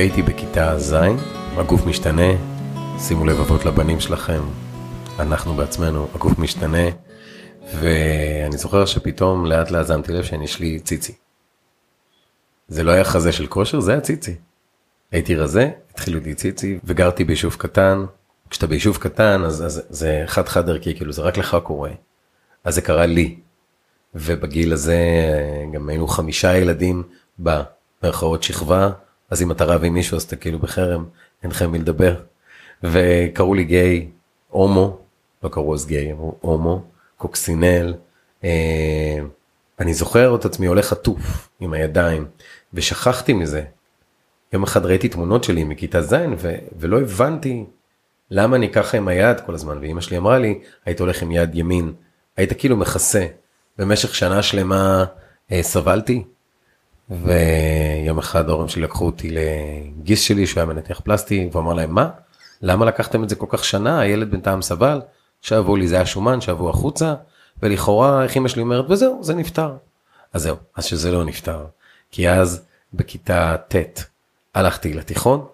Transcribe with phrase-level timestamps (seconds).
[0.00, 0.94] כשהייתי בכיתה ז',
[1.56, 2.32] הגוף משתנה,
[2.98, 4.40] שימו לב אבות לבנים שלכם,
[5.18, 6.88] אנחנו בעצמנו, הגוף משתנה,
[7.74, 11.12] ואני זוכר שפתאום לאט לאט שמתי לב שיש לי ציצי.
[12.68, 14.34] זה לא היה חזה של כושר, זה היה ציצי.
[15.12, 18.04] הייתי רזה, התחילו לי ציצי, וגרתי ביישוב קטן.
[18.50, 21.90] כשאתה ביישוב קטן, אז, אז זה חד חד ערכי, כאילו זה רק לך קורה.
[22.64, 23.36] אז זה קרה לי.
[24.14, 24.98] ובגיל הזה
[25.72, 27.02] גם היינו חמישה ילדים
[27.38, 28.90] במרכאות שכבה,
[29.30, 31.04] אז אם אתה רב עם מישהו אז אתה כאילו בחרם,
[31.42, 32.14] אין לכם מי לדבר.
[32.82, 34.08] וקראו לי גיי,
[34.48, 34.98] הומו,
[35.42, 36.82] לא קראו אז גיי, אמרו הומו,
[37.16, 37.94] קוקסינל.
[38.44, 39.18] אה,
[39.78, 42.26] אני זוכר את עצמי הולך עטוף עם הידיים,
[42.74, 43.62] ושכחתי מזה.
[44.52, 47.64] יום אחד ראיתי תמונות שלי מכיתה ז' ו- ולא הבנתי
[48.30, 51.54] למה אני ככה עם היד כל הזמן, ואימא שלי אמרה לי, היית הולך עם יד
[51.54, 51.92] ימין,
[52.36, 53.26] היית כאילו מכסה.
[53.78, 55.04] במשך שנה שלמה
[55.52, 56.24] אה, סבלתי,
[57.10, 61.94] ויום אחד ההורים שלי לקחו אותי לגיס שלי שהוא היה מנתח פלסטי, והוא אמר להם,
[61.94, 62.10] מה?
[62.62, 64.00] למה לקחתם את זה כל כך שנה?
[64.00, 65.00] הילד בינתיים סבל,
[65.42, 67.14] שאבו לי, זה היה שומן, שאבו החוצה,
[67.62, 69.72] ולכאורה, איך אמא שלי אומרת, וזהו, זה נפתר.
[70.32, 71.64] אז זהו, אז שזה לא נפתר.
[72.10, 72.62] כי אז
[72.94, 74.04] בכיתה ט'
[74.54, 75.46] הלכתי לתיכון,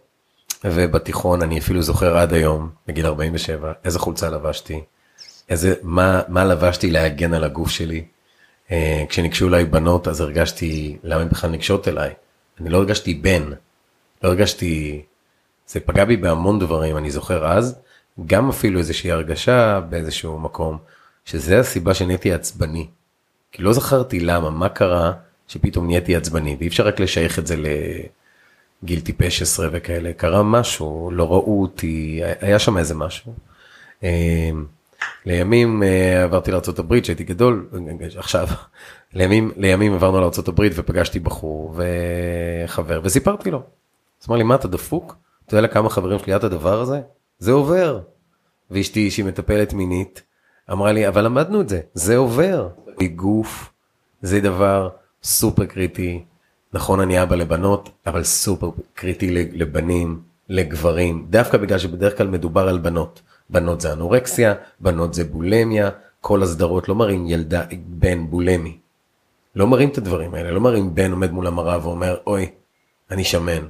[0.65, 4.83] ובתיכון אני אפילו זוכר עד היום, בגיל 47, איזה חולצה לבשתי,
[5.49, 8.05] איזה, מה, מה לבשתי להגן על הגוף שלי.
[8.69, 8.73] Uh,
[9.09, 12.13] כשניגשו אליי בנות אז הרגשתי למה הן בכלל ניגשות אליי.
[12.61, 13.43] אני לא הרגשתי בן,
[14.23, 15.03] לא הרגשתי,
[15.69, 17.79] זה פגע בי בהמון דברים, אני זוכר אז,
[18.27, 20.79] גם אפילו איזושהי הרגשה באיזשהו מקום,
[21.25, 22.87] שזה הסיבה שנהייתי עצבני.
[23.53, 25.13] כי לא זכרתי למה, מה קרה
[25.49, 27.57] שפתאום נהייתי עצבני, ואי אפשר רק לשייך את זה
[28.83, 33.35] לגיל טיפש עשרה וכאלה, קרה משהו, לא ראו אותי, היה שם איזה משהו.
[35.25, 35.87] לימים uh,
[36.25, 37.69] עברתי לארה"ב שהייתי גדול
[38.17, 38.47] עכשיו
[39.15, 41.75] לימים לימים עברנו לארה"ב ופגשתי בחור
[42.65, 43.63] וחבר וסיפרתי לו.
[44.23, 45.17] אז אמר לי מה אתה דפוק?
[45.47, 47.01] אתה יודע לכמה חברים שלי את הדבר הזה?
[47.39, 48.01] זה עובר.
[48.71, 50.23] ואשתי שהיא מטפלת מינית
[50.73, 52.69] אמרה לי אבל למדנו את זה זה עובר.
[53.17, 53.73] גוף
[54.23, 54.89] זה דבר
[55.23, 56.25] סופר קריטי
[56.73, 62.79] נכון אני אבא לבנות אבל סופר קריטי לבנים לגברים דווקא בגלל שבדרך כלל מדובר על
[62.79, 63.23] בנות.
[63.51, 65.91] בנות זה אנורקסיה, בנות זה בולמיה,
[66.21, 68.79] כל הסדרות לא מראים ילדה, בן בולמי.
[69.57, 72.51] לא מראים את הדברים האלה, לא מראים בן עומד מול המראה ואומר אוי,
[73.11, 73.67] אני שמן.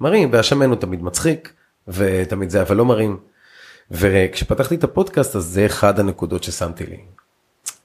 [0.00, 1.52] מראים, והשמן הוא תמיד מצחיק,
[1.88, 3.18] ותמיד זה, אבל לא מראים.
[3.90, 6.98] וכשפתחתי את הפודקאסט אז זה אחד הנקודות ששמתי לי.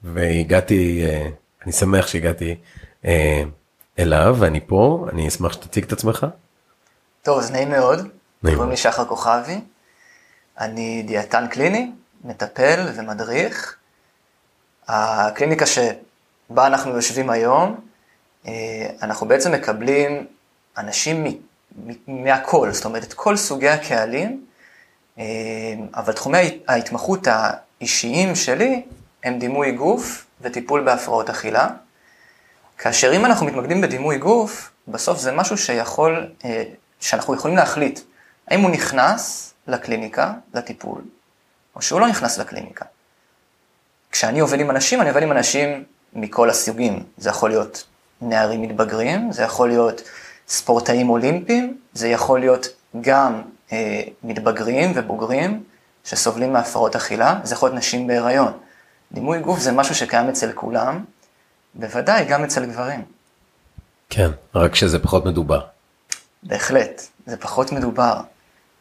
[0.02, 1.28] והגעתי, אה,
[1.64, 2.56] אני שמח שהגעתי
[3.04, 3.42] אה,
[3.98, 6.26] אליו, ואני פה, אני אשמח שתציג את עצמך.
[7.22, 8.08] טוב, אז נעים מאוד.
[8.42, 8.56] נעים.
[8.56, 9.60] קוראים לי שחר כוכבי.
[10.60, 11.90] אני דיאטן קליני,
[12.24, 13.76] מטפל ומדריך.
[14.88, 17.80] הקליניקה שבה אנחנו יושבים היום,
[18.46, 20.26] אה, אנחנו בעצם מקבלים
[20.78, 21.40] אנשים
[22.06, 24.44] מהכל, זאת אומרת, את כל סוגי הקהלים,
[25.18, 25.24] אה,
[25.94, 28.82] אבל תחומי ההתמחות האישיים שלי
[29.24, 31.68] הם דימוי גוף וטיפול בהפרעות אכילה.
[32.78, 36.62] כאשר אם אנחנו מתמקדים בדימוי גוף, בסוף זה משהו שיכול, אה,
[37.00, 38.00] שאנחנו יכולים להחליט
[38.48, 41.02] האם הוא נכנס לקליניקה, לטיפול,
[41.76, 42.84] או שהוא לא נכנס לקליניקה.
[44.12, 47.04] כשאני עובד עם אנשים, אני עובד עם אנשים מכל הסוגים.
[47.16, 47.84] זה יכול להיות
[48.20, 50.02] נערים מתבגרים, זה יכול להיות
[50.48, 52.66] ספורטאים אולימפיים, זה יכול להיות
[53.00, 53.42] גם
[53.72, 55.64] אה, מתבגרים ובוגרים
[56.04, 58.52] שסובלים מהפרעות אכילה, זה יכול להיות נשים בהיריון.
[59.12, 61.04] דימוי גוף זה משהו שקיים אצל כולם,
[61.74, 63.04] בוודאי גם אצל גברים.
[64.10, 65.60] כן, רק שזה פחות מדובר.
[66.42, 68.20] בהחלט, זה פחות מדובר.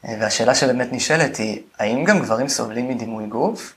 [0.03, 3.73] והשאלה שבאמת נשאלת היא, האם גם גברים סובלים מדימוי גוף?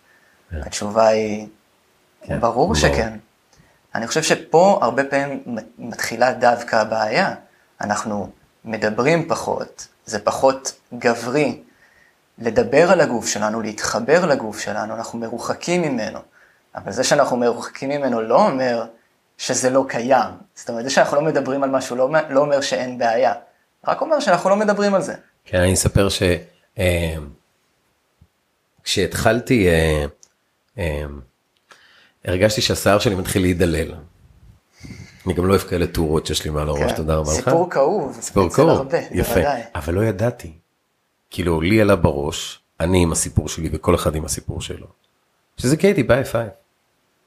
[0.51, 0.61] כן.
[0.62, 1.47] התשובה היא,
[2.23, 3.12] כן, ברור ברור שכן.
[3.95, 5.43] אני חושב שפה הרבה פעמים
[5.79, 7.35] מתחילה דווקא הבעיה.
[7.81, 8.31] אנחנו
[8.65, 11.61] מדברים פחות, זה פחות גברי
[12.38, 16.19] לדבר על הגוף שלנו, להתחבר לגוף שלנו, אנחנו מרוחקים ממנו.
[16.75, 18.87] אבל זה שאנחנו מרוחקים ממנו לא אומר
[19.38, 20.31] שזה לא קיים.
[20.55, 23.35] זאת אומרת, זה שאנחנו לא מדברים על משהו לא, לא אומר שאין בעיה,
[23.87, 25.15] רק אומר שאנחנו לא מדברים על זה.
[25.44, 26.23] כן, אני אספר ש...
[26.79, 27.17] אה,
[28.85, 30.05] כשהתחלתי, אה,
[30.79, 31.05] אה,
[32.25, 33.94] הרגשתי שהשיער שלי מתחיל להידלל.
[35.26, 36.96] אני גם לא אוהב כאלה טורות שיש לי מעל הראש, כן.
[36.96, 37.44] תודה רבה לך.
[37.44, 38.19] סיפור כאוב.
[38.20, 39.41] סיפור כאוב, יפה.
[39.75, 40.52] אבל לא ידעתי.
[41.31, 44.87] כאילו, לי עלה בראש, אני עם הסיפור שלי וכל אחד עם הסיפור שלו.
[45.56, 46.49] שזה קייטי ביי פייב.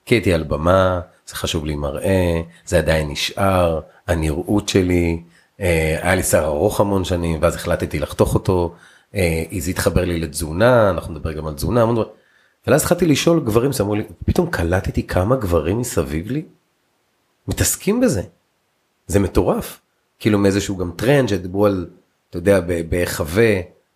[0.05, 5.23] קייטי על במה, זה חשוב לי מראה, זה עדיין נשאר, הנראות שלי,
[5.59, 8.75] היה לי שיער ארוך המון שנים, ואז החלטתי לחתוך אותו,
[9.15, 12.09] אה, זה התחבר לי לתזונה, אנחנו נדבר גם על תזונה, המון דברים.
[12.68, 16.45] ואז התחלתי לשאול גברים שאמרו לי, פתאום קלטתי כמה גברים מסביב לי
[17.48, 18.21] מתעסקים בזה.
[19.07, 19.80] זה מטורף.
[20.19, 21.88] כאילו מאיזשהו גם טרנד שדיברו על,
[22.30, 22.59] אתה יודע,
[22.89, 23.54] בהיחווה,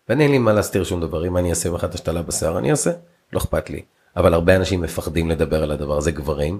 [0.08, 2.90] ואני אין לי מה להסתיר שום דבר, אם אני אעשה את השתלה בשיער אני אעשה,
[3.32, 3.82] לא אכפת לי.
[4.16, 6.58] אבל הרבה אנשים מפחדים לדבר על הדבר הזה, גברים,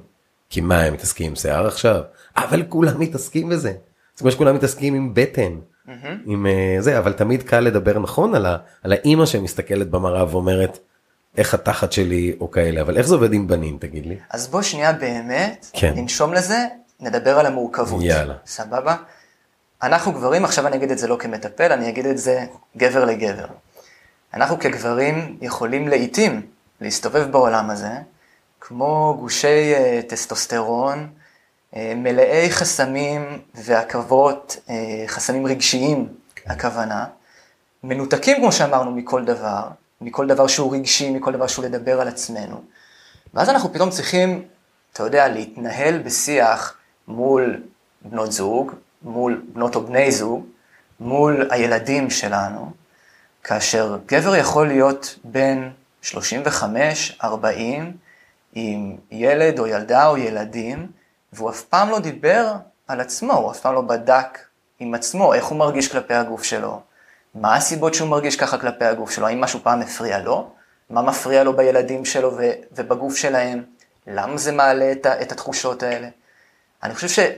[0.50, 2.00] כי מה הם מתעסקים עם שיער עכשיו?
[2.36, 3.72] אבל כולם מתעסקים בזה.
[4.16, 5.58] זה כמו שכולם מתעסקים עם בטן.
[6.26, 10.78] עם uh, זה, אבל תמיד קל לדבר נכון על, ה, על האימא שמסתכלת במראה ואומרת,
[11.36, 14.16] איך התחת שלי או כאלה, אבל איך זה עובד עם בנים, תגיד לי?
[14.30, 15.92] אז בוא שנייה באמת, כן.
[15.96, 16.66] ננשום לזה,
[17.00, 18.02] נדבר על המורכבות.
[18.02, 18.34] יאללה.
[18.46, 18.96] סבבה?
[19.82, 22.44] אנחנו גברים, עכשיו אני אגיד את זה לא כמטפל, אני אגיד את זה
[22.76, 23.46] גבר לגבר.
[24.34, 26.42] אנחנו כגברים יכולים לעיתים
[26.80, 27.90] להסתובב בעולם הזה,
[28.60, 31.08] כמו גושי uh, טסטוסטרון,
[31.76, 34.70] מלאי חסמים ועכבות, uh,
[35.06, 36.50] חסמים רגשיים, כן.
[36.50, 37.06] הכוונה,
[37.84, 39.68] מנותקים, כמו שאמרנו, מכל דבר,
[40.00, 42.62] מכל דבר שהוא רגשי, מכל דבר שהוא לדבר על עצמנו.
[43.34, 44.44] ואז אנחנו פתאום צריכים,
[44.92, 46.76] אתה יודע, להתנהל בשיח
[47.08, 47.62] מול
[48.02, 48.72] בנות זוג,
[49.02, 50.46] מול בנות או בני זוג,
[51.00, 52.70] מול הילדים שלנו,
[53.44, 55.70] כאשר גבר יכול להיות בן
[56.02, 57.96] 35, 40,
[58.54, 60.86] עם ילד או ילדה או ילדים,
[61.32, 62.52] והוא אף פעם לא דיבר
[62.88, 64.38] על עצמו, הוא אף פעם לא בדק
[64.78, 66.80] עם עצמו איך הוא מרגיש כלפי הגוף שלו,
[67.34, 70.50] מה הסיבות שהוא מרגיש ככה כלפי הגוף שלו, האם משהו פעם הפריע לו,
[70.90, 72.36] מה מפריע לו בילדים שלו
[72.72, 73.64] ובגוף שלהם,
[74.06, 76.08] למה זה מעלה את, את התחושות האלה.
[76.82, 77.32] אני חושב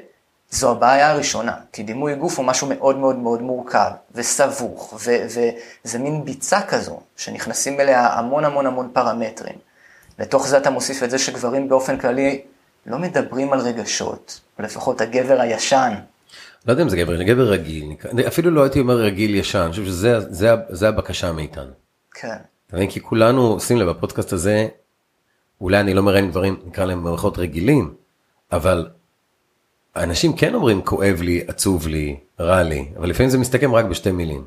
[0.50, 6.24] שזו הבעיה הראשונה, כי דימוי גוף הוא משהו מאוד מאוד מאוד מורכב וסבוך, וזה מין
[6.24, 9.58] ביצה כזו, שנכנסים אליה המון המון המון פרמטרים.
[10.18, 12.42] לתוך זה אתה מוסיף את זה שגברים באופן כללי
[12.86, 15.92] לא מדברים על רגשות, לפחות הגבר הישן.
[16.66, 17.92] לא יודע אם זה גבר, זה גבר רגיל,
[18.26, 21.70] אפילו לא הייתי אומר רגיל ישן, אני חושב שזה זה, זה הבקשה מאיתנו.
[22.14, 22.36] כן.
[22.66, 22.90] אתה מבין?
[22.90, 24.68] כי כולנו, שים לב, בפודקאסט הזה,
[25.60, 27.94] אולי אני לא מראיין גברים, נקרא להם מערכות רגילים,
[28.52, 28.88] אבל
[29.96, 34.10] אנשים כן אומרים כואב לי, עצוב לי, רע לי, אבל לפעמים זה מסתכם רק בשתי
[34.10, 34.44] מילים.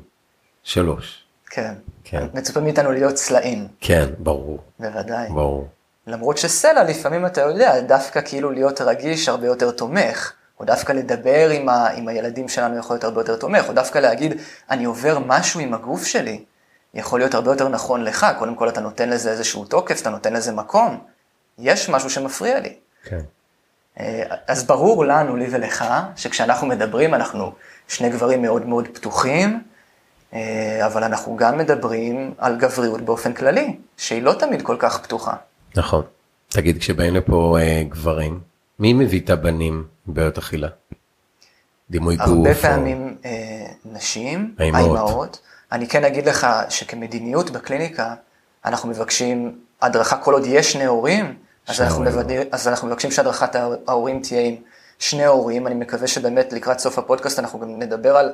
[0.62, 1.24] שלוש.
[1.50, 1.74] כן.
[2.04, 2.26] כן.
[2.34, 3.68] מצופה מאיתנו להיות צלעים.
[3.80, 4.58] כן, ברור.
[4.78, 5.28] בוודאי.
[5.28, 5.68] ברור.
[6.08, 11.50] למרות שסלע לפעמים אתה יודע, דווקא כאילו להיות רגיש הרבה יותר תומך, או דווקא לדבר
[11.50, 14.34] עם, ה, עם הילדים שלנו יכול להיות הרבה יותר תומך, או דווקא להגיד,
[14.70, 16.44] אני עובר משהו עם הגוף שלי,
[16.94, 20.32] יכול להיות הרבה יותר נכון לך, קודם כל אתה נותן לזה איזשהו תוקף, אתה נותן
[20.32, 21.00] לזה מקום,
[21.58, 22.74] יש משהו שמפריע לי.
[23.04, 23.20] כן.
[24.00, 25.84] אה, אז ברור לנו, לי ולך,
[26.16, 27.52] שכשאנחנו מדברים, אנחנו
[27.88, 29.62] שני גברים מאוד מאוד פתוחים,
[30.34, 35.34] אה, אבל אנחנו גם מדברים על גבריות באופן כללי, שהיא לא תמיד כל כך פתוחה.
[35.76, 36.02] נכון.
[36.48, 38.40] תגיד, כשבאים לפה אה, גברים,
[38.78, 40.68] מי מביא את הבנים בעיות אכילה?
[41.90, 42.28] דימוי גוף?
[42.28, 43.30] הרבה פעמים או...
[43.30, 45.40] אה, נשים, האימהות.
[45.72, 48.14] אני כן אגיד לך שכמדיניות בקליניקה,
[48.64, 51.34] אנחנו מבקשים הדרכה כל עוד יש שני הורים,
[51.68, 52.24] אז אנחנו, מבד...
[52.52, 53.56] אז אנחנו מבקשים שהדרכת
[53.86, 54.54] ההורים תהיה עם
[54.98, 55.66] שני הורים.
[55.66, 58.32] אני מקווה שבאמת לקראת סוף הפודקאסט אנחנו גם נדבר על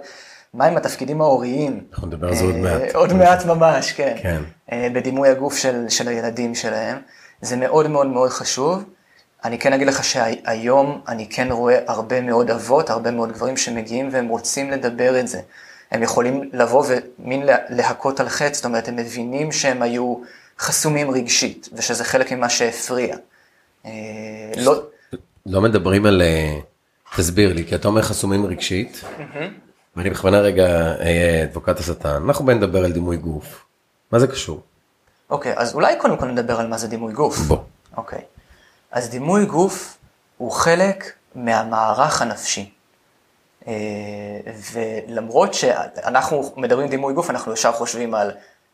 [0.55, 1.85] מהם התפקידים ההוריים.
[1.93, 2.95] אנחנו נדבר על זה עוד מעט.
[2.95, 4.17] עוד מעט ממש, כן.
[4.23, 4.43] כן.
[4.73, 6.99] אה, בדימוי הגוף של, של הילדים שלהם.
[7.45, 8.85] זה מאוד מאוד מאוד חשוב.
[9.45, 14.09] אני כן אגיד לך שהיום אני כן רואה הרבה מאוד אבות, הרבה מאוד גברים שמגיעים
[14.13, 15.41] והם רוצים לדבר את זה.
[15.91, 20.17] הם יכולים לבוא ומין להכות על חץ, זאת אומרת, הם מבינים שהם היו
[20.59, 23.17] חסומים רגשית, ושזה חלק ממה שהפריע.
[23.87, 23.91] אה,
[24.57, 24.83] לא...
[25.47, 26.23] לא מדברים על...
[26.23, 26.59] אה,
[27.17, 29.01] תסביר לי, כי אתה אומר חסומים רגשית,
[29.97, 33.65] ואני בכוונה רגע אהיה אדבוקת השטן, אנחנו באים לדבר על דימוי גוף.
[34.13, 34.63] מה זה קשור?
[35.35, 37.39] אוקיי, אז אולי קודם כל נדבר על מה זה דימוי גוף.
[37.39, 37.59] בוא.
[37.97, 38.21] אוקיי.
[38.91, 39.99] אז דימוי גוף
[40.39, 42.71] הוא חלק מהמערך הנפשי.
[43.67, 43.73] אה,
[44.73, 48.31] ולמרות שאנחנו מדברים דימוי גוף, אנחנו ישר חושבים על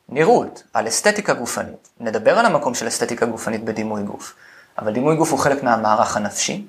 [0.09, 1.89] נראות, על אסתטיקה גופנית.
[2.01, 4.35] נדבר על המקום של אסתטיקה גופנית בדימוי גוף.
[4.79, 6.67] אבל דימוי גוף הוא חלק מהמערך הנפשי,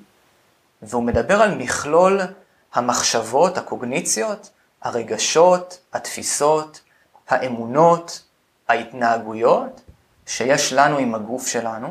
[0.82, 2.20] והוא מדבר על מכלול
[2.74, 4.50] המחשבות, הקוגניציות,
[4.82, 6.80] הרגשות, התפיסות,
[7.28, 8.22] האמונות,
[8.68, 9.80] ההתנהגויות
[10.32, 11.88] שיש לנו עם הגוף שלנו,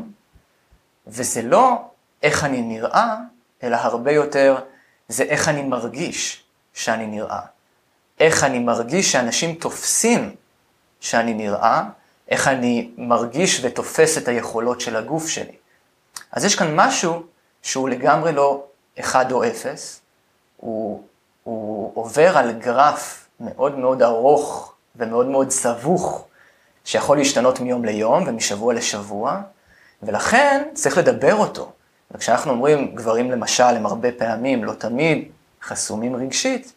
[1.07, 1.81] וזה לא
[2.23, 3.15] איך אני נראה,
[3.63, 4.55] אלא הרבה יותר
[5.07, 6.43] זה איך אני מרגיש
[6.73, 7.39] שאני נראה.
[8.19, 10.35] איך אני מרגיש שאנשים תופסים
[10.99, 11.83] שאני נראה,
[12.29, 15.55] איך אני מרגיש ותופס את היכולות של הגוף שלי.
[16.31, 17.23] אז יש כאן משהו
[17.61, 18.63] שהוא לגמרי לא
[18.99, 20.01] אחד או אפס,
[20.57, 21.03] הוא,
[21.43, 26.27] הוא עובר על גרף מאוד מאוד ארוך ומאוד מאוד סבוך,
[26.85, 29.41] שיכול להשתנות מיום ליום ומשבוע לשבוע,
[30.03, 31.71] ולכן צריך לדבר אותו.
[32.11, 35.27] וכשאנחנו אומרים, גברים למשל, הם הרבה פעמים, לא תמיד,
[35.63, 36.73] חסומים רגשית,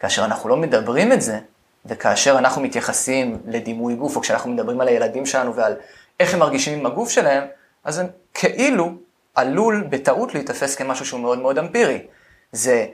[0.00, 1.38] כאשר אנחנו לא מדברים את זה,
[1.86, 5.74] וכאשר אנחנו מתייחסים לדימוי גוף, או כשאנחנו מדברים על הילדים שלנו ועל
[6.20, 7.44] איך הם מרגישים עם הגוף שלהם,
[7.84, 8.92] אז הם כאילו
[9.34, 12.06] עלול בטעות להיתפס כמשהו שהוא מאוד מאוד אמפירי.
[12.52, 12.86] זה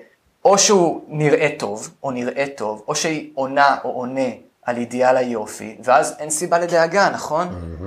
[0.44, 4.28] או שהוא נראה טוב, או נראה טוב, או שהיא עונה או עונה
[4.62, 7.48] על אידיאל היופי, ואז אין סיבה לדאגה, נכון?
[7.48, 7.84] Mm-hmm.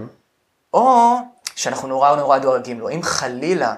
[0.74, 1.15] או
[1.55, 2.89] שאנחנו נורא נורא דואגים לו.
[2.89, 3.75] אם חלילה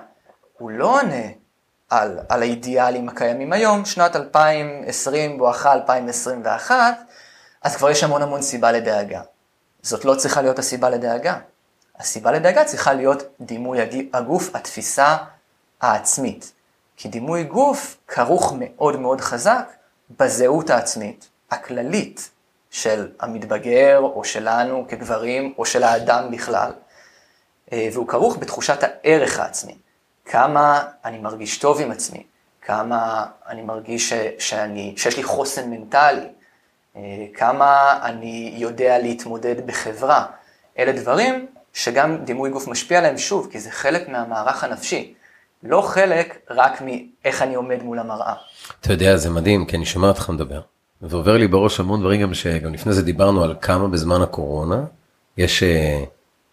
[0.57, 1.25] הוא לא עונה
[1.89, 6.75] על, על האידיאלים הקיימים היום, שנת 2020 בואכה 2021,
[7.61, 9.21] אז כבר יש המון המון סיבה לדאגה.
[9.81, 11.37] זאת לא צריכה להיות הסיבה לדאגה.
[11.99, 13.79] הסיבה לדאגה צריכה להיות דימוי
[14.13, 15.17] הגוף, התפיסה
[15.81, 16.51] העצמית.
[16.97, 19.71] כי דימוי גוף כרוך מאוד מאוד חזק
[20.19, 22.29] בזהות העצמית, הכללית,
[22.77, 26.71] של המתבגר, או שלנו כגברים, או של האדם בכלל.
[27.73, 29.77] אה, והוא כרוך בתחושת הערך העצמי.
[30.25, 32.23] כמה אני מרגיש טוב עם עצמי,
[32.61, 36.27] כמה אני מרגיש שאני, שיש לי חוסן מנטלי,
[36.95, 37.01] אה,
[37.33, 40.25] כמה אני יודע להתמודד בחברה.
[40.79, 45.13] אלה דברים שגם דימוי גוף משפיע עליהם שוב, כי זה חלק מהמערך הנפשי.
[45.63, 48.33] לא חלק רק מאיך אני עומד מול המראה.
[48.81, 50.61] אתה יודע, זה מדהים, כי אני שומע אותך מדבר,
[51.01, 54.85] ועובר לי בראש המון דברים גם שגם לפני זה דיברנו על כמה בזמן הקורונה
[55.37, 56.03] יש, אה,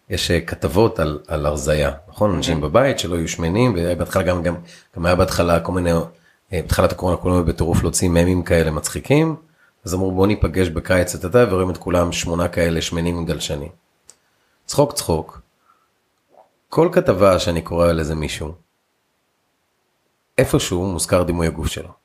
[0.09, 2.31] יש אה, כתבות על, על הרזייה, נכון?
[2.31, 2.35] Mm-hmm.
[2.35, 4.55] אנשים בבית שלא יהיו שמנים, ובהתחלה גם, גם,
[4.95, 5.91] גם היה בהתחלה כל מיני,
[6.53, 9.35] אה, בתחילת הקורונה כולם בטירוף להוציא ממים כאלה מצחיקים,
[9.85, 13.69] אז אמרו בוא ניפגש בקיץ את אתה ורואים את כולם שמונה כאלה שמנים עם גלשנים.
[14.65, 15.41] צחוק צחוק.
[16.69, 18.53] כל כתבה שאני קורא על איזה מישהו,
[20.37, 22.04] איפשהו מוזכר דימוי הגוף שלו.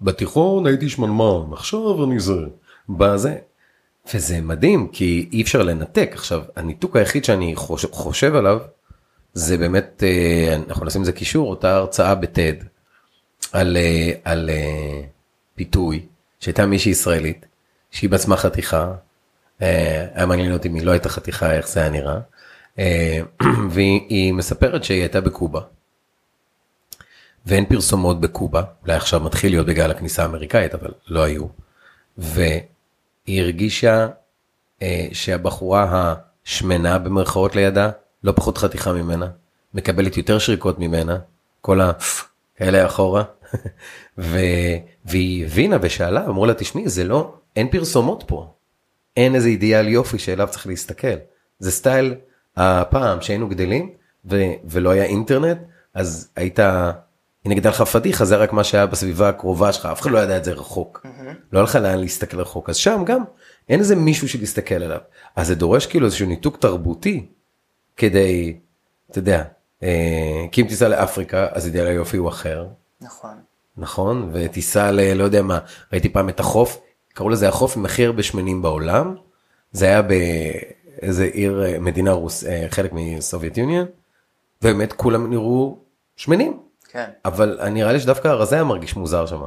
[0.00, 2.34] בתיכון הייתי שמנמן, עכשיו אני זה.
[2.88, 3.36] בזה.
[4.14, 6.10] וזה מדהים, כי אי אפשר לנתק.
[6.12, 8.58] עכשיו, הניתוק היחיד שאני חושב, חושב עליו,
[9.34, 12.52] זה באמת, אה, אנחנו נשים לזה קישור, אותה הרצאה בטד,
[13.52, 15.00] על, אה, על אה,
[15.54, 16.06] פיתוי,
[16.40, 17.46] שהייתה מישהי ישראלית,
[17.90, 18.92] שהיא בעצמה חתיכה,
[19.60, 22.18] היה מעניין אותי אם היא לא הייתה חתיכה, איך זה היה נראה,
[23.70, 25.60] והיא מספרת שהיא הייתה בקובה.
[27.46, 31.46] ואין פרסומות בקובה, אולי עכשיו מתחיל להיות בגלל הכניסה האמריקאית, אבל לא היו.
[32.18, 34.08] והיא הרגישה
[34.82, 37.90] אה, שהבחורה השמנה במרכאות לידה,
[38.24, 39.28] לא פחות חתיכה ממנה,
[39.74, 41.18] מקבלת יותר שריקות ממנה,
[41.60, 41.92] כל ה...
[42.56, 43.24] כאלה אחורה,
[44.18, 44.38] ו...
[45.04, 48.52] והיא הבינה ושאלה, אמרו לה, תשמעי, זה לא, אין פרסומות פה.
[49.16, 51.16] אין איזה אידיאל יופי שאליו צריך להסתכל.
[51.58, 52.14] זה סטייל
[52.56, 53.90] הפעם שהיינו גדלים
[54.24, 54.42] ו...
[54.64, 55.58] ולא היה אינטרנט,
[55.94, 56.58] אז היית
[57.46, 60.36] הנה גדל לך פדיחה זה רק מה שהיה בסביבה הקרובה שלך אף אחד לא ידע
[60.36, 61.06] את זה רחוק.
[61.52, 63.24] לא היה לך לאן להסתכל רחוק אז שם גם
[63.68, 64.98] אין איזה מישהו שלהסתכל עליו
[65.36, 67.26] אז זה דורש כאילו איזשהו ניתוק תרבותי
[67.96, 68.58] כדי
[69.10, 69.44] אתה יודע
[69.82, 72.66] אה, כי אם תיסע לאפריקה אז אידיאל היופי הוא אחר.
[73.00, 73.34] נכון.
[73.76, 75.12] נכון ותיסע ל...
[75.14, 75.58] לא יודע מה
[75.92, 76.80] ראיתי פעם את החוף
[77.14, 79.16] קראו לזה החוף עם הכי הרבה שמנים בעולם
[79.72, 83.86] זה היה באיזה עיר אה, מדינה רוס אה, חלק מסובייט יוניון.
[84.62, 85.78] באמת כולם נראו
[86.16, 86.65] שמנים.
[86.96, 87.10] כן.
[87.24, 89.40] אבל נראה לי שדווקא הרזה היה מרגיש מוזר שם.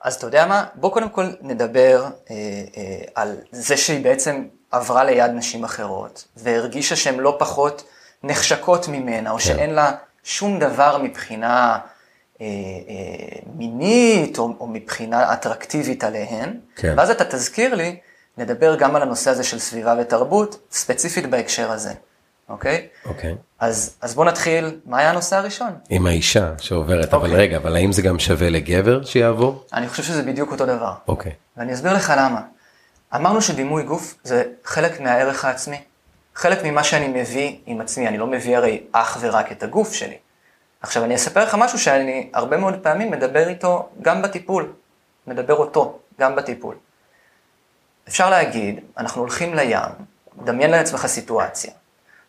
[0.00, 0.64] אז אתה יודע מה?
[0.74, 2.36] בוא קודם כל נדבר אה,
[2.76, 7.84] אה, על זה שהיא בעצם עברה ליד נשים אחרות, והרגישה שהן לא פחות
[8.22, 9.42] נחשקות ממנה, או כן.
[9.42, 9.92] שאין לה
[10.24, 11.78] שום דבר מבחינה
[12.40, 12.46] אה,
[12.88, 16.60] אה, מינית, או, או מבחינה אטרקטיבית עליהן.
[16.76, 16.94] כן.
[16.96, 17.96] ואז אתה תזכיר לי,
[18.38, 21.92] נדבר גם על הנושא הזה של סביבה ותרבות, ספציפית בהקשר הזה.
[22.52, 22.86] אוקיי?
[23.06, 23.34] אוקיי.
[23.58, 25.70] אז, אז בוא נתחיל, מה היה הנושא הראשון?
[25.88, 27.30] עם האישה שעוברת, אוקיי.
[27.30, 29.64] אבל רגע, אבל האם זה גם שווה לגבר שיעבור?
[29.72, 30.92] אני חושב שזה בדיוק אותו דבר.
[31.08, 31.32] אוקיי.
[31.56, 32.40] ואני אסביר לך למה.
[33.14, 35.80] אמרנו שדימוי גוף זה חלק מהערך העצמי.
[36.34, 40.16] חלק ממה שאני מביא עם עצמי, אני לא מביא הרי אך ורק את הגוף שלי.
[40.80, 44.72] עכשיו אני אספר לך משהו שאני הרבה מאוד פעמים מדבר איתו גם בטיפול.
[45.26, 46.74] מדבר אותו גם בטיפול.
[48.08, 49.78] אפשר להגיד, אנחנו הולכים לים,
[50.44, 51.72] דמיין לעצמך סיטואציה.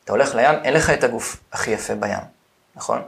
[0.03, 2.17] אתה הולך לים, אין לך את הגוף הכי יפה בים,
[2.75, 3.01] נכון?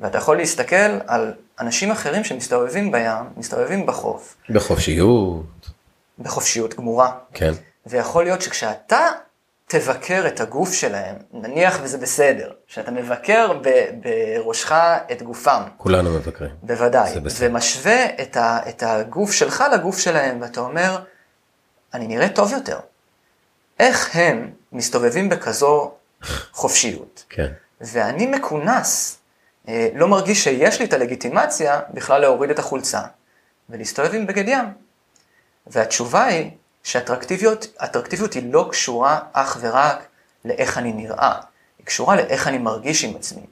[0.00, 0.76] ואתה יכול להסתכל
[1.06, 4.36] על אנשים אחרים שמסתובבים בים, מסתובבים בחוף.
[4.50, 5.70] בחופשיות.
[6.18, 7.12] בחופשיות גמורה.
[7.34, 7.52] כן.
[7.86, 9.06] ויכול להיות שכשאתה
[9.66, 14.72] תבקר את הגוף שלהם, נניח וזה בסדר, שאתה מבקר ב- בראשך
[15.12, 15.62] את גופם.
[15.76, 16.50] כולנו מבקרים.
[16.62, 17.12] בוודאי.
[17.38, 20.98] ומשווה את, ה- את הגוף שלך לגוף שלהם, ואתה אומר,
[21.94, 22.78] אני נראה טוב יותר.
[23.80, 25.92] איך הם מסתובבים בכזו
[26.52, 27.24] חופשיות.
[27.28, 27.52] כן.
[27.80, 29.18] ואני מכונס,
[29.68, 33.02] אה, לא מרגיש שיש לי את הלגיטימציה בכלל להוריד את החולצה
[33.70, 34.64] ולהסתובב עם בגד ים.
[35.66, 36.50] והתשובה היא
[36.82, 40.06] שאטרקטיביות היא לא קשורה אך ורק
[40.44, 41.34] לאיך אני נראה,
[41.78, 43.46] היא קשורה לאיך אני מרגיש עם עצמי.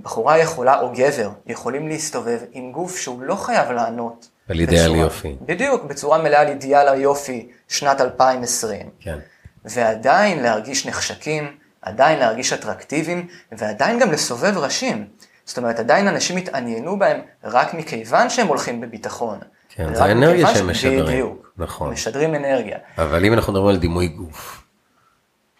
[0.00, 4.28] בחורה יכולה או גבר יכולים להסתובב עם גוף שהוא לא חייב לענות.
[4.48, 5.36] על אידיאל יופי.
[5.40, 8.90] בדיוק, בצורה מלאה על אידיאל היופי שנת 2020.
[9.00, 9.18] כן.
[9.64, 15.06] ועדיין להרגיש נחשקים, עדיין להרגיש אטרקטיביים, ועדיין גם לסובב ראשים.
[15.44, 19.38] זאת אומרת, עדיין אנשים התעניינו בהם רק מכיוון שהם הולכים בביטחון.
[19.68, 21.04] כן, זה האנרגיה שהם משדרים.
[21.04, 21.52] בדיוק.
[21.56, 21.90] נכון.
[21.90, 22.78] משדרים אנרגיה.
[22.98, 24.62] אבל אם אנחנו מדברים על דימוי גוף,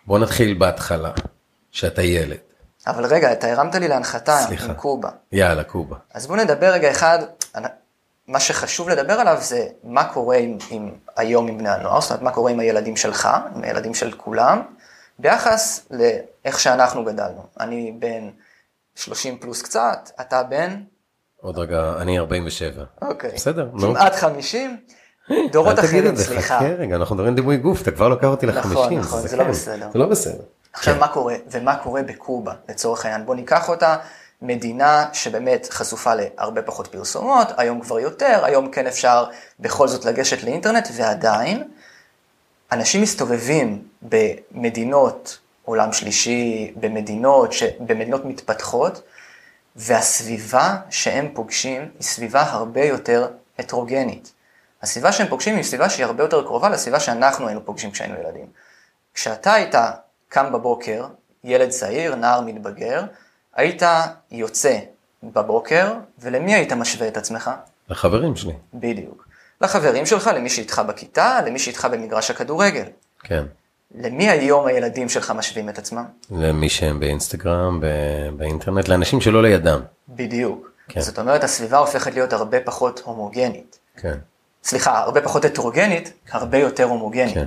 [0.06, 1.10] בוא נתחיל בהתחלה,
[1.70, 2.36] שאתה ילד.
[2.86, 4.66] אבל רגע, אתה הרמת לי להנחתה סליחה.
[4.66, 5.08] עם קובה.
[5.32, 5.96] יאללה, קובה.
[6.14, 7.18] אז בוא נדבר רגע אחד,
[8.28, 12.22] מה שחשוב לדבר עליו זה מה קורה עם, עם היום עם בני הנוער, זאת אומרת
[12.22, 14.62] מה קורה עם הילדים שלך, עם הילדים של כולם,
[15.18, 17.42] ביחס לאיך שאנחנו גדלנו.
[17.60, 18.30] אני בן
[18.94, 20.82] 30 פלוס קצת, אתה בן?
[21.40, 22.84] עוד רגע, אני 47.
[23.02, 23.30] אוקיי.
[23.34, 23.94] בסדר, נו.
[23.94, 24.76] כמעט 50,
[25.52, 26.58] דורות אל תגיד אחרים, את זה, סליחה.
[26.58, 28.98] חכה רגע, אנחנו מדברים דימוי גוף, אתה כבר לוקח אותי נכון, לחמישים.
[28.98, 29.88] נכון, זה לא כן, בסדר.
[29.92, 30.42] זה לא בסדר.
[30.72, 31.00] עכשיו כן.
[31.00, 33.96] מה קורה, ומה קורה בקובה לצורך העניין, בוא ניקח אותה,
[34.42, 39.26] מדינה שבאמת חשופה להרבה פחות פרסומות, היום כבר יותר, היום כן אפשר
[39.60, 41.68] בכל זאת לגשת לאינטרנט, ועדיין
[42.72, 47.62] אנשים מסתובבים במדינות עולם שלישי, במדינות, ש...
[47.62, 49.02] במדינות מתפתחות,
[49.76, 54.32] והסביבה שהם פוגשים היא סביבה הרבה יותר הטרוגנית.
[54.82, 58.46] הסביבה שהם פוגשים היא סביבה שהיא הרבה יותר קרובה לסביבה שאנחנו היינו פוגשים כשהיינו ילדים.
[59.14, 59.74] כשאתה היית
[60.28, 61.06] קם בבוקר,
[61.44, 63.04] ילד צעיר, נער מתבגר,
[63.54, 63.82] היית
[64.30, 64.78] יוצא
[65.22, 67.50] בבוקר, ולמי היית משווה את עצמך?
[67.88, 69.25] לחברים שלי, בדיוק.
[69.60, 72.84] לחברים שלך, למי שאיתך בכיתה, למי שאיתך במגרש הכדורגל.
[73.22, 73.44] כן.
[73.94, 76.04] למי היום הילדים שלך משווים את עצמם?
[76.30, 79.80] למי שהם באינסטגרם, ב- באינטרנט, לאנשים שלא לידם.
[80.08, 80.70] בדיוק.
[80.88, 81.00] כן.
[81.00, 83.78] זאת אומרת, הסביבה הופכת להיות הרבה פחות הומוגנית.
[83.96, 84.14] כן.
[84.64, 87.34] סליחה, הרבה פחות הטרוגנית, הרבה יותר הומוגנית.
[87.34, 87.46] כן,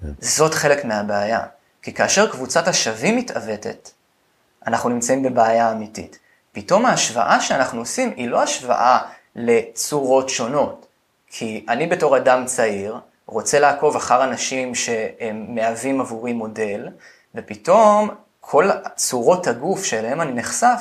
[0.00, 0.06] כן.
[0.20, 1.40] זאת חלק מהבעיה.
[1.82, 3.90] כי כאשר קבוצת השווים מתעוותת,
[4.66, 6.18] אנחנו נמצאים בבעיה אמיתית.
[6.52, 8.98] פתאום ההשוואה שאנחנו עושים היא לא השוואה
[9.36, 10.86] לצורות שונות.
[11.30, 16.88] כי אני בתור אדם צעיר רוצה לעקוב אחר אנשים שהם מהווים עבורי מודל,
[17.34, 18.10] ופתאום
[18.40, 20.80] כל צורות הגוף שאליהם אני נחשף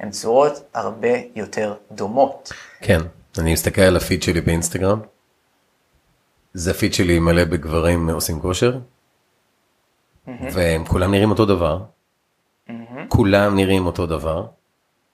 [0.00, 2.52] הן צורות הרבה יותר דומות.
[2.80, 3.00] כן,
[3.38, 5.00] אני מסתכל על הפיד שלי באינסטגרם,
[6.54, 8.78] זה הפיד שלי מלא בגברים עושים כושר,
[10.26, 11.82] והם כולם נראים אותו דבר,
[13.08, 14.46] כולם נראים אותו דבר,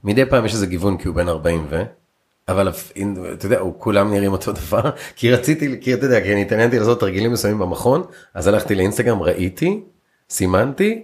[0.04, 1.82] מדי פעם יש איזה גיוון כי הוא בן 40 ו...
[2.48, 2.68] אבל
[3.32, 7.00] אתה יודע, כולם נראים אותו דבר, כי רציתי, כי אתה יודע, כי אני התעניינתי לעשות
[7.00, 9.82] תרגילים מסוימים במכון, אז הלכתי לאינסטגרם, ראיתי,
[10.30, 11.02] סימנתי,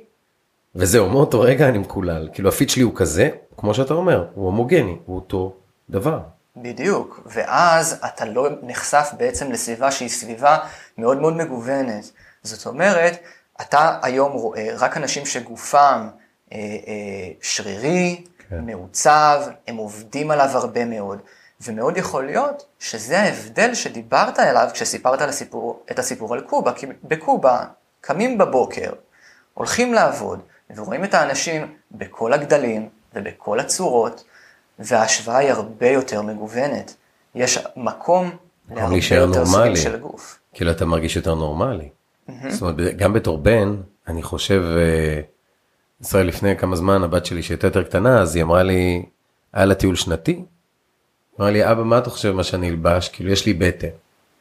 [0.75, 2.29] וזהו, מאותו רגע אני מקולל.
[2.33, 5.57] כאילו הפיד שלי הוא כזה, כמו שאתה אומר, הוא הומוגני, הוא אותו
[5.91, 6.21] דבר.
[6.57, 10.59] בדיוק, ואז אתה לא נחשף בעצם לסביבה שהיא סביבה
[10.99, 12.11] מאוד מאוד מגוונת.
[12.43, 13.19] זאת אומרת,
[13.61, 16.09] אתה היום רואה רק אנשים שגופם
[16.53, 18.61] אה, אה, שרירי, כן.
[18.67, 21.19] מעוצב, הם עובדים עליו הרבה מאוד,
[21.61, 26.87] ומאוד יכול להיות שזה ההבדל שדיברת עליו כשסיפרת על הסיפור, את הסיפור על קובה, כי
[27.05, 27.65] בקובה
[28.01, 28.91] קמים בבוקר,
[29.55, 30.41] הולכים לעבוד,
[30.77, 34.25] ורואים את האנשים בכל הגדלים ובכל הצורות,
[34.79, 36.95] וההשוואה היא הרבה יותר מגוונת.
[37.35, 38.31] יש מקום
[38.71, 39.77] להרבה יותר סוגים.
[39.77, 40.39] של גוף.
[40.53, 41.89] כאילו אתה מרגיש יותר נורמלי.
[42.49, 43.77] זאת אומרת, גם בתור בן,
[44.09, 45.21] אני חושב, אה,
[46.01, 49.07] ישראל לפני כמה זמן, הבת שלי שהייתה יותר קטנה, אז היא אמרה לי,
[49.53, 50.45] היה לה טיול שנתי,
[51.39, 53.09] אמרה לי, אבא, מה אתה חושב מה שאני אלבש?
[53.09, 53.89] כאילו, יש לי בטן.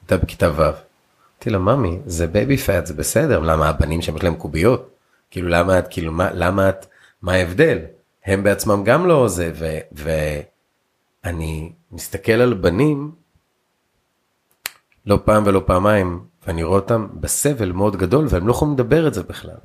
[0.02, 0.62] הייתה בכיתה ו'.
[0.62, 4.89] אמרתי לה, ממי, זה baby fat, זה בסדר, למה הבנים שם יש להם קוביות?
[5.32, 6.86] כאילו, למה את, כאילו, מה, למה את,
[7.22, 7.80] מה ההבדל?
[8.26, 9.80] הם בעצמם גם לא זה, ו-
[11.24, 13.12] ואני מסתכל על בנים,
[15.06, 19.13] לא פעם ולא פעמיים, ואני רואה אותם בסבל מאוד גדול, והם לא יכולים לדבר את
[19.13, 19.58] זה בכלל.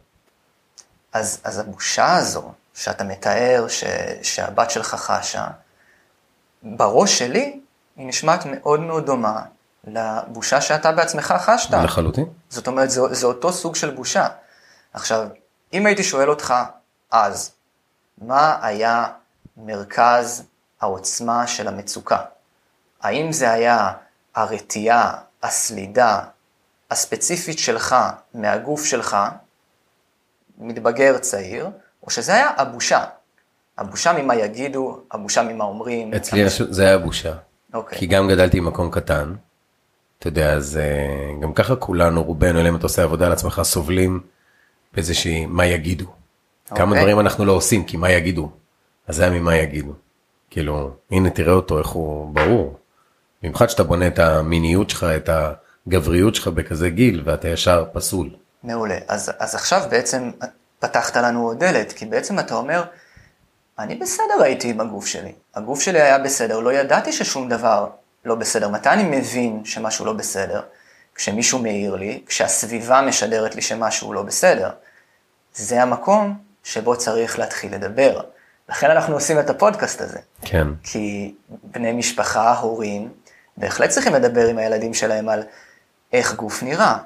[1.13, 3.85] אז, אז הבושה הזו שאתה מתאר ש,
[4.23, 5.47] שהבת שלך חשה,
[6.63, 7.61] בראש שלי
[7.97, 9.43] היא נשמעת מאוד מאוד דומה
[9.85, 11.75] לבושה שאתה בעצמך חשת.
[11.75, 12.27] לחלוטין.
[12.49, 14.29] זאת אומרת, זה, זה אותו סוג של בושה.
[14.93, 15.29] עכשיו,
[15.73, 16.55] אם הייתי שואל אותך
[17.11, 17.51] אז,
[18.19, 19.07] מה היה
[19.57, 20.43] מרכז
[20.81, 22.19] העוצמה של המצוקה?
[23.03, 23.93] האם זה היה
[24.35, 26.21] הרתיעה, הסלידה
[26.91, 27.97] הספציפית שלך
[28.35, 29.17] מהגוף שלך,
[30.59, 31.67] מתבגר צעיר,
[32.03, 33.05] או שזה היה הבושה?
[33.79, 36.15] הבושה ממה יגידו, הבושה ממה אומרים.
[36.15, 37.33] אצלי הש- זה היה בושה.
[37.75, 37.99] אוקיי.
[37.99, 39.33] כי גם גדלתי במקום קטן,
[40.19, 43.61] אתה יודע, אז אה, גם ככה כולנו, רובנו, אלא אם אתה עושה עבודה על עצמך,
[43.65, 44.21] סובלים
[44.95, 46.07] באיזושהי מה יגידו.
[46.69, 46.99] כמה אוקיי.
[47.01, 48.51] דברים אנחנו לא עושים, כי מה יגידו?
[49.07, 49.93] אז זה היה ממה יגידו.
[50.51, 52.79] כאילו, הנה תראה אותו, איך הוא ברור.
[53.43, 55.31] במיוחד שאתה בונה את המיניות שלך, את
[55.87, 58.31] הגבריות שלך בכזה גיל, ואתה ישר פסול.
[58.65, 58.99] מעולה.
[59.09, 60.31] אז, אז עכשיו בעצם
[60.79, 62.85] פתחת לנו עוד דלת, כי בעצם אתה אומר,
[63.79, 65.33] אני בסדר הייתי עם הגוף שלי.
[65.55, 67.89] הגוף שלי היה בסדר, לא ידעתי ששום דבר
[68.25, 68.69] לא בסדר.
[68.69, 70.63] מתי אני מבין שמשהו לא בסדר?
[71.15, 74.71] כשמישהו מעיר לי, כשהסביבה משדרת לי שמשהו לא בסדר.
[75.55, 78.21] זה המקום שבו צריך להתחיל לדבר.
[78.69, 80.19] לכן אנחנו עושים את הפודקאסט הזה.
[80.43, 80.69] כן.
[80.83, 83.09] כי בני משפחה, הורים,
[83.57, 85.43] בהחלט צריכים לדבר עם הילדים שלהם על
[86.13, 86.97] איך גוף נראה.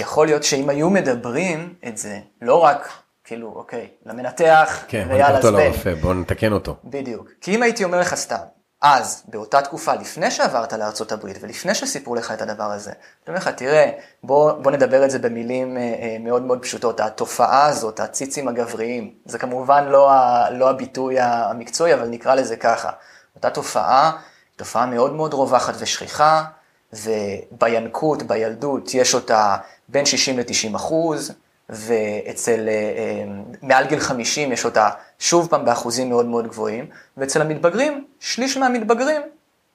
[0.00, 2.88] יכול להיות שאם היו מדברים את זה, לא רק,
[3.24, 5.60] כאילו, אוקיי, למנתח, כן, ויאללה, זבן.
[5.60, 6.76] לרופא, בוא נתקן אותו.
[6.84, 7.28] בדיוק.
[7.40, 8.36] כי אם הייתי אומר לך סתם,
[8.82, 13.48] אז, באותה תקופה, לפני שעברת הברית ולפני שסיפרו לך את הדבר הזה, אני אומר לך,
[13.48, 13.90] תראה,
[14.22, 17.00] בוא, בוא נדבר את זה במילים אה, אה, מאוד מאוד פשוטות.
[17.00, 22.90] התופעה הזאת, הציצים הגבריים, זה כמובן לא, ה, לא הביטוי המקצועי, אבל נקרא לזה ככה.
[23.36, 24.12] אותה תופעה,
[24.56, 26.44] תופעה מאוד מאוד רווחת ושכיחה,
[26.92, 29.56] ובינקות, בילדות, יש אותה
[29.88, 31.32] בין 60 ל-90 אחוז,
[31.68, 33.24] ואצל, אה, אה,
[33.62, 39.22] מעל גיל 50 יש אותה שוב פעם באחוזים מאוד מאוד גבוהים, ואצל המתבגרים, שליש מהמתבגרים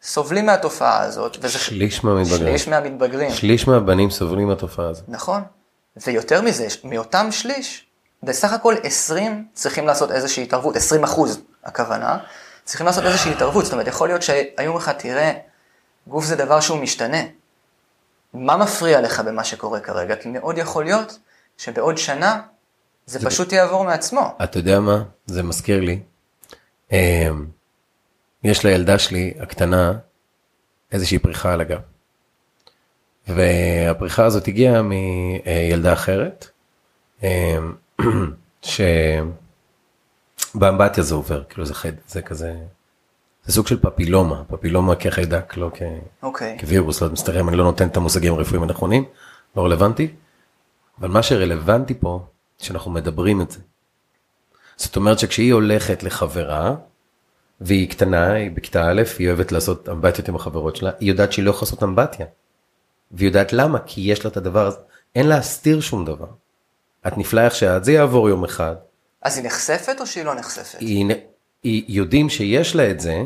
[0.02, 1.38] סובלים מהתופעה הזאת.
[1.42, 2.48] וזה שליש מהמתבגרים.
[2.48, 3.32] שליש מהמתבגרים.
[3.32, 5.04] שליש מהבנים סובלים מהתופעה הזאת.
[5.08, 5.42] נכון,
[6.08, 7.86] ויותר מזה, מאותם שליש,
[8.24, 12.18] בסך הכל 20 צריכים לעשות איזושהי התערבות, 20 אחוז הכוונה,
[12.64, 15.32] צריכים לעשות איזושהי התערבות, זאת אומרת, יכול להיות שהיו אומרים לך, תראה,
[16.08, 17.22] גוף זה דבר שהוא משתנה.
[18.34, 20.16] מה מפריע לך במה שקורה כרגע?
[20.16, 21.20] כי מאוד יכול להיות
[21.58, 22.42] שבעוד שנה
[23.06, 24.36] זה, זה פשוט יעבור מעצמו.
[24.44, 25.04] אתה יודע מה?
[25.26, 26.00] זה מזכיר לי.
[26.92, 27.46] אמ,
[28.44, 29.94] יש לילדה שלי הקטנה
[30.92, 31.80] איזושהי פריחה על הגב.
[33.28, 36.48] והפריחה הזאת הגיעה מילדה אחרת,
[37.24, 37.76] אמ,
[40.54, 42.56] שבאמבטיה זה עובר, כאילו זה חד, זה כזה,
[43.46, 45.82] זה סוג של פפילומה, פפילומה כחיידק, לא כ...
[45.82, 45.84] okay.
[46.24, 46.58] אוקיי.
[46.60, 49.06] כווירוס, לא מסתרם, אני לא נותן את המושגים הרפואיים הנכונים,
[49.56, 50.08] לא רלוונטי.
[51.00, 52.26] אבל מה שרלוונטי פה,
[52.58, 53.60] שאנחנו מדברים את זה.
[54.76, 56.76] זאת אומרת שכשהיא הולכת לחברה,
[57.62, 61.46] והיא קטנה, היא בכיתה א', היא אוהבת לעשות אמבטיות עם החברות שלה, היא יודעת שהיא
[61.46, 62.26] לא יכולה לעשות אמבטיה.
[63.12, 64.78] והיא יודעת למה, כי יש לה את הדבר הזה,
[65.16, 66.28] אין להסתיר שום דבר.
[67.08, 68.76] את נפלאה איך שאת, זה יעבור יום אחד.
[69.22, 70.80] אז היא נחשפת או שהיא לא נחשפת?
[70.80, 71.06] היא
[71.64, 73.24] יודעים שיש לה את זה,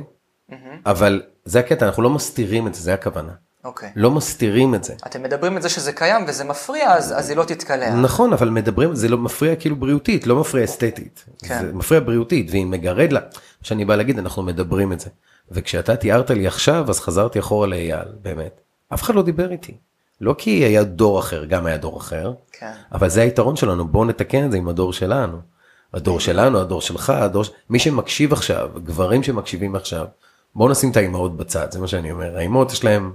[0.52, 0.54] mm-hmm.
[0.86, 3.32] אבל זה הקטע, אנחנו לא מסתירים את זה, זה הכוונה.
[3.64, 3.92] אוקיי.
[3.96, 4.94] לא מסתירים את זה.
[5.06, 7.96] אתם מדברים את זה שזה קיים וזה מפריע, אז, אז היא לא תתקלע.
[7.96, 11.26] נכון, אבל מדברים, זה לא מפריע כאילו בריאותית, לא מפריע אסתטית.
[11.44, 11.60] כן.
[11.62, 13.20] זה מפריע בריאותית, והיא מגרד לה.
[13.62, 15.10] שאני בא להגיד, אנחנו מדברים את זה.
[15.52, 18.62] וכשאתה תיארת לי עכשיו, אז חזרתי אחורה לאייל, באמת.
[18.94, 19.78] אף אחד לא דיבר איתי.
[20.22, 22.72] לא כי היה דור אחר, גם היה דור אחר, כן.
[22.92, 25.38] אבל זה היתרון שלנו, בואו נתקן את זה עם הדור שלנו.
[25.98, 30.06] הדור שלנו, הדור שלך, הדור, מי שמקשיב עכשיו, גברים שמקשיבים עכשיו,
[30.56, 32.38] בואו נשים את האימהות בצד, זה מה שאני אומר.
[32.38, 33.14] האימהות יש להם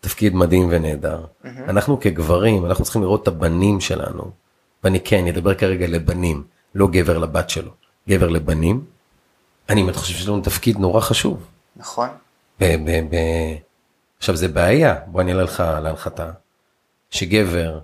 [0.00, 1.24] תפקיד מדהים ונהדר.
[1.24, 1.48] Mm-hmm.
[1.68, 4.30] אנחנו כגברים, אנחנו צריכים לראות את הבנים שלנו,
[4.84, 7.70] ואני כן, אדבר כרגע לבנים, לא גבר לבת שלו,
[8.08, 8.84] גבר לבנים.
[9.68, 11.46] אני באמת חושב שיש לנו תפקיד נורא חשוב.
[11.76, 12.08] נכון.
[12.60, 13.56] ב- ב- ב-
[14.18, 16.30] עכשיו זה בעיה, בוא אני אעלה לך להנחתה,
[17.10, 17.78] שגבר,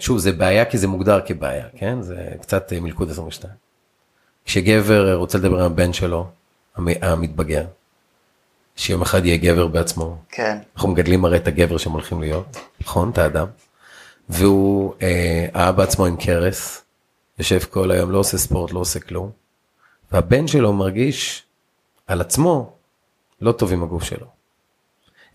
[0.00, 2.02] שוב זה בעיה כי זה מוגדר כבעיה, כן?
[2.02, 3.54] זה קצת אה, מלכוד 22.
[4.44, 6.26] כשגבר רוצה לדבר עם הבן שלו,
[6.76, 7.64] המתבגר,
[8.76, 10.16] שיום אחד יהיה גבר בעצמו.
[10.28, 10.58] כן.
[10.76, 13.10] אנחנו מגדלים הרי את הגבר שהם הולכים להיות, נכון?
[13.10, 13.46] את האדם.
[14.28, 16.82] והוא אה, האבא עצמו עם קרס,
[17.38, 19.30] יושב כל היום, לא עושה ספורט, לא עושה כלום.
[20.12, 21.42] והבן שלו מרגיש
[22.06, 22.72] על עצמו
[23.40, 24.26] לא טוב עם הגוף שלו.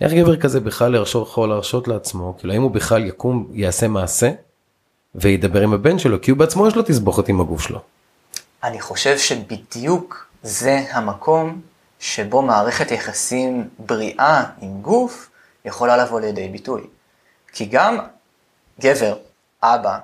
[0.01, 4.31] איך גבר כזה בכלל יכול להרשות לעצמו, כאילו האם הוא בכלל יקום, יעשה מעשה
[5.15, 7.79] וידבר עם הבן שלו, כי הוא בעצמו יש לו תסבוכת עם הגוף שלו.
[8.63, 11.61] אני חושב שבדיוק זה המקום
[11.99, 15.29] שבו מערכת יחסים בריאה עם גוף
[15.65, 16.81] יכולה לבוא לידי ביטוי.
[17.53, 17.97] כי גם
[18.81, 19.15] גבר,
[19.63, 19.97] אבא,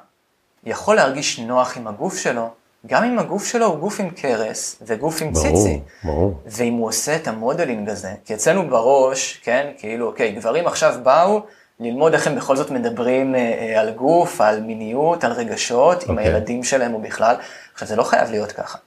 [0.64, 2.54] יכול להרגיש נוח עם הגוף שלו,
[2.86, 5.82] גם אם הגוף שלו הוא גוף עם קרס וגוף עם ברור, ציצי.
[6.04, 6.42] ברור.
[6.46, 11.42] ואם הוא עושה את המודלינג הזה, כי אצלנו בראש, כן, כאילו, אוקיי, גברים עכשיו באו
[11.80, 16.12] ללמוד איך הם בכל זאת מדברים אה, אה, על גוף, על מיניות, על רגשות, אוקיי.
[16.12, 17.36] עם הילדים שלהם או בכלל.
[17.74, 18.78] עכשיו, זה לא חייב להיות ככה.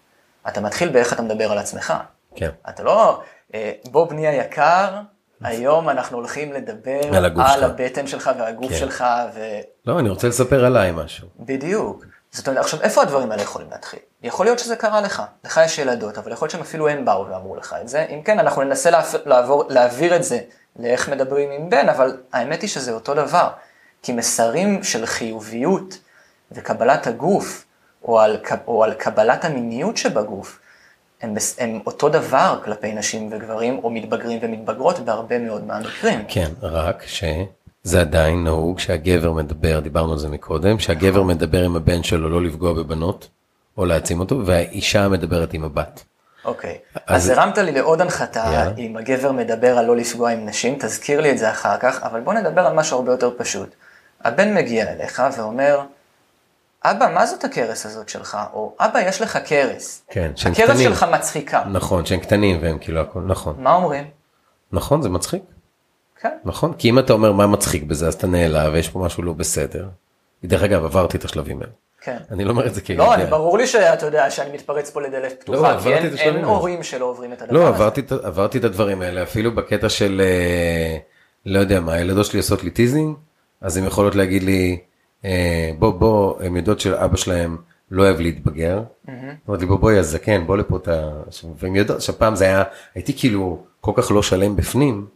[0.49, 1.95] אתה מתחיל באיך אתה מדבר על עצמך.
[2.35, 2.51] כן.
[2.69, 3.21] אתה לא,
[3.55, 5.01] אה, בוא בני היקר,
[5.43, 8.77] היום אנחנו הולכים לדבר על, על הבטן שלך והגוף כן.
[8.77, 9.05] שלך.
[9.35, 9.41] ו...
[9.87, 11.29] לא, אני רוצה לספר עליי משהו.
[11.41, 12.05] בדיוק.
[12.37, 13.99] זאת אומרת, עכשיו, איפה הדברים האלה יכולים להתחיל?
[14.23, 17.27] יכול להיות שזה קרה לך, לך יש ילדות, אבל יכול להיות שהם אפילו הם באו
[17.29, 18.07] ואמרו לך את זה.
[18.11, 18.91] אם כן, אנחנו ננסה
[19.27, 20.41] לעבור, להעביר את זה
[20.79, 23.49] לאיך מדברים עם בן, אבל האמת היא שזה אותו דבר.
[24.03, 25.99] כי מסרים של חיוביות
[26.53, 27.65] וקבלת הגוף,
[28.05, 30.59] או על, או על קבלת המיניות שבגוף,
[31.23, 36.25] הם, הם אותו דבר כלפי נשים וגברים, או מתבגרים ומתבגרות בהרבה מאוד מהמקרים.
[36.29, 37.03] כן, רק
[37.87, 42.43] שזה עדיין נהוג שהגבר מדבר, דיברנו על זה מקודם, שהגבר מדבר עם הבן שלו לא
[42.43, 43.29] לפגוע בבנות,
[43.79, 46.05] או להעצים אותו, והאישה מדברת עם הבת.
[46.45, 48.79] אוקיי, אז, אז הרמת לי לעוד הנחתה, yeah.
[48.79, 52.21] אם הגבר מדבר על לא לפגוע עם נשים, תזכיר לי את זה אחר כך, אבל
[52.21, 53.75] בוא נדבר על משהו הרבה יותר פשוט.
[54.25, 55.81] הבן מגיע אליך ואומר,
[56.85, 58.39] אבא, מה זאת הכרס הזאת שלך?
[58.53, 60.03] או אבא, יש לך כרס.
[60.11, 60.89] כן, שהם הכרס קטנים.
[60.89, 61.65] שלך מצחיקה.
[61.73, 63.55] נכון, שהם קטנים והם כאילו הכל, נכון.
[63.59, 64.05] מה אומרים?
[64.73, 65.43] נכון, זה מצחיק.
[66.21, 66.29] כן.
[66.45, 69.33] נכון, כי אם אתה אומר מה מצחיק בזה, אז אתה נעלב ויש פה משהו לא
[69.33, 69.89] בסדר.
[70.45, 71.73] דרך אגב, עברתי את השלבים האלה.
[72.01, 72.17] כן.
[72.31, 73.05] אני לא אומר את זה כאילו...
[73.05, 76.15] לא, אני ברור לי שאתה יודע שאני מתפרץ פה לדלת לא, פתוחה, כי עברתי אין-
[76.15, 76.45] את אין.
[76.45, 77.69] הורים שלא עוברים את הדבר לא, הזה.
[77.69, 80.97] עברתי, את- עברתי את הדברים האלה, אפילו בקטע של, אה,
[81.47, 83.17] לא יודע מה, הילדות שלי עושות לי teasing,
[83.61, 84.79] אז הן יכולות להגיד לי,
[85.25, 87.57] אה, בוא, בוא, הן יודעות שאבא שלהם
[87.91, 88.83] לא אוהב להתבגר.
[89.49, 91.09] אומרות לי, בוא, בוא יא זקן, בוא לפה, אתה...
[91.59, 92.63] והן יודעות שפעם זה היה,
[92.95, 95.07] הייתי כאילו כל כך לא שלם בפנים,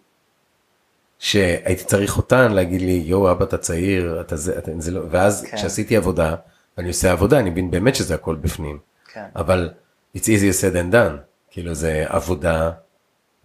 [1.20, 5.46] שהייתי צריך אותן להגיד לי, יואו, אבא, אתה צעיר, אתה זה, אתה, זה לא, ואז
[5.50, 5.56] כן.
[5.56, 6.34] כשעשיתי עבודה,
[6.76, 8.78] ואני עושה עבודה, אני מבין באמת שזה הכל בפנים.
[9.12, 9.24] כן.
[9.36, 9.70] אבל
[10.16, 11.16] it's easier said than done,
[11.50, 12.70] כאילו זה עבודה,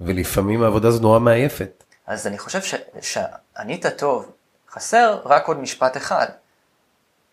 [0.01, 1.83] ולפעמים העבודה הזו נורא מעייפת.
[2.07, 4.31] אז אני חושב ש- שענית טוב,
[4.71, 6.27] חסר רק עוד משפט אחד.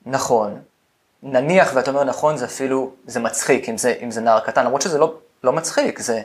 [0.07, 0.61] נכון,
[1.22, 4.83] נניח ואתה אומר נכון, זה אפילו, זה מצחיק אם זה, אם זה נער קטן, למרות
[4.83, 6.22] שזה לא, לא מצחיק, זה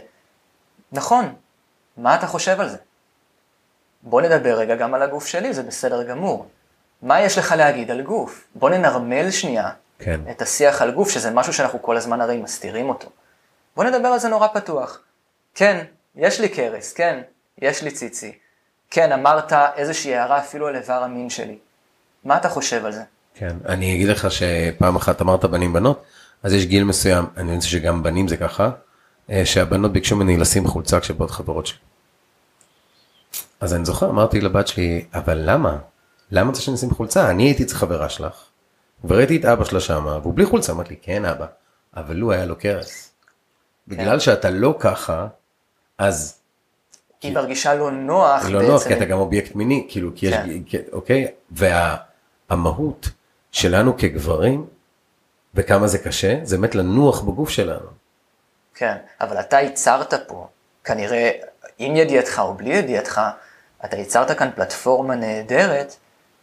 [0.92, 1.34] נכון,
[1.98, 2.78] מה אתה חושב על זה?
[4.02, 6.48] בוא נדבר רגע גם על הגוף שלי, זה בסדר גמור.
[7.02, 8.48] מה יש לך להגיד על גוף?
[8.56, 10.22] בוא ננרמל שנייה כן.
[10.32, 13.10] את השיח על גוף, שזה משהו שאנחנו כל הזמן הרי מסתירים אותו.
[13.76, 15.00] בוא נדבר על זה נורא פתוח.
[15.56, 17.22] כן, יש לי קרס, כן,
[17.62, 18.32] יש לי ציצי.
[18.92, 21.58] כן, אמרת איזושהי הערה אפילו על איבר המין שלי.
[22.24, 23.02] מה אתה חושב על זה?
[23.36, 26.04] כן, אני אגיד לך שפעם אחת אמרת בנים בנות,
[26.44, 28.70] אז יש גיל מסוים, אני רוצה שגם בנים זה ככה,
[29.30, 31.78] אה, שהבנות ביקשו ממני לשים חולצה כשבאות חברות שלי.
[33.60, 35.78] אז אני זוכר, אמרתי לבת שלי, אבל למה?
[36.32, 37.30] למה אתה שאני אשים חולצה?
[37.30, 38.44] אני הייתי אצל חברה שלך,
[39.04, 41.46] וראיתי את אבא שלה שמה, והוא בלי חולצה, אמרתי לי, כן אבא,
[41.96, 43.12] אבל לו היה לו קרס.
[43.88, 45.28] בגלל שאתה לא ככה,
[45.98, 46.40] אז
[47.22, 48.72] היא מרגישה לא נוח לא בעצם.
[48.72, 50.36] נוח, כי אתה גם אובייקט מיני, כאילו, כי יש,
[50.70, 50.82] כן.
[50.92, 51.28] אוקיי?
[51.52, 53.10] והמהות
[53.52, 54.66] שלנו כגברים,
[55.54, 57.88] וכמה זה קשה, זה באמת לנוח בגוף שלנו.
[58.76, 60.48] כן, אבל אתה ייצרת פה,
[60.84, 61.32] כנראה,
[61.78, 63.22] עם ידיעתך או בלי ידיעתך,
[63.88, 65.96] אתה ייצרת כאן פלטפורמה נהדרת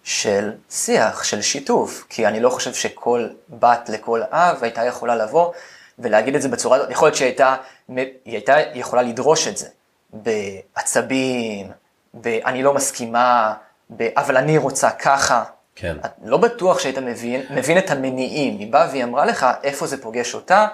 [0.02, 5.52] של שיח, של שיתוף, כי אני לא חושב שכל בת לכל אב הייתה יכולה לבוא
[5.98, 7.56] ולהגיד את זה בצורה יכול להיות שהיא הייתה,
[7.96, 9.66] היא הייתה יכולה לדרוש את זה
[10.12, 11.70] בעצבים,
[12.14, 13.54] ב"אני לא מסכימה",
[13.96, 15.44] ב- "אבל אני רוצה ככה".
[15.76, 15.96] כן.
[16.04, 20.02] את לא בטוח שהיית מבין, מבין את המניעים, היא באה והיא אמרה לך איפה זה
[20.02, 20.66] פוגש אותה,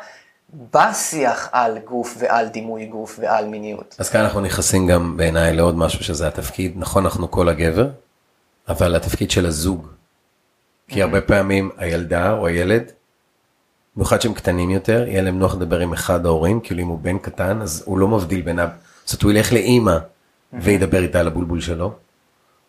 [0.75, 3.97] בשיח על גוף ועל דימוי גוף ועל מיניות.
[3.99, 7.89] אז כאן אנחנו נכנסים גם בעיניי לעוד משהו שזה התפקיד, נכון אנחנו כל הגבר,
[8.69, 9.87] אבל התפקיד של הזוג.
[10.89, 12.93] כי הרבה פעמים הילדה או הילד,
[13.97, 17.19] במיוחד שהם קטנים יותר, יהיה להם נוח לדבר עם אחד ההורים, כאילו אם הוא בן
[17.19, 18.69] קטן, אז הוא לא מבדיל ביניו.
[19.05, 19.99] זאת אומרת, הוא ילך לאימא
[20.53, 21.93] וידבר איתה על הבולבול שלו,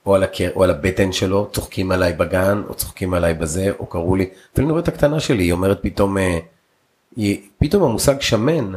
[0.06, 0.50] או על, הקר...
[0.56, 4.68] או על הבטן שלו, צוחקים עליי בגן, או צוחקים עליי בזה, או קראו לי, אפילו
[4.68, 6.40] אני רואה את הקטנה שלי, היא אומרת פתאום, אה,
[7.58, 8.72] פתאום המושג שמן,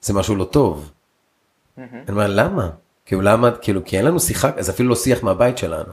[0.00, 0.90] זה משהו לא טוב.
[1.78, 2.70] אני אומר, למה?
[3.04, 3.50] כאילו, למה?
[3.56, 5.92] כאילו, כי אין לנו שיחה, אז אפילו לא שיח מהבית שלנו.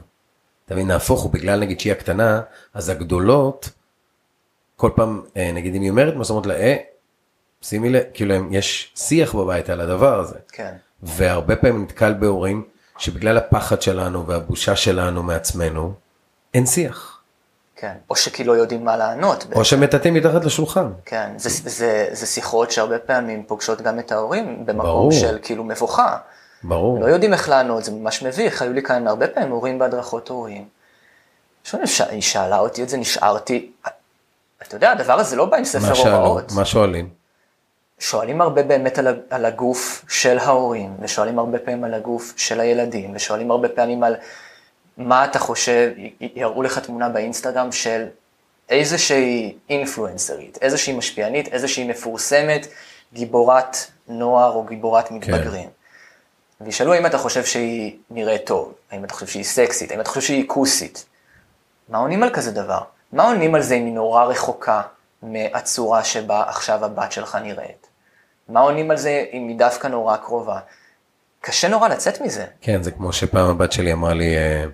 [0.64, 2.40] אתה מבין, נהפוך הוא, בגלל נגיד שהיא הקטנה,
[2.74, 3.70] אז הגדולות,
[4.76, 6.76] כל פעם, אה, נגיד אם היא אומרת משהו, אומרת לה, אה,
[7.62, 10.38] שימי לב, כאילו, יש שיח בבית על הדבר הזה.
[10.52, 12.64] כן, והרבה פעמים נתקל בהורים
[12.98, 15.94] שבגלל הפחד שלנו והבושה שלנו מעצמנו,
[16.54, 17.15] אין שיח.
[17.76, 17.92] כן.
[18.10, 19.46] או שכי לא יודעים מה לענות.
[19.54, 20.90] או שמטאטאים מתחת לשולחן.
[21.04, 25.12] כן, זה, זה, זה שיחות שהרבה פעמים פוגשות גם את ההורים במקום ברור.
[25.12, 26.16] של כאילו מבוכה.
[26.62, 27.00] ברור.
[27.00, 30.64] לא יודעים איך לענות, זה ממש מביך, היו לי כאן הרבה פעמים הורים בהדרכות הורים.
[31.64, 33.70] שואלים, ש- היא שאלה אותי את זה, נשארתי,
[34.62, 36.08] אתה יודע, הדבר הזה לא בא עם ספר?
[36.10, 36.52] הוראות.
[36.52, 37.08] מה שואלים?
[37.98, 43.12] שואלים הרבה באמת על, על הגוף של ההורים, ושואלים הרבה פעמים על הגוף של הילדים,
[43.14, 44.16] ושואלים הרבה פעמים על
[44.96, 48.06] מה אתה חושב, יראו לך תמונה באינסטגרם של
[48.68, 52.66] איזושהי אינפלואנסרית, איזושהי משפיענית, איזושהי מפורסמת,
[53.12, 53.76] גיבורת
[54.08, 55.68] נוער או גיבורת מתבגרים.
[56.60, 60.20] וישאלו האם אתה חושב שהיא נראית טוב, האם אתה חושב שהיא סקסית, האם אתה חושב
[60.20, 61.04] שהיא כוסית.
[61.88, 62.80] מה עונים על כזה דבר?
[63.12, 64.82] מה עונים על זה אם היא נורא רחוקה
[65.22, 67.86] מהצורה שבה עכשיו הבת שלך נראית?
[68.48, 70.58] מה עונים על זה אם היא דווקא נורא קרובה?
[71.40, 72.44] קשה נורא לצאת מזה.
[72.60, 74.64] כן, זה כמו שפעם הבת שלי אמרה לי, אה,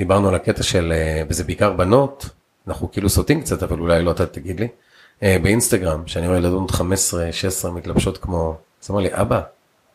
[0.00, 2.28] דיברנו על הקטע של, אה, וזה בעיקר בנות,
[2.68, 4.68] אנחנו כאילו סוטים קצת, אבל אולי לא אתה תגיד לי,
[5.22, 9.40] אה, באינסטגרם, שאני רואה ילדות 15-16 מתלבשות כמו, אז אמר לי, אבא,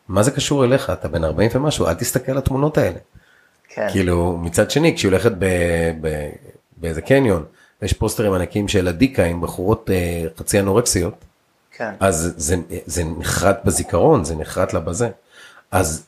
[0.08, 0.90] מה זה קשור אליך?
[0.90, 2.98] אתה בן 40 ומשהו, אל תסתכל על התמונות האלה.
[3.68, 5.46] כן, כאילו, מצד שני, כשהיא הולכת ב,
[6.00, 6.28] ב,
[6.76, 7.44] באיזה קניון,
[7.82, 11.14] ויש פוסטרים ענקים של הדיקה עם בחורות אה, חצי אנורקסיות,
[11.72, 15.08] כן, אז זה, זה נחרט בזיכרון, זה נחרט לה בזה.
[15.70, 16.06] אז,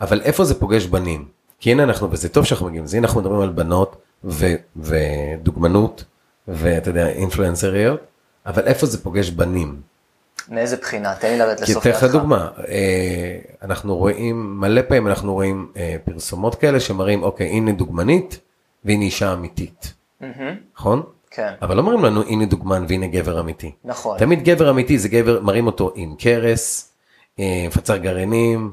[0.00, 1.37] אבל איפה זה פוגש בנים?
[1.60, 6.04] כי הנה אנחנו, וזה טוב שאנחנו מגיעים לזה, הנה אנחנו מדברים על בנות ו, ודוגמנות
[6.48, 8.00] ואתה יודע, אינפלואנסריות,
[8.46, 9.80] אבל איפה זה פוגש בנים?
[10.48, 11.14] מאיזה בחינה?
[11.14, 15.72] תן לי לרדת לסוף כי אתן לך דוגמה, אה, אנחנו רואים, מלא פעמים אנחנו רואים
[15.76, 18.40] אה, פרסומות כאלה שמראים, אוקיי, הנה דוגמנית,
[18.84, 19.94] והנה אישה אמיתית,
[20.76, 21.02] נכון?
[21.30, 21.52] כן.
[21.62, 23.72] אבל לא מראים לנו הנה דוגמן והנה גבר אמיתי.
[23.84, 24.18] נכון.
[24.18, 26.92] תמיד גבר אמיתי זה גבר, מראים אותו עם קרס,
[27.38, 28.70] אה, מפצר גרעינים,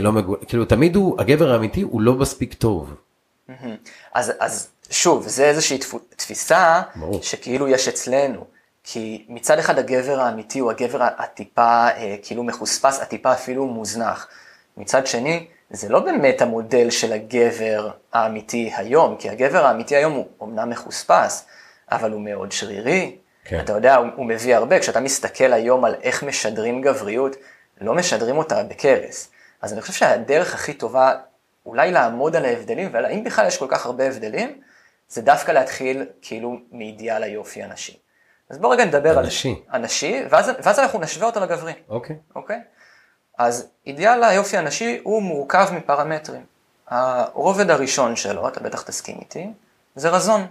[0.00, 0.36] לא מגו...
[0.46, 2.94] כאילו תמיד הוא, הגבר האמיתי הוא לא מספיק טוב.
[4.14, 5.78] אז, אז שוב, זה איזושהי
[6.16, 7.22] תפיסה ברור.
[7.22, 8.44] שכאילו יש אצלנו.
[8.88, 14.28] כי מצד אחד הגבר האמיתי הוא הגבר הטיפה אה, כאילו מחוספס, הטיפה אפילו מוזנח.
[14.76, 20.26] מצד שני, זה לא באמת המודל של הגבר האמיתי היום, כי הגבר האמיתי היום הוא
[20.40, 21.46] אומנם מחוספס,
[21.92, 23.16] אבל הוא מאוד שרירי.
[23.44, 23.60] כן.
[23.60, 27.36] אתה יודע, הוא, הוא מביא הרבה, כשאתה מסתכל היום על איך משדרים גבריות,
[27.80, 29.30] לא משדרים אותה בכרס.
[29.66, 31.12] אז אני חושב שהדרך הכי טובה
[31.66, 34.60] אולי לעמוד על ההבדלים, והאם בכלל יש כל כך הרבה הבדלים,
[35.08, 37.98] זה דווקא להתחיל כאילו מאידיאל היופי הנשי.
[38.50, 39.62] אז בואו רגע נדבר אנשי.
[39.68, 41.72] על אנשי, ואז, ואז אנחנו נשווה אותו לגברי.
[41.88, 42.16] אוקיי.
[42.36, 42.60] אוקיי?
[43.38, 46.44] אז אידיאל היופי הנשי הוא מורכב מפרמטרים.
[46.88, 49.46] הרובד הראשון שלו, אתה בטח תסכים איתי,
[49.94, 50.46] זה רזון,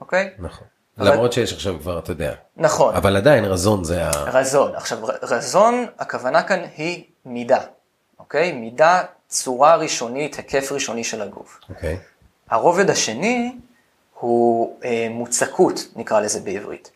[0.00, 0.30] אוקיי?
[0.38, 0.66] נכון.
[0.98, 1.12] אבל...
[1.12, 2.34] למרות שיש עכשיו כבר, אתה יודע.
[2.56, 2.94] נכון.
[2.94, 4.10] אבל עדיין רזון זה ה...
[4.10, 4.74] רזון.
[4.74, 7.60] עכשיו, רזון, הכוונה כאן היא מידה,
[8.26, 8.52] אוקיי?
[8.52, 11.60] מידה, צורה ראשונית, היקף ראשוני של הגוף.
[11.68, 11.98] אוקיי.
[12.50, 13.56] הרובד השני
[14.20, 16.90] הוא אה, מוצקות, נקרא לזה בעברית.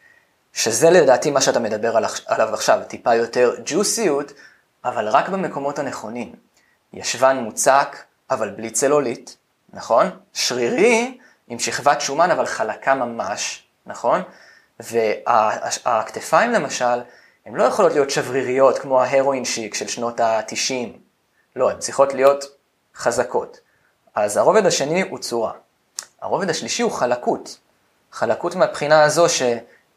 [0.53, 4.33] שזה לדעתי מה שאתה מדבר עליו עכשיו, טיפה יותר ג'וסיות,
[4.85, 6.33] אבל רק במקומות הנכונים.
[6.93, 7.97] ישבן מוצק,
[8.31, 9.37] אבל בלי צלולית,
[9.73, 10.11] נכון?
[10.33, 14.23] שרירי, עם שכבת שומן, אבל חלקה ממש, נכון?
[14.81, 17.01] והכתפיים למשל,
[17.47, 21.10] הן לא יכולות להיות שבריריות כמו ההרואין שיק של שנות ה-90.
[21.57, 22.45] לא, הן צריכות להיות
[22.97, 23.61] חזקות.
[24.15, 25.53] אז הרובד השני הוא צורה.
[26.21, 27.59] הרובד השלישי הוא חלקות.
[28.13, 29.43] חלקות מהבחינה הזו ש...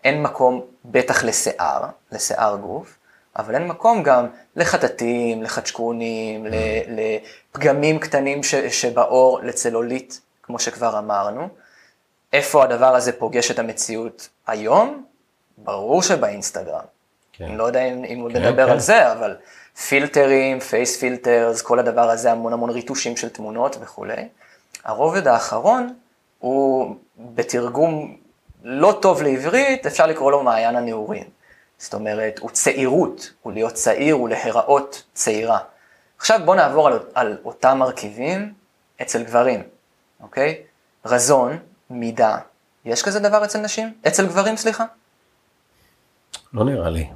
[0.04, 2.98] אין מקום בטח לשיער, לשיער גוף,
[3.36, 6.46] אבל אין מקום גם לחטטים, לחדשקונים,
[6.88, 11.48] לפגמים קטנים ש, שבעור, לצלולית, כמו שכבר אמרנו.
[12.34, 15.06] איפה הדבר הזה פוגש את המציאות היום?
[15.58, 16.86] ברור שבאינסטגרם.
[17.34, 17.46] כן.
[17.46, 18.72] אני לא יודע אם, אם כן, מדבר כן.
[18.72, 19.38] על זה, אבל
[19.78, 24.28] פילטרים, פייס פילטרס, כל הדבר הזה, המון המון ריטושים של תמונות וכולי.
[24.84, 25.94] הרובד האחרון
[26.40, 28.18] הוא בתרגום
[28.64, 31.24] לא טוב לעברית, אפשר לקרוא לו מעיין הנעורים.
[31.78, 35.60] זאת אומרת, הוא צעירות, הוא להיות צעיר, הוא להיראות צעירה.
[36.18, 38.54] עכשיו בואו נעבור על, על אותם מרכיבים
[39.02, 39.64] אצל גברים,
[40.22, 40.62] אוקיי?
[41.06, 41.58] רזון,
[41.90, 42.38] מידה,
[42.86, 43.94] יש כזה דבר אצל נשים?
[44.08, 44.86] אצל גברים, סליחה?
[46.54, 47.08] לא נראה לי.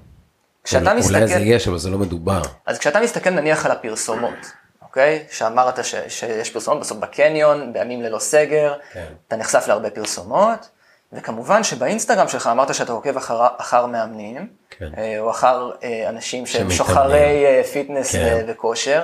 [0.68, 1.16] כשאתה אולי, מסתכל...
[1.16, 2.42] אולי זה יש, אבל זה לא מדובר.
[2.66, 4.52] אז כשאתה מסתכל נניח על הפרסומות,
[4.82, 5.24] אוקיי?
[5.32, 9.06] שאמרת ש, שיש פרסומות בסוף בקניון, בימים ללא סגר, כן.
[9.28, 10.70] אתה נחשף להרבה פרסומות,
[11.14, 14.90] וכמובן שבאינסטגרם שלך אמרת שאתה עוקב אחר, אחר מאמנים, כן.
[14.98, 18.46] אה, או אחר אה, אנשים שהם שוחרי אה, fitness כן.
[18.48, 19.04] וכושר.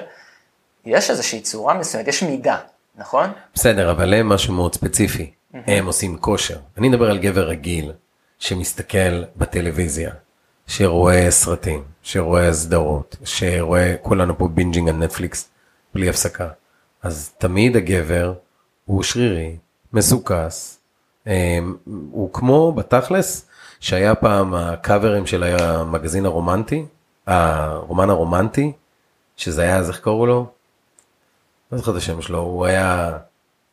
[0.86, 2.58] יש איזושהי צורה מסוימת, יש מידה,
[2.96, 3.32] נכון?
[3.54, 5.32] בסדר, אבל הם משהו מאוד ספציפי.
[5.32, 5.58] Mm-hmm.
[5.68, 6.58] הם עושים כושר.
[6.78, 7.92] אני מדבר על גבר רגיל
[8.40, 10.12] שמסתכל בטלוויזיה,
[10.68, 15.50] שרואה סרטים, שרואה סדרות, שרואה, כולנו פה binging על נטפליקס
[15.94, 16.50] בלי הפסקה.
[17.02, 18.34] אז תמיד הגבר
[18.86, 19.58] הוא שרירי,
[19.94, 20.80] מסוקס,
[21.28, 21.76] אמ,
[22.12, 23.46] הוא כמו בתכלס,
[23.80, 26.86] שהיה פעם הקאברים של המגזין הרומנטי,
[27.28, 28.72] הרומן הרומנטי,
[29.38, 30.52] שזה היה, אז איך קראו לו?
[31.72, 33.18] לא זוכר את השם שלו, הוא היה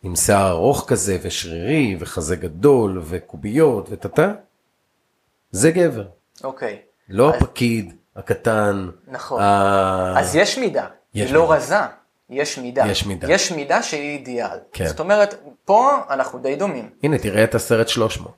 [0.03, 4.33] עם שיער ארוך כזה ושרירי וחזה גדול וקוביות וטאטה.
[5.51, 6.07] זה גבר.
[6.45, 6.79] אוקיי.
[7.09, 7.43] לא אז...
[7.43, 8.89] הפקיד הקטן.
[9.09, 9.43] נכון.
[9.43, 10.15] ה...
[10.19, 11.53] אז יש מידה, יש היא לא מידה.
[11.53, 11.77] לא רזה.
[12.31, 12.87] יש מידה.
[12.87, 13.33] יש מידה.
[13.33, 14.59] יש מידה שהיא אידיאל.
[14.73, 14.87] כן.
[14.87, 16.91] זאת אומרת, פה אנחנו די דומים.
[17.03, 18.35] הנה, תראה את הסרט 300.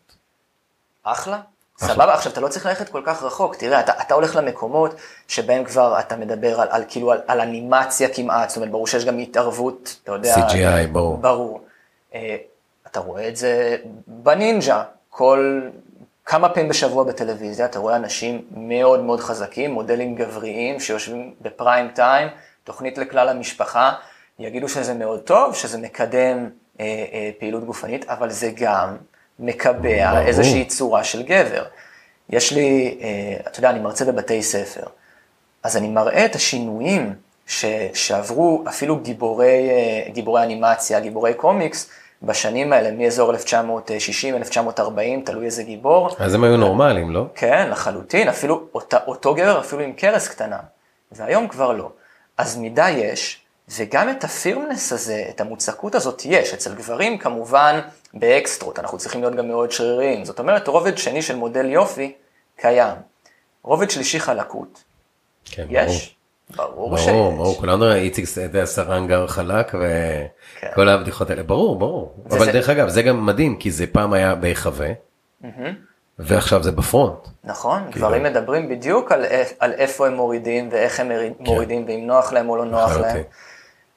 [1.02, 1.40] אחלה.
[1.78, 1.94] אחלה.
[1.94, 4.94] סבבה, עכשיו אתה לא צריך ללכת כל כך רחוק, תראה, אתה, אתה הולך למקומות
[5.28, 9.04] שבהם כבר אתה מדבר על, על כאילו על, על אנימציה כמעט, זאת אומרת, ברור שיש
[9.04, 10.34] גם התערבות, אתה יודע.
[10.34, 11.16] CGI, ברור.
[11.16, 11.60] ברור.
[12.12, 12.14] Uh,
[12.86, 13.76] אתה רואה את זה
[14.06, 15.60] בנינג'ה, כל,
[16.26, 22.28] כמה פעמים בשבוע בטלוויזיה, אתה רואה אנשים מאוד מאוד חזקים, מודלים גבריים שיושבים בפריים טיים,
[22.64, 23.92] תוכנית לכלל המשפחה,
[24.38, 26.48] יגידו שזה מאוד טוב, שזה מקדם
[26.80, 28.96] אה, אה, פעילות גופנית, אבל זה גם
[29.38, 30.20] מקבע.
[30.20, 31.64] איזושהי צורה של גבר.
[32.30, 34.86] יש לי, אה, אתה יודע, אני מרצה בבתי ספר,
[35.62, 37.14] אז אני מראה את השינויים
[37.46, 37.64] ש,
[37.94, 41.90] שעברו אפילו גיבורי, אה, גיבורי אנימציה, גיבורי קומיקס,
[42.22, 44.80] בשנים האלה, מאזור 1960-1940,
[45.24, 46.10] תלוי איזה גיבור.
[46.18, 47.26] אז הם היו נורמליים, לא?
[47.34, 50.58] כן, לחלוטין, אפילו אותה, אותו גבר, אפילו עם קרס קטנה,
[51.12, 51.90] והיום כבר לא.
[52.38, 53.38] אז מידה יש,
[53.78, 56.54] וגם את הפירמנס הזה, את המוצקות הזאת יש.
[56.54, 57.80] אצל גברים כמובן
[58.14, 60.24] באקסטרות, אנחנו צריכים להיות גם מאוד שריריים.
[60.24, 62.12] זאת אומרת, רובד שני של מודל יופי
[62.56, 62.94] קיים.
[63.62, 64.84] רובד שלישי חלקות.
[65.44, 66.14] כן, יש?
[66.56, 66.70] ברור.
[66.72, 67.08] ברור שיש.
[67.08, 68.24] ברור, ברור, כולנו איציק
[68.64, 69.78] סרנגר חלק וכל
[70.62, 70.88] כן.
[70.88, 72.14] הבדיחות האלה, ברור, ברור.
[72.30, 72.52] אבל זה...
[72.52, 74.88] דרך אגב, זה גם מדהים, כי זה פעם היה בהיחווה.
[75.42, 75.46] Mm-hmm.
[76.18, 77.28] ועכשיו זה בפרונט.
[77.44, 78.06] נכון, כאילו...
[78.06, 79.24] גברים מדברים בדיוק על,
[79.58, 81.44] על איפה הם מורידים ואיך הם כן.
[81.44, 83.22] מורידים, ואם נוח להם או לא נוח להם.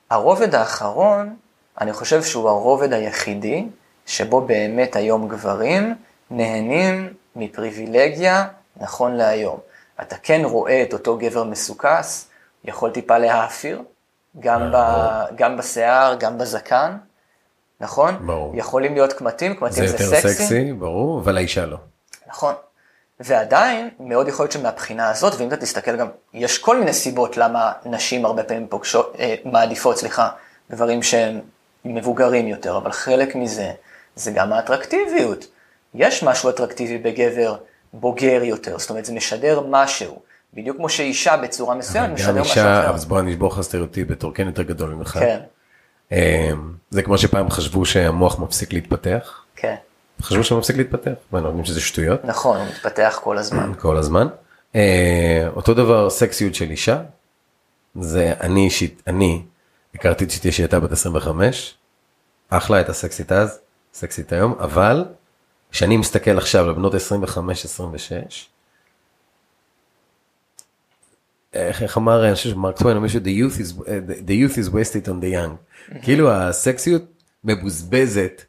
[0.10, 1.36] הרובד האחרון,
[1.82, 3.66] אני חושב שהוא הרובד היחידי,
[4.06, 5.96] שבו באמת היום גברים
[6.32, 8.48] נהנים מפריבילגיה
[8.78, 9.60] נכון להיום.
[10.02, 12.30] אתה כן רואה את אותו גבר מסוכס,
[12.66, 13.82] יכול טיפה להאפיר,
[14.40, 16.98] גם, אה, ב, גם בשיער, גם בזקן,
[17.82, 18.16] נכון?
[18.26, 18.54] ברור.
[18.56, 20.10] יכולים להיות קמטים, קמטים זה, זה סקסי.
[20.10, 21.78] זה יותר סקסי, ברור, אבל האישה לא.
[22.28, 22.54] נכון.
[23.20, 27.72] ועדיין, מאוד יכול להיות שמבחינה הזאת, ואם אתה תסתכל גם, יש כל מיני סיבות למה
[27.86, 30.30] נשים הרבה פעמים פוגשות, אה, מעדיפות, סליחה,
[30.72, 31.40] גברים שהם
[31.86, 33.72] מבוגרים יותר, אבל חלק מזה,
[34.16, 35.46] זה גם האטרקטיביות.
[35.94, 37.56] יש משהו אטרקטיבי בגבר
[37.94, 40.20] בוגר יותר, זאת אומרת, זה משדר משהו.
[40.56, 42.96] בדיוק כמו שאישה בצורה מסוימת משדר משהו אחר.
[42.96, 45.18] אז בוא אני אשבור לך סטריאוטיפ בתור כן יותר גדול ממך.
[45.20, 45.40] כן.
[46.12, 46.18] אמ,
[46.90, 49.44] זה כמו שפעם חשבו שהמוח מפסיק להתפתח.
[49.56, 49.76] כן.
[50.22, 52.26] חשבו שהוא מפסיק להתפתח, ואנחנו יודעים שזה שטויות.
[52.26, 53.74] נכון, הוא מתפתח כל הזמן.
[53.82, 54.28] כל הזמן.
[54.76, 57.02] אה, אותו דבר סקסיות של אישה,
[58.00, 59.42] זה אני אישית, אני
[59.96, 61.74] הכרתי את אשתי שהייתה בת 25,
[62.50, 63.60] אחלה הייתה סקסית אז,
[63.94, 65.06] סקסית היום, אבל
[65.72, 66.98] כשאני מסתכל עכשיו לבנות 25-26,
[71.56, 73.80] איך, אמר, אני חושב שמרק טוויין, מישהו, the youth is,
[74.28, 75.56] the youth is wasted on the young.
[76.02, 77.04] כאילו הסקסיות
[77.44, 78.42] מבוזבזת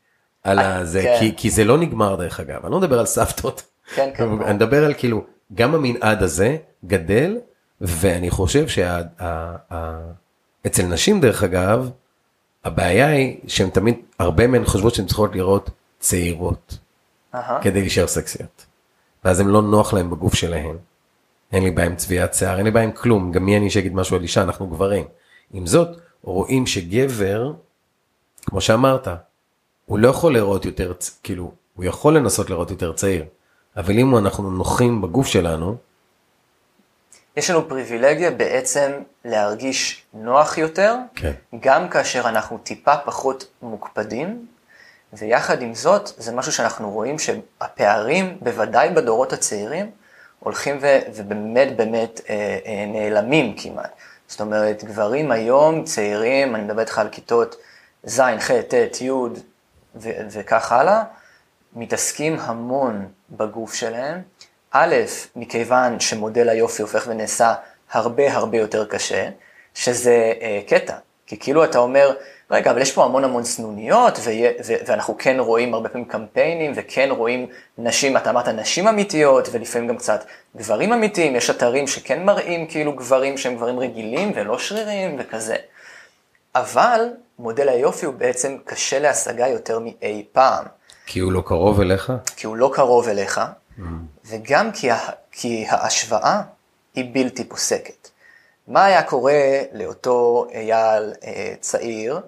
[0.44, 1.16] על אה, הזה, כן.
[1.20, 3.62] כי, כי זה לא נגמר דרך אגב, אני לא מדבר על סבתות.
[3.94, 4.28] כן, כן.
[4.42, 7.38] אני מדבר על כאילו, גם המנעד הזה גדל,
[7.80, 9.76] ואני חושב שאצל
[10.82, 11.90] נשים דרך אגב,
[12.64, 16.78] הבעיה היא שהן תמיד, הרבה מהן חושבות שהן צריכות לראות צעירות.
[17.62, 18.66] כדי להישאר סקסיות.
[19.24, 20.76] ואז הן לא נוח להן בגוף שלהן.
[21.53, 23.94] אין לי בעיה עם צביעת שיער, אין לי בעיה עם כלום, גם מי אני שיגיד
[23.94, 25.05] משהו על אישה, אנחנו גברים.
[25.53, 25.88] עם זאת,
[26.22, 27.53] רואים שגבר,
[28.47, 29.09] כמו שאמרת,
[29.86, 30.92] הוא לא יכול לראות יותר,
[31.22, 33.24] כאילו, הוא יכול לנסות לראות יותר צעיר,
[33.76, 35.76] אבל אם אנחנו נוחים בגוף שלנו,
[37.36, 38.92] יש לנו פריבילגיה בעצם
[39.24, 41.32] להרגיש נוח יותר, כן.
[41.61, 44.47] גם כאשר אנחנו טיפה פחות מוקפדים,
[45.12, 49.90] ויחד עם זאת, זה משהו שאנחנו רואים שהפערים, בוודאי בדורות הצעירים,
[50.47, 53.90] הולכים ו, ובאמת באמת אה, אה, נעלמים כמעט.
[54.28, 57.57] זאת אומרת, גברים היום צעירים, אני מדבר איתך על כיתות
[58.05, 61.05] ז', ח', ט', י', ו- וכך הלאה,
[61.76, 64.22] מתעסקים המון בגוף שלהם.
[64.70, 64.94] א',
[65.36, 67.55] מכיוון שמודל היופי הופך ונעשה
[67.92, 69.28] הרבה הרבה יותר קשה,
[69.74, 70.97] שזה אה, קטע.
[71.26, 72.14] כי כאילו אתה אומר,
[72.51, 74.18] רגע, אבל יש פה המון המון סנוניות,
[74.86, 77.47] ואנחנו כן רואים הרבה פעמים קמפיינים, וכן רואים
[77.78, 80.24] נשים, אתה אמרת נשים אמיתיות, ולפעמים גם קצת
[80.57, 85.57] גברים אמיתיים, יש אתרים שכן מראים כאילו גברים שהם גברים רגילים ולא שרירים וכזה.
[86.55, 87.01] אבל
[87.38, 90.64] מודל היופי הוא בעצם קשה להשגה יותר מאי פעם.
[91.07, 92.12] כי הוא לא קרוב אליך?
[92.36, 93.40] כי הוא לא קרוב אליך,
[93.78, 93.82] mm.
[94.24, 94.88] וגם כי,
[95.32, 96.42] כי ההשוואה
[96.94, 98.09] היא בלתי פוסקת.
[98.68, 99.32] מה היה קורה
[99.72, 102.20] לאותו אייל אה, צעיר,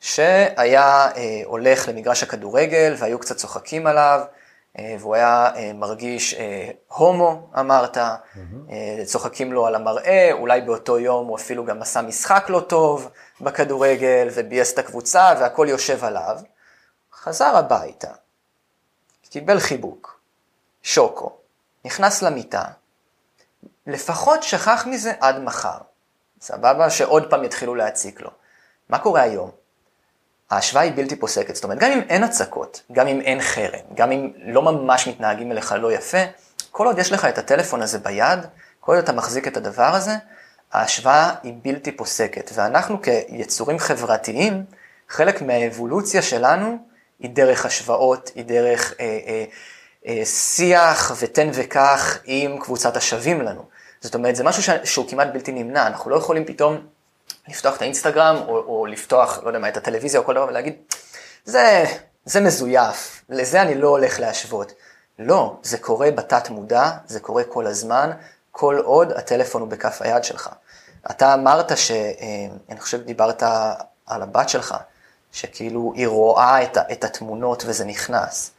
[0.00, 4.20] שהיה אה, הולך למגרש הכדורגל והיו קצת צוחקים עליו,
[4.78, 9.04] אה, והוא היה אה, מרגיש אה, הומו, אמרת, mm-hmm.
[9.04, 14.28] צוחקים לו על המראה, אולי באותו יום הוא אפילו גם עשה משחק לא טוב בכדורגל
[14.34, 16.38] וביאס את הקבוצה והכל יושב עליו.
[17.12, 18.10] חזר הביתה,
[19.30, 20.20] קיבל חיבוק,
[20.82, 21.36] שוקו,
[21.84, 22.64] נכנס למיטה,
[23.86, 25.78] לפחות שכח מזה עד מחר.
[26.40, 26.90] סבבה?
[26.90, 28.30] שעוד פעם יתחילו להציק לו.
[28.88, 29.50] מה קורה היום?
[30.50, 34.12] ההשוואה היא בלתי פוסקת, זאת אומרת, גם אם אין הצקות, גם אם אין חרם, גם
[34.12, 36.18] אם לא ממש מתנהגים אליך לא יפה,
[36.70, 38.38] כל עוד יש לך את הטלפון הזה ביד,
[38.80, 40.12] כל עוד אתה מחזיק את הדבר הזה,
[40.72, 42.50] ההשוואה היא בלתי פוסקת.
[42.54, 44.64] ואנחנו כיצורים חברתיים,
[45.08, 46.78] חלק מהאבולוציה שלנו
[47.18, 49.44] היא דרך השוואות, היא דרך אה, אה,
[50.06, 53.62] אה, שיח ותן וקח עם קבוצת השווים לנו.
[54.00, 56.86] זאת אומרת, זה משהו שהוא כמעט בלתי נמנע, אנחנו לא יכולים פתאום
[57.48, 60.74] לפתוח את האינסטגרם, או, או לפתוח, לא יודע מה, את הטלוויזיה או כל דבר, ולהגיד,
[61.44, 61.84] זה,
[62.24, 64.72] זה מזויף, לזה אני לא הולך להשוות.
[65.18, 68.10] לא, זה קורה בתת מודע, זה קורה כל הזמן,
[68.50, 70.50] כל עוד הטלפון הוא בכף היד שלך.
[71.10, 71.90] אתה אמרת ש...
[71.90, 71.96] אה,
[72.68, 73.42] אני חושב דיברת
[74.06, 74.74] על הבת שלך,
[75.32, 78.50] שכאילו היא רואה את, את התמונות וזה נכנס.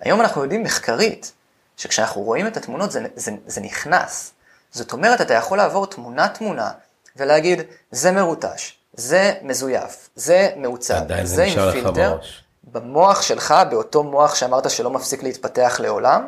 [0.00, 1.32] היום אנחנו יודעים מחקרית,
[1.76, 4.32] שכשאנחנו רואים את התמונות זה, זה, זה נכנס.
[4.70, 6.70] זאת אומרת, אתה יכול לעבור תמונה-תמונה
[7.18, 12.18] ולהגיד, זה מרוטש, זה מזויף, זה מעוצב, זה עם פילטר.
[12.64, 16.26] במוח שלך, באותו מוח שאמרת שלא מפסיק להתפתח לעולם,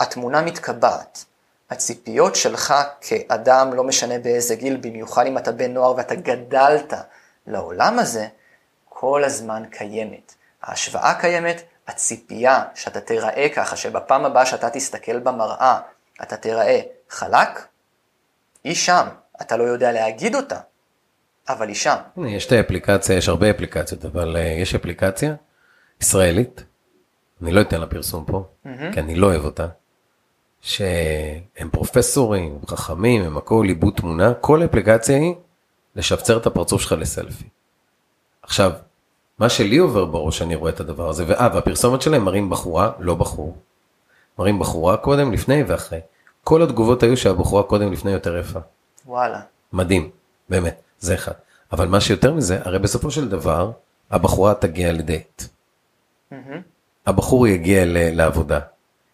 [0.00, 1.24] התמונה מתקבעת.
[1.70, 6.92] הציפיות שלך כאדם, לא משנה באיזה גיל, במיוחד אם אתה בן נוער ואתה גדלת
[7.46, 8.26] לעולם הזה,
[8.88, 10.34] כל הזמן קיימת.
[10.62, 15.80] ההשוואה קיימת, הציפייה שאתה תיראה ככה, שבפעם הבאה שאתה תסתכל במראה,
[16.22, 16.80] אתה תיראה
[17.10, 17.66] חלק,
[18.64, 19.08] היא שם.
[19.42, 20.58] אתה לא יודע להגיד אותה,
[21.48, 21.96] אבל היא שם.
[22.16, 25.34] הנה, יש את האפליקציה, יש הרבה אפליקציות, אבל uh, יש אפליקציה
[26.00, 26.64] ישראלית,
[27.42, 28.44] אני לא אתן לה פרסום פה,
[28.92, 29.66] כי אני לא אוהב אותה,
[30.60, 35.34] שהם פרופסורים, חכמים, הם הכל עיבוד תמונה, כל אפליקציה היא
[35.96, 37.44] לשפצר את הפרצוף שלך לסלפי.
[38.42, 38.72] עכשיו,
[39.38, 43.14] מה שלי עובר בראש, אני רואה את הדבר הזה, ואה, והפרסומת שלהם מראים בחורה, לא
[43.14, 43.56] בחור.
[44.38, 46.00] מראים בחורה קודם, לפני ואחרי.
[46.44, 48.58] כל התגובות היו שהבחורה קודם לפני יותר יפה.
[49.06, 49.40] וואלה.
[49.72, 50.10] מדהים,
[50.48, 51.32] באמת, זה אחד.
[51.72, 53.70] אבל מה שיותר מזה, הרי בסופו של דבר,
[54.10, 55.42] הבחורה תגיע לדייט.
[57.06, 58.60] הבחור יגיע ל- לעבודה.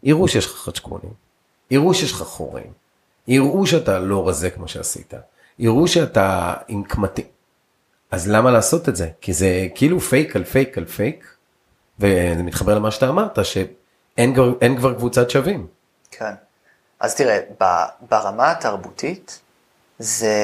[0.03, 1.13] יראו שיש לך חצ'קונים,
[1.71, 2.73] יראו שיש לך חורים,
[3.29, 5.15] יראו שאתה לא רזה כמו שעשית,
[5.59, 7.25] יראו שאתה עם קמטים.
[8.11, 9.09] אז למה לעשות את זה?
[9.21, 11.35] כי זה כאילו פייק על פייק על פייק,
[11.99, 15.67] וזה מתחבר למה שאתה אמרת, שאין כבר, כבר קבוצת שווים.
[16.11, 16.35] כן.
[17.01, 17.39] אז תראה,
[18.11, 19.41] ברמה התרבותית
[20.01, 20.35] זה,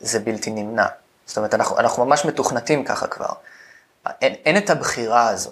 [0.00, 0.86] זה בלתי נמנע.
[1.26, 3.32] זאת אומרת, אנחנו, אנחנו ממש מתוכנתים ככה כבר.
[4.06, 5.50] אין, אין את הבחירה הזו,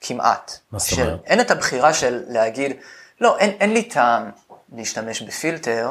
[0.00, 0.58] כמעט.
[0.72, 1.20] מה זאת אומרת?
[1.26, 2.76] אין את הבחירה של להגיד,
[3.20, 4.30] לא, אין, אין לי טעם
[4.72, 5.90] להשתמש בפילטר,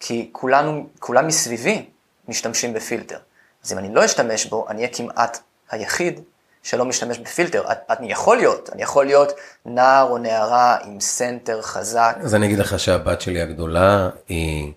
[0.00, 1.86] כי כולנו, כולם מסביבי
[2.28, 3.18] משתמשים בפילטר.
[3.64, 5.38] אז אם אני לא אשתמש בו, אני אהיה כמעט
[5.70, 6.20] היחיד
[6.62, 7.64] שלא משתמש בפילטר.
[7.90, 9.32] אני יכול להיות, אני יכול להיות
[9.66, 14.72] נער או נערה עם סנטר חזק, אז אני אגיד לך שהבת שלי הגדולה היא,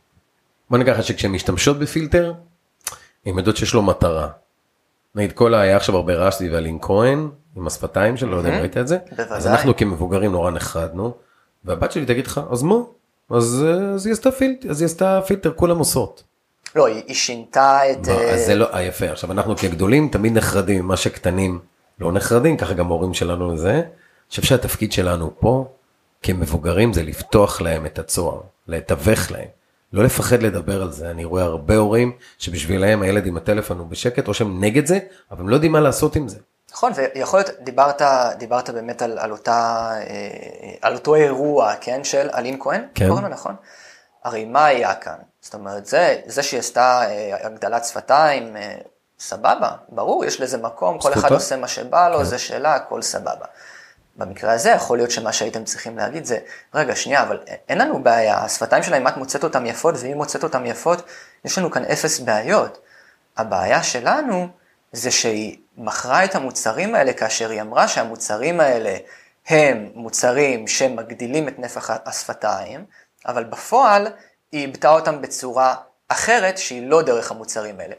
[0.69, 2.33] בוא ניקח שכשהן משתמשות בפילטר,
[3.25, 4.27] הן יודעות שיש לו מטרה.
[5.15, 8.49] נגיד כל ה- היה עכשיו הרבה רעש סביב אלין כהן, עם השפתיים שלו, לא יודע
[8.55, 8.97] אם ראית את זה.
[9.17, 11.13] אז אנחנו כמבוגרים נורא נחרדנו,
[11.65, 12.75] והבת שלי תגיד לך, אז מה?
[13.29, 16.23] אז, אה, אז היא עשתה פילטר, אז היא עשתה פילטר, כולם עושות.
[16.75, 18.07] לא, היא, שינתה את...
[18.07, 21.59] לא, אה, אז זה לא, אה, יפה, עכשיו אנחנו כגדולים תמיד נחרדים ממה שקטנים
[21.99, 23.73] לא נחרדים, ככה גם ההורים שלנו זה.
[23.73, 23.81] אני
[24.29, 25.67] חושב שהתפקיד שלנו פה
[26.23, 29.47] כמבוגרים זה לפתוח להם את הצוהר, לתווך להם,
[29.93, 31.11] לא לפחד לדבר על זה.
[31.11, 34.99] אני רואה הרבה הורים שבשבילם הילד עם הטלפון הוא בשקט, או שהם נגד זה,
[35.31, 36.37] אבל הם לא יודעים מה לעשות עם זה.
[36.71, 38.01] נכון, ויכול להיות, דיברת,
[38.37, 43.07] דיברת באמת על, על, אותה, אה, על אותו אירוע, כן, של אלין כהן, כן.
[43.07, 43.55] קוראים לו נכון?
[44.23, 45.17] הרי מה היה כאן?
[45.41, 48.75] זאת אומרת, זה, זה שהיא עשתה אה, הגדלת שפתיים, אה,
[49.19, 51.31] סבבה, ברור, יש לזה מקום, כל אחד.
[51.31, 52.23] עושה מה שבא לו, כן.
[52.23, 53.45] זה שלה, הכל סבבה.
[54.17, 56.37] במקרה הזה יכול להיות שמה שהייתם צריכים להגיד זה,
[56.73, 57.39] רגע, שנייה, אבל
[57.69, 61.01] אין לנו בעיה, השפתיים שלה, אם את מוצאת אותן יפות והיא מוצאת אותן יפות,
[61.45, 62.81] יש לנו כאן אפס בעיות.
[63.37, 64.47] הבעיה שלנו
[64.91, 68.97] זה שהיא מכרה את המוצרים האלה כאשר היא אמרה שהמוצרים האלה
[69.47, 72.85] הם מוצרים שמגדילים את נפח השפתיים,
[73.25, 74.07] אבל בפועל
[74.51, 75.75] היא איבדה אותם בצורה
[76.07, 77.95] אחרת שהיא לא דרך המוצרים האלה.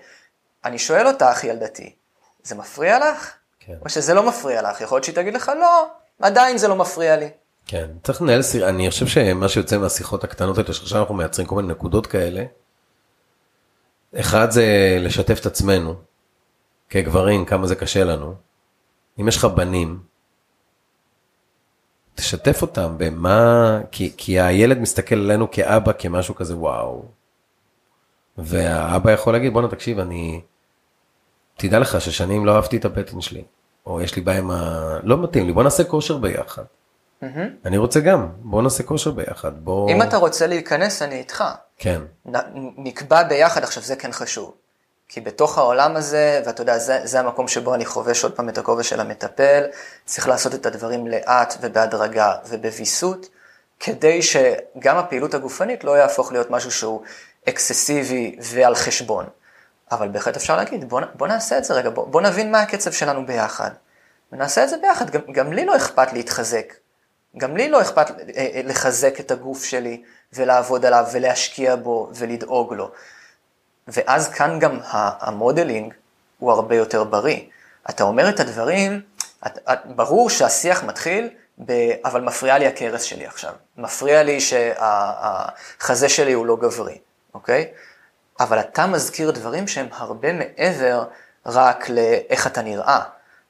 [0.65, 1.95] אני שואל אותך, ילדתי,
[2.43, 3.35] זה מפריע לך?
[3.61, 3.75] כן.
[3.85, 4.81] או שזה לא מפריע לך?
[4.81, 5.87] יכול להיות שהיא תגיד לך, לא,
[6.23, 7.31] עדיין זה לא מפריע לי.
[7.67, 11.55] כן, צריך לנהל סיר, אני חושב שמה שיוצא מהשיחות הקטנות האלה, שעכשיו אנחנו מייצרים כל
[11.55, 12.45] מיני נקודות כאלה,
[14.21, 15.95] אחד זה לשתף את עצמנו,
[16.91, 18.35] כגברים, כמה זה קשה לנו.
[19.21, 20.01] אם יש לך בנים,
[22.15, 27.05] תשתף אותם במה, כי, כי הילד מסתכל עלינו כאבא, כמשהו כזה וואו.
[28.39, 30.41] והאבא יכול להגיד, בואנה תקשיב, אני,
[31.57, 33.45] תדע לך ששנים לא אהבתי את הבטן שלי,
[33.89, 34.99] או יש לי בעיה עם ה...
[35.03, 36.63] לא מתאים לי, בוא נעשה כושר ביחד.
[37.65, 39.91] אני רוצה גם, בוא נעשה כושר ביחד, בוא...
[39.91, 41.45] אם אתה רוצה להיכנס, אני איתך.
[41.79, 44.55] כן, נ- נקבע ביחד, עכשיו זה כן חשוב.
[45.09, 48.59] כי בתוך העולם הזה, ואתה יודע, זה, זה המקום שבו אני חובש עוד פעם את
[48.59, 49.65] הכובע של המטפל,
[50.05, 53.29] צריך לעשות את הדברים לאט ובהדרגה ובוויסות,
[53.81, 57.03] כדי שגם הפעילות הגופנית לא יהפוך להיות משהו שהוא
[57.49, 59.25] אקססיבי ועל חשבון.
[59.91, 62.93] אבל בהחלט אפשר להגיד, בוא, בוא נעשה את זה רגע, בוא, בוא נבין מה הקצב
[62.93, 63.71] שלנו ביחד.
[64.33, 66.75] ונעשה את זה ביחד, גם, גם לי לא אכפת להתחזק.
[67.37, 72.75] גם לי לא אכפת אה, אה, לחזק את הגוף שלי ולעבוד עליו ולהשקיע בו ולדאוג
[72.75, 72.91] לו.
[73.89, 75.95] ואז כאן גם ה modeling
[76.39, 77.41] הוא הרבה יותר בריא.
[77.91, 79.01] אתה אומר את הדברים,
[79.47, 81.31] את, את, ברור שהשיח מתחיל,
[81.67, 81.73] ב,
[82.05, 83.53] אבל מפריע לי הכרס שלי עכשיו.
[83.77, 86.99] מפריע לי שהחזה שלי הוא לא גברי,
[87.35, 87.73] אוקיי?
[88.41, 91.05] אבל אתה מזכיר דברים שהם הרבה מעבר
[91.47, 93.01] רק לאיך אתה נראה.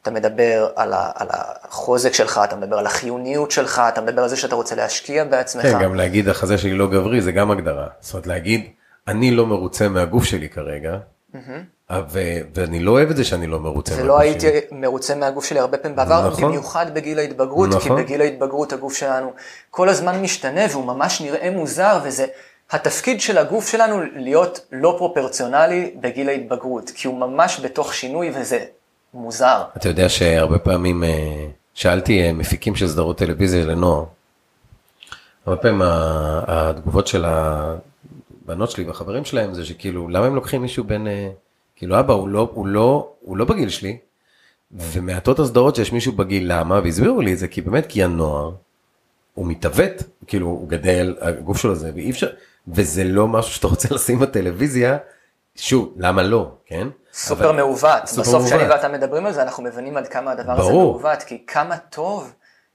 [0.02, 4.28] אתה מדבר על, ה, על החוזק שלך, אתה מדבר על החיוניות שלך, אתה מדבר על
[4.28, 5.62] זה שאתה רוצה להשקיע בעצמך.
[5.62, 7.86] כן, גם להגיד החזה שלי לא גברי זה גם הגדרה.
[8.00, 8.70] זאת אומרת להגיד,
[9.08, 10.96] אני לא מרוצה מהגוף שלי כרגע,
[12.08, 14.60] ו- ואני לא אוהב את זה שאני לא מרוצה ולא מהגוף הייתי שלי.
[14.72, 16.44] מרוצה מהגוף שלי הרבה פעמים בעבר, נכון.
[16.44, 18.02] במיוחד בגיל ההתבגרות, כי נכון.
[18.02, 19.32] בגיל ההתבגרות הגוף שלנו
[19.70, 22.26] כל הזמן משתנה והוא ממש נראה מוזר, וזה
[22.70, 28.64] התפקיד של הגוף שלנו להיות לא פרופורציונלי בגיל ההתבגרות, כי הוא ממש בתוך שינוי וזה
[29.14, 29.62] מוזר.
[29.76, 34.04] אתה יודע שהרבה פעמים אה, שאלתי אה, מפיקים של סדרות טלוויזיה לנוער,
[35.46, 35.82] הרבה פעמים
[36.46, 41.28] התגובות של הבנות שלי והחברים שלהם זה שכאילו למה הם לוקחים מישהו בן אה,
[41.76, 43.98] כאילו אבא הוא לא הוא לא הוא לא בגיל שלי
[44.72, 48.52] ומעטות הסדרות שיש מישהו בגיל למה והסבירו לי את זה כי באמת כי הנוער
[49.34, 52.28] הוא מתעוות כאילו הוא גדל הגוף שלו זה ואי אפשר
[52.74, 54.96] וזה לא משהו שאתה רוצה לשים בטלוויזיה
[55.56, 58.06] שוב למה לא כן סופר אבל- מעוות.
[58.06, 58.68] סופר בסוף כשאני.
[58.70, 61.00] ואתה מדברים על זה, אנחנו מבינים עד כמה הדבר הזה ברור.
[61.00, 62.32] מעוות, כי כמה טוב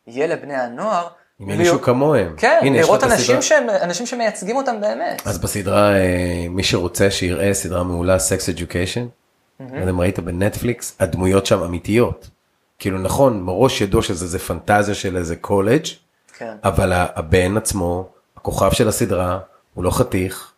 [0.07, 1.07] יהיה לבני הנוער.
[1.41, 2.33] אם יהיה מישהו כמוהם.
[2.37, 3.41] כן, הנה, לראות אנשים.
[3.41, 5.21] שהם, אנשים שמייצגים אותם באמת.
[5.25, 8.99] אז בסדרה, אה, מי שרוצה שיראה סדרה מעולה, Sex Education,
[9.59, 12.29] לא יודע אם ראית בנטפליקס, הדמויות שם אמיתיות.
[12.79, 15.85] כאילו נכון, מראש ידוע שזה זה פנטזיה של איזה קולג',
[16.37, 16.53] כן.
[16.63, 19.39] אבל הבן עצמו, הכוכב של הסדרה,
[19.73, 20.51] הוא לא חתיך,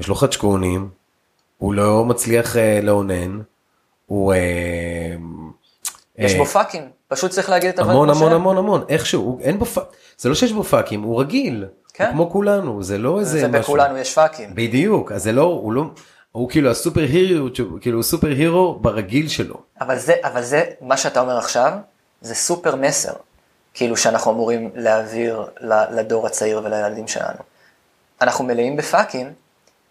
[0.00, 0.88] יש לו חדשקונים,
[1.58, 3.40] הוא לא מצליח אה, לאונן,
[4.06, 4.32] הוא...
[4.34, 4.38] אה,
[6.18, 8.32] יש אה, בו פאקים, פשוט צריך להגיד את המון המון שהם.
[8.32, 9.84] המון המון, איכשהו, הוא- אין בו פאק,
[10.18, 12.04] זה לא שיש בו פאקים, הוא רגיל, כן.
[12.04, 13.58] הוא כמו כולנו, זה לא איזה משהו.
[13.58, 14.50] ובכולנו יש פאקים.
[14.54, 15.84] בדיוק, אז זה לא, הוא לא,
[16.32, 17.48] הוא כאילו ה super hero,
[17.80, 19.56] כאילו הוא super hero ברגיל שלו.
[19.80, 21.72] אבל זה, אבל זה, מה שאתה אומר עכשיו,
[22.20, 23.12] זה סופר מסר.
[23.74, 25.44] כאילו שאנחנו אמורים להעביר
[25.90, 27.38] לדור הצעיר ולילדים שלנו.
[28.24, 29.32] אנחנו מלאים בפאקים,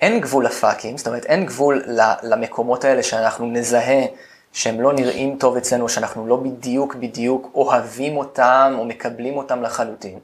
[0.02, 1.84] אין גבול לפאקים, זאת אומרת אין גבול
[2.24, 4.06] למקומות האלה שאנחנו נזהה
[4.54, 10.20] שהם לא נראים טוב אצלנו, שאנחנו לא בדיוק בדיוק אוהבים אותם או מקבלים אותם לחלוטין,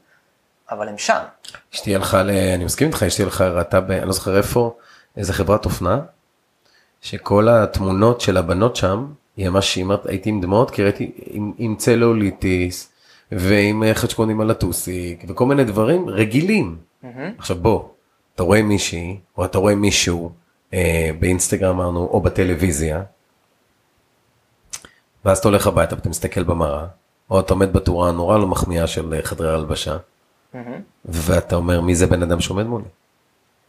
[0.72, 1.20] אבל הם שם.
[1.74, 2.30] אשתי הלכה, ל...
[2.30, 3.92] אני מסכים איתך, אשתי הלכה, ראתה, ב...
[3.92, 4.76] אני לא זוכר איפה,
[5.18, 6.00] איזה חברת אופנה,
[7.02, 9.06] שכל התמונות של הבנות שם,
[9.38, 12.92] היא ממש, היא הייתי עם דמעות, כי ראיתי עם, עם צלוליטיס,
[13.32, 16.78] ועם חדשקונים על הטוסיק, וכל מיני דברים רגילים.
[17.38, 17.84] עכשיו בוא,
[18.40, 20.32] אתה רואה מישהי, או אתה רואה מישהו,
[20.74, 23.04] אה, באינסטגרם אמרנו, או בטלוויזיה,
[25.26, 26.88] ואז אתה הולך הביתה ואתה מסתכל במראה,
[27.30, 29.98] או אתה עומד בתאורה הנורא לא מחמיאה של אה, חדרי הלבשה,
[31.06, 32.86] ואתה אומר מי זה בן אדם שעומד מולי.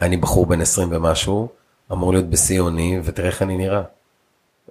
[0.01, 1.49] אני בחור בן 20 ומשהו,
[1.93, 3.83] אמור להיות בשיא עוני, ותראה איך אני נראה.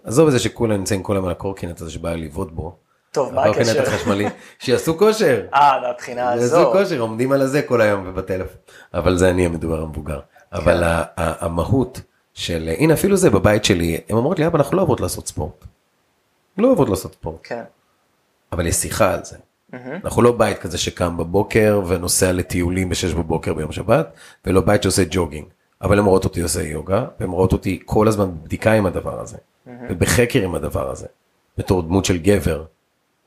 [0.03, 2.75] עזוב את זה שכולם נמצאים כל היום על הקורקינט הזה שבא לבעוט בו.
[3.11, 3.81] טוב, מה הקורקינט הקשר?
[3.81, 4.25] החשמלי,
[4.59, 5.45] שיעשו כושר.
[5.53, 6.71] אה, מהבחינה יעשו הזו.
[6.71, 8.57] כושר, עומדים על הזה כל היום ובטלפון.
[8.93, 10.19] אבל זה אני המדובר המבוגר.
[10.53, 12.01] אבל ה- המהות
[12.33, 15.65] של, הנה אפילו זה בבית שלי, הן אומרות לי, אבא אנחנו לא אוהבות לעשות ספורט.
[16.57, 17.39] לא אוהבות לעשות ספורט.
[17.43, 17.63] כן.
[18.51, 19.37] אבל יש שיחה על זה.
[20.03, 24.13] אנחנו לא בית כזה שקם בבוקר ונוסע לטיולים ב-6 בבוקר ביום שבת,
[24.45, 25.45] ולא בית שעושה ג'וגינג.
[25.81, 29.37] אבל הן רואות אותי עושה יוגה, והן רואות אותי כל הזמן בבדיקה עם הדבר הזה,
[29.89, 31.07] ובחקר עם הדבר הזה,
[31.57, 32.63] בתור דמות של גבר.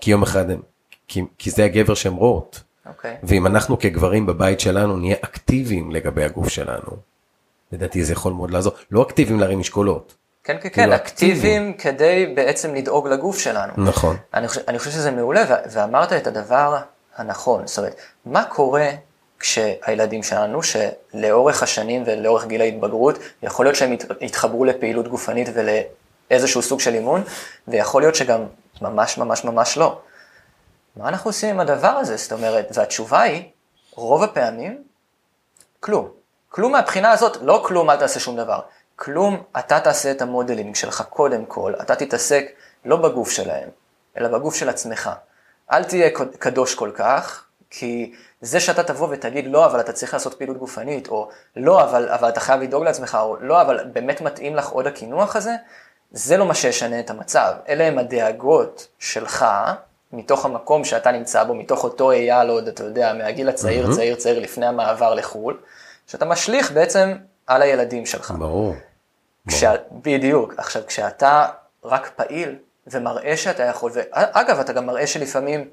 [0.02, 0.60] כי יום אחד הם,
[1.08, 2.60] כי, כי זה הגבר שהן רואות.
[2.86, 3.16] אוקיי.
[3.22, 6.90] ואם אנחנו כגברים בבית שלנו נהיה אקטיביים לגבי הגוף שלנו,
[7.72, 8.72] לדעתי זה יכול מאוד לעזור.
[8.90, 10.14] לא אקטיביים להרים משקולות.
[10.44, 13.72] כן, כן, כן, כאילו, אקטיביים כדי בעצם לדאוג לגוף שלנו.
[13.76, 14.16] נכון.
[14.34, 16.76] אני חושב, אני חושב שזה מעולה, ואמרת את הדבר
[17.16, 17.66] הנכון.
[17.66, 17.96] זאת אומרת,
[18.26, 18.88] מה קורה
[19.38, 26.62] כשהילדים שלנו, שלאורך השנים ולאורך גיל ההתבגרות, יכול להיות שהם ית- יתחברו לפעילות גופנית ולאיזשהו
[26.62, 27.22] סוג של אימון,
[27.68, 28.40] ויכול להיות שגם
[28.82, 30.00] ממש ממש ממש לא.
[30.96, 32.16] מה אנחנו עושים עם הדבר הזה?
[32.16, 33.50] זאת אומרת, והתשובה היא,
[33.94, 34.82] רוב הפעמים,
[35.80, 36.08] כלום.
[36.48, 38.60] כלום מהבחינה הזאת, לא כלום, אל תעשה שום דבר.
[38.96, 42.44] כלום, אתה תעשה את המודלינג שלך קודם כל, אתה תתעסק
[42.84, 43.68] לא בגוף שלהם,
[44.16, 45.10] אלא בגוף של עצמך.
[45.72, 50.34] אל תהיה קדוש כל כך, כי זה שאתה תבוא ותגיד, לא, אבל אתה צריך לעשות
[50.34, 54.56] פעילות גופנית, או לא, אבל, אבל אתה חייב לדאוג לעצמך, או לא, אבל באמת מתאים
[54.56, 55.54] לך עוד הקינוח הזה,
[56.12, 57.52] זה לא מה שישנה את המצב.
[57.68, 59.46] אלה הם הדאגות שלך,
[60.12, 63.96] מתוך המקום שאתה נמצא בו, מתוך אותו אייל עוד, אתה יודע, מהגיל הצעיר, מהמם.
[63.96, 65.60] צעיר, צעיר, לפני המעבר לחו"ל,
[66.06, 67.14] שאתה משליך בעצם
[67.46, 68.30] על הילדים שלך.
[68.38, 68.74] ברור.
[69.48, 70.54] כשה, בדיוק.
[70.56, 71.46] עכשיו, כשאתה
[71.84, 72.56] רק פעיל
[72.86, 75.68] ומראה שאתה יכול, ואגב, אתה גם מראה שלפעמים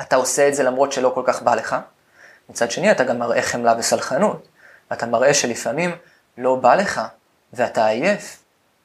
[0.00, 1.76] אתה עושה את זה למרות שלא כל כך בא לך,
[2.48, 4.48] מצד שני, אתה גם מראה חמלה וסלחנות.
[4.92, 5.90] אתה מראה שלפעמים
[6.38, 7.00] לא בא לך,
[7.52, 8.39] ואתה עייף,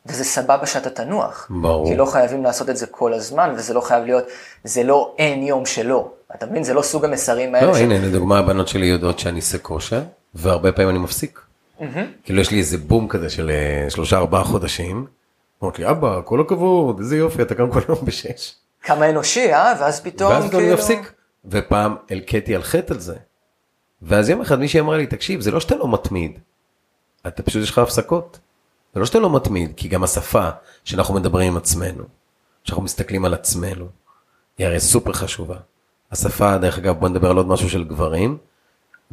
[0.06, 1.47] וזה סבבה שאתה תנוח.
[1.49, 1.88] ברור.
[1.88, 4.24] כי לא חייבים לעשות את זה כל הזמן, וזה לא חייב להיות,
[4.64, 6.12] זה לא אין יום שלא.
[6.36, 6.64] אתה מבין?
[6.64, 7.68] זה לא סוג המסרים האלה.
[7.68, 10.01] לא, ש- הנה, לדוגמה, הבנות שלי יודעות שאני עושה כושר,
[10.34, 11.39] והרבה פעמים אני מפסיק.
[12.24, 15.06] כאילו, יש לי איזה בום כזה של אה, שלושה, ארבעה חודשים.
[15.62, 18.53] אומרת לי, אבא, כל הכבוד, איזה יופי, אתה קם כל יום בשש.
[18.84, 19.74] כמה אנושי, אה?
[19.80, 20.60] ואז פתאום ואז כאילו...
[20.60, 21.12] אני מפסיק.
[21.45, 23.16] ופעם הלקטי על חטא על זה.
[24.01, 26.39] ואז יום אחד מישהי אמרה לי, תקשיב, זה לא שאתה לא מתמיד,
[27.28, 28.39] אתה פשוט יש לך הפסקות.
[28.96, 30.50] ולא שאתה לא מתמיד, כי גם השפה
[30.84, 32.04] שאנחנו מדברים עם עצמנו,
[32.64, 33.88] שאנחנו מסתכלים על עצמנו,
[34.58, 35.58] היא הרי סופר חשובה.
[36.12, 38.38] השפה, דרך אגב, בוא נדבר על עוד משהו של גברים,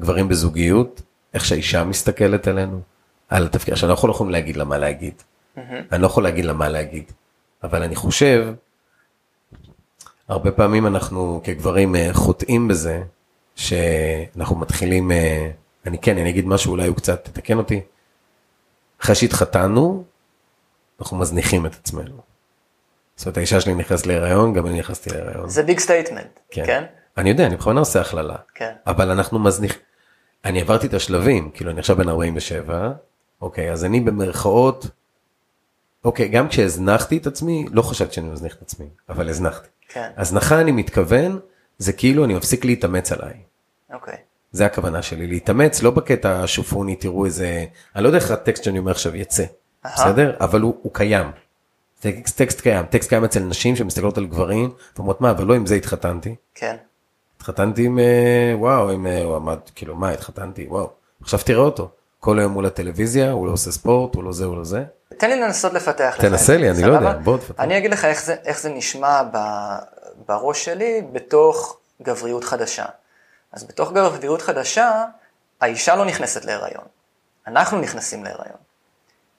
[0.00, 1.02] גברים בזוגיות,
[1.34, 2.80] איך שהאישה מסתכלת עלינו,
[3.28, 5.14] על התפקיד, עכשיו, אני לא יכול יכולים להגיד לה מה להגיד.
[5.16, 5.60] Mm-hmm.
[5.92, 7.12] אני לא יכול להגיד לה מה להגיד,
[7.62, 8.54] אבל אני חושב,
[10.28, 13.02] הרבה פעמים אנחנו כגברים אה, חוטאים בזה,
[13.56, 15.50] שאנחנו מתחילים, אה,
[15.86, 17.80] אני כן, אני אגיד משהו, אולי אתה קצת תתקן אותי,
[19.02, 20.04] אחרי שהתחתנו,
[21.00, 22.20] אנחנו מזניחים את עצמנו.
[23.16, 25.48] זאת אומרת, האישה שלי נכנסת להיריון, גם אני נכנסתי להיריון.
[25.48, 26.66] זה big statement, כן?
[26.66, 26.84] כן?
[27.18, 28.36] אני יודע, אני בכוונה עושה הכללה.
[28.54, 28.72] כן.
[28.86, 29.74] אבל אנחנו מזניח...
[30.44, 32.92] אני עברתי את השלבים, כאילו אני עכשיו בן 47,
[33.40, 34.86] אוקיי, אז אני במרכאות,
[36.04, 39.68] אוקיי, גם כשהזנחתי את עצמי, לא חשבתי שאני מזניח את עצמי, אבל הזנחתי.
[39.88, 40.10] כן.
[40.16, 41.38] הזנחה אני מתכוון,
[41.78, 43.34] זה כאילו אני מפסיק להתאמץ עליי.
[43.92, 44.16] אוקיי.
[44.52, 47.64] זה הכוונה שלי, להתאמץ, לא בקטע שופוני, תראו איזה,
[47.96, 49.44] אני לא יודע איך הטקסט שאני אומר עכשיו יצא,
[49.84, 50.36] בסדר?
[50.40, 51.30] אבל הוא, הוא קיים.
[52.00, 55.66] טקסט, טקסט קיים, טקסט קיים אצל נשים שמסתכלות על גברים, ואומרות מה, אבל לא עם
[55.66, 56.34] זה התחתנתי.
[56.54, 56.76] כן.
[57.36, 60.90] התחתנתי עם, אה, וואו, עם, אה, הוא עמד, כאילו, מה, התחתנתי, וואו.
[61.22, 61.90] עכשיו תראה אותו,
[62.20, 64.84] כל היום מול הטלוויזיה, הוא לא עושה ספורט, הוא לא זה, הוא לא זה.
[65.18, 66.24] תן לי לנסות לפתח לך.
[66.24, 67.60] תנסה לי, אני לא יודע, בוא תפתח.
[67.60, 69.38] אני אגיד לך איך זה, איך זה נשמע ב,
[70.28, 72.84] בראש שלי בתוך גבריות חדשה.
[73.52, 75.04] אז בתוך גבריות חדשה,
[75.60, 76.84] האישה לא נכנסת להיריון.
[77.46, 78.56] אנחנו נכנסים להיריון.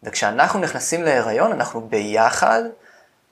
[0.03, 2.63] וכשאנחנו נכנסים להיריון, אנחנו ביחד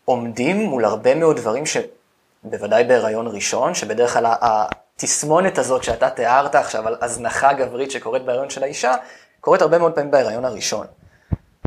[0.05, 6.87] עומדים מול הרבה מאוד דברים שבוודאי בהיריון ראשון, שבדרך כלל התסמונת הזאת שאתה תיארת עכשיו
[6.87, 8.95] על הזנחה גברית שקורית בהיריון של האישה,
[9.41, 10.87] קורית הרבה מאוד פעמים בהיריון הראשון.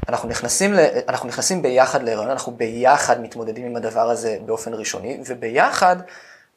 [0.09, 0.75] אנחנו נכנסים,
[1.09, 5.97] אנחנו נכנסים ביחד להיריון, אנחנו ביחד מתמודדים עם הדבר הזה באופן ראשוני, וביחד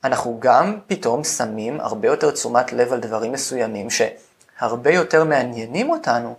[0.03, 6.35] אנחנו גם פתאום שמים הרבה יותר תשומת לב על דברים מסוימים שהרבה יותר מעניינים אותנו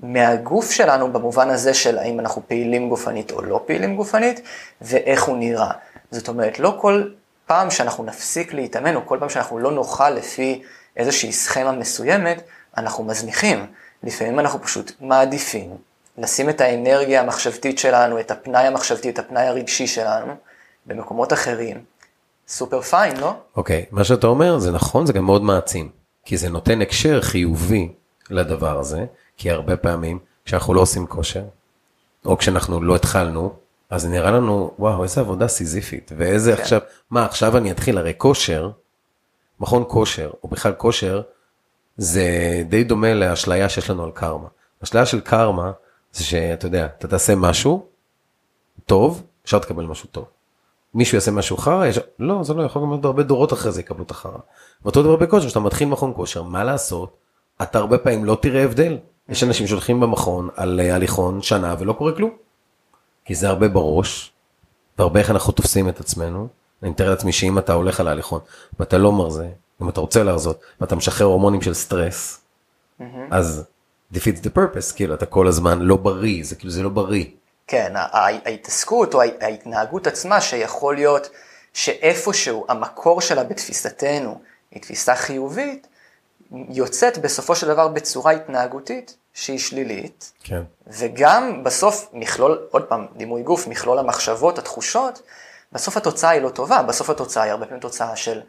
[0.00, 4.40] מהגוף שלנו במובן הזה של האם אנחנו פעילים גופנית או לא פעילים גופנית,
[4.80, 5.70] ואיך הוא נראה.
[6.10, 7.08] זאת אומרת, לא כל
[7.46, 10.62] פעם שאנחנו נפסיק להתאמן, או כל פעם שאנחנו לא נאכל לפי
[10.96, 12.42] איזושהי סכמה מסוימת,
[12.76, 13.66] אנחנו מזניחים.
[14.02, 15.76] לפעמים אנחנו פשוט מעדיפים
[16.18, 20.34] לשים את האנרגיה המחשבתית שלנו, את הפנאי המחשבתי, את הפנאי הרגשי שלנו,
[20.86, 21.84] במקומות אחרים.
[22.50, 23.34] סופר פיין, לא?
[23.56, 25.88] אוקיי, okay, מה שאתה אומר זה נכון, זה גם מאוד מעצים.
[26.24, 27.92] כי זה נותן הקשר חיובי
[28.30, 29.04] לדבר הזה,
[29.36, 31.44] כי הרבה פעמים כשאנחנו לא עושים כושר,
[32.24, 33.52] או כשאנחנו לא התחלנו,
[33.90, 36.62] אז נראה לנו, וואו, איזה עבודה סיזיפית, ואיזה כן.
[36.62, 36.80] עכשיו,
[37.10, 38.70] מה, עכשיו אני אתחיל, הרי כושר,
[39.60, 41.22] מכון כושר, או בכלל כושר,
[41.96, 42.24] זה
[42.68, 44.48] די דומה לאשליה שיש לנו על קרמה.
[44.84, 45.72] אשליה של קרמה,
[46.12, 47.86] זה שאתה יודע, אתה תעשה משהו
[48.86, 50.24] טוב, אפשר לקבל משהו טוב.
[50.94, 51.98] מישהו יעשה משהו חרא, יש...
[52.18, 54.38] לא, זה לא יכול להיות הרבה דורות אחרי זה יקבלו את החרא.
[54.84, 57.16] ואותו דבר בכושר, כשאתה מתחיל מכון כושר, מה לעשות?
[57.62, 58.98] אתה הרבה פעמים לא תראה הבדל.
[59.28, 62.30] יש אנשים שהולכים במכון על אה, הליכון שנה ולא קורה כלום.
[63.24, 64.32] כי זה הרבה בראש,
[64.98, 66.48] והרבה איך אנחנו תופסים את עצמנו.
[66.82, 68.40] אני מתאר לעצמי שאם אתה הולך על ההליכון
[68.80, 69.48] ואתה לא מרזה,
[69.82, 72.40] אם אתה רוצה להרזות, ואתה משחרר הורמונים של סטרס,
[73.00, 73.04] mm-hmm.
[73.30, 73.64] אז
[74.14, 77.24] defeats the purpose, כאילו אתה כל הזמן לא בריא, זה כאילו זה לא בריא.
[77.70, 81.30] כן, ההתעסקות או ההתנהגות עצמה שיכול להיות
[81.74, 84.40] שאיפשהו המקור שלה בתפיסתנו
[84.70, 85.86] היא תפיסה חיובית,
[86.52, 90.32] יוצאת בסופו של דבר בצורה התנהגותית שהיא שלילית.
[90.44, 90.62] כן.
[90.86, 95.22] וגם בסוף מכלול, עוד פעם, דימוי גוף, מכלול המחשבות, התחושות,
[95.72, 98.40] בסוף התוצאה היא לא טובה, בסוף התוצאה היא הרבה פעמים תוצאה של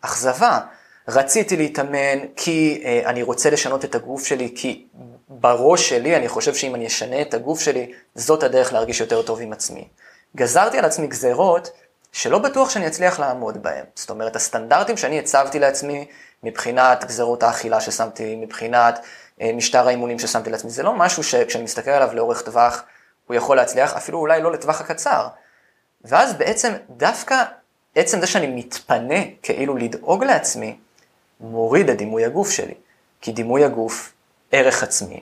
[0.00, 0.60] אכזבה.
[1.08, 4.86] רציתי להתאמן כי אה, אני רוצה לשנות את הגוף שלי, כי
[5.28, 9.40] בראש שלי אני חושב שאם אני אשנה את הגוף שלי, זאת הדרך להרגיש יותר טוב
[9.40, 9.88] עם עצמי.
[10.36, 11.70] גזרתי על עצמי גזרות
[12.12, 13.84] שלא בטוח שאני אצליח לעמוד בהן.
[13.94, 16.06] זאת אומרת, הסטנדרטים שאני הצבתי לעצמי
[16.42, 18.98] מבחינת גזרות האכילה ששמתי, מבחינת
[19.40, 22.82] אה, משטר האימונים ששמתי לעצמי, זה לא משהו שכשאני מסתכל עליו לאורך טווח,
[23.26, 25.28] הוא יכול להצליח, אפילו אולי לא לטווח הקצר.
[26.04, 27.44] ואז בעצם דווקא
[27.94, 30.76] עצם זה שאני מתפנה כאילו לדאוג לעצמי,
[31.40, 32.74] מוריד את דימוי הגוף שלי.
[33.20, 34.12] כי דימוי הגוף,
[34.52, 35.20] ערך עצמי.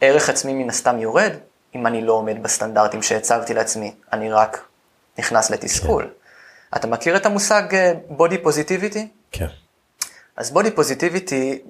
[0.00, 1.32] ערך עצמי מן הסתם יורד
[1.74, 4.64] אם אני לא עומד בסטנדרטים שהצבתי לעצמי, אני רק
[5.18, 6.02] נכנס לתסכול.
[6.02, 6.76] כן.
[6.76, 7.62] אתה מכיר את המושג
[8.08, 9.08] בודי אה, פוזיטיביטי?
[9.32, 9.46] כן.
[10.36, 11.62] אז בודי פוזיטיביטי,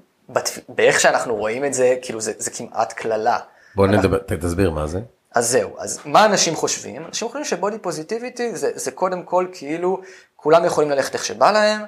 [0.69, 3.39] באיך שאנחנו רואים את זה, כאילו זה, זה כמעט קללה.
[3.75, 3.99] בוא אנחנו...
[3.99, 5.01] נדבר, תסביר מה זה.
[5.35, 7.07] אז זהו, אז מה אנשים חושבים?
[7.07, 10.01] אנשים חושבים שבודי פוזיטיביטי זה, זה קודם כל כאילו
[10.37, 11.81] כולם יכולים ללכת איך שבא להם,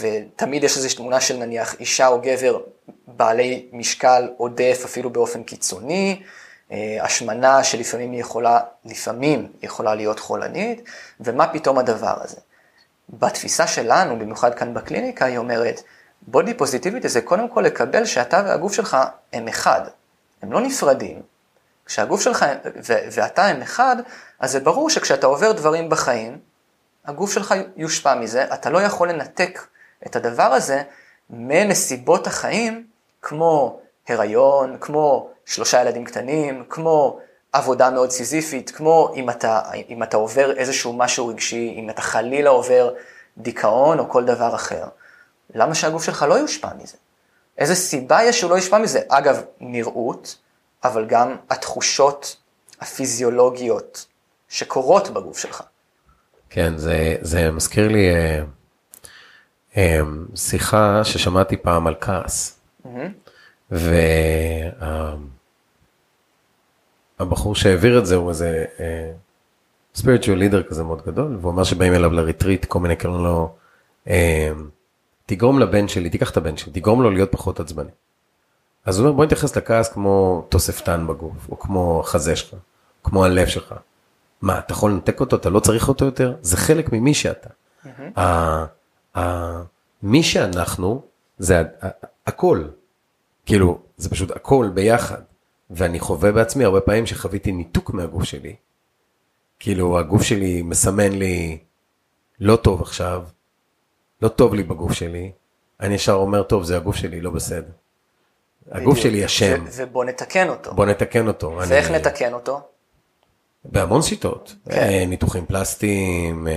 [0.00, 2.60] ותמיד יש איזושהי תמונה של נניח אישה או גבר
[3.06, 6.22] בעלי משקל עודף אפילו באופן קיצוני,
[6.72, 10.82] אה, השמנה שלפעמים היא יכולה, לפעמים יכולה להיות חולנית,
[11.20, 12.36] ומה פתאום הדבר הזה?
[13.08, 15.82] בתפיסה שלנו, במיוחד כאן בקליניקה, היא אומרת,
[16.22, 18.96] בודי פוזיטיביטי זה קודם כל לקבל שאתה והגוף שלך
[19.32, 19.80] הם אחד,
[20.42, 21.22] הם לא נפרדים.
[21.86, 22.44] כשהגוף שלך
[22.84, 23.96] ואתה הם אחד,
[24.40, 26.38] אז זה ברור שכשאתה עובר דברים בחיים,
[27.04, 29.66] הגוף שלך יושפע מזה, אתה לא יכול לנתק
[30.06, 30.82] את הדבר הזה
[31.30, 32.86] מנסיבות החיים,
[33.22, 37.18] כמו הריון, כמו שלושה ילדים קטנים, כמו
[37.52, 42.50] עבודה מאוד סיזיפית, כמו אם אתה, אם אתה עובר איזשהו משהו רגשי, אם אתה חלילה
[42.50, 42.94] עובר
[43.38, 44.84] דיכאון או כל דבר אחר.
[45.54, 46.96] למה שהגוף שלך לא יושפע מזה?
[47.58, 49.00] איזה סיבה יש שהוא לא יושפע מזה?
[49.08, 50.38] אגב, נראות,
[50.84, 52.36] אבל גם התחושות
[52.80, 54.06] הפיזיולוגיות
[54.48, 55.62] שקורות בגוף שלך.
[56.54, 58.42] כן, זה, זה מזכיר לי אה,
[59.76, 60.00] אה,
[60.34, 62.60] שיחה ששמעתי פעם על כעס.
[62.84, 63.70] Mm-hmm.
[67.18, 69.12] והבחור שהעביר את זה הוא איזה אה,
[69.96, 73.54] spiritual leader כזה מאוד גדול, והוא אמר שבאים אליו לריטריט, כל מיני קוראים לו,
[74.08, 74.50] אה,
[75.26, 77.90] תגרום לבן שלי, תיקח את הבן שלי, תגרום לו להיות פחות עצבני.
[78.84, 82.54] אז הוא אומר, בוא נתייחס לכעס כמו תוספתן בגוף, או כמו החזה שלך,
[83.04, 83.74] כמו הלב שלך.
[84.42, 86.36] מה, אתה יכול לנתק אותו, אתה לא צריך אותו יותר?
[86.42, 87.50] זה חלק ממי שאתה.
[90.02, 91.02] מי שאנחנו,
[91.38, 91.62] זה
[92.26, 92.64] הכל.
[93.46, 95.22] כאילו, זה פשוט הכל ביחד.
[95.70, 98.56] ואני חווה בעצמי הרבה פעמים שחוויתי ניתוק מהגוף שלי.
[99.58, 101.58] כאילו, הגוף שלי מסמן לי,
[102.40, 103.22] לא טוב עכשיו,
[104.22, 105.32] לא טוב לי בגוף שלי.
[105.80, 107.70] אני ישר אומר, טוב, זה הגוף שלי, לא בסדר.
[108.70, 109.64] הגוף שלי אשם.
[109.76, 110.74] ובוא נתקן אותו.
[110.74, 111.58] בוא נתקן אותו.
[111.68, 111.98] ואיך אני...
[111.98, 112.60] נתקן אותו?
[113.64, 114.78] בהמון שיטות, כן.
[114.78, 116.52] אה, ניתוחים פלסטיים, אה,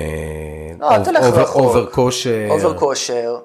[0.79, 3.39] לא, over, over, over כושר, over כושר,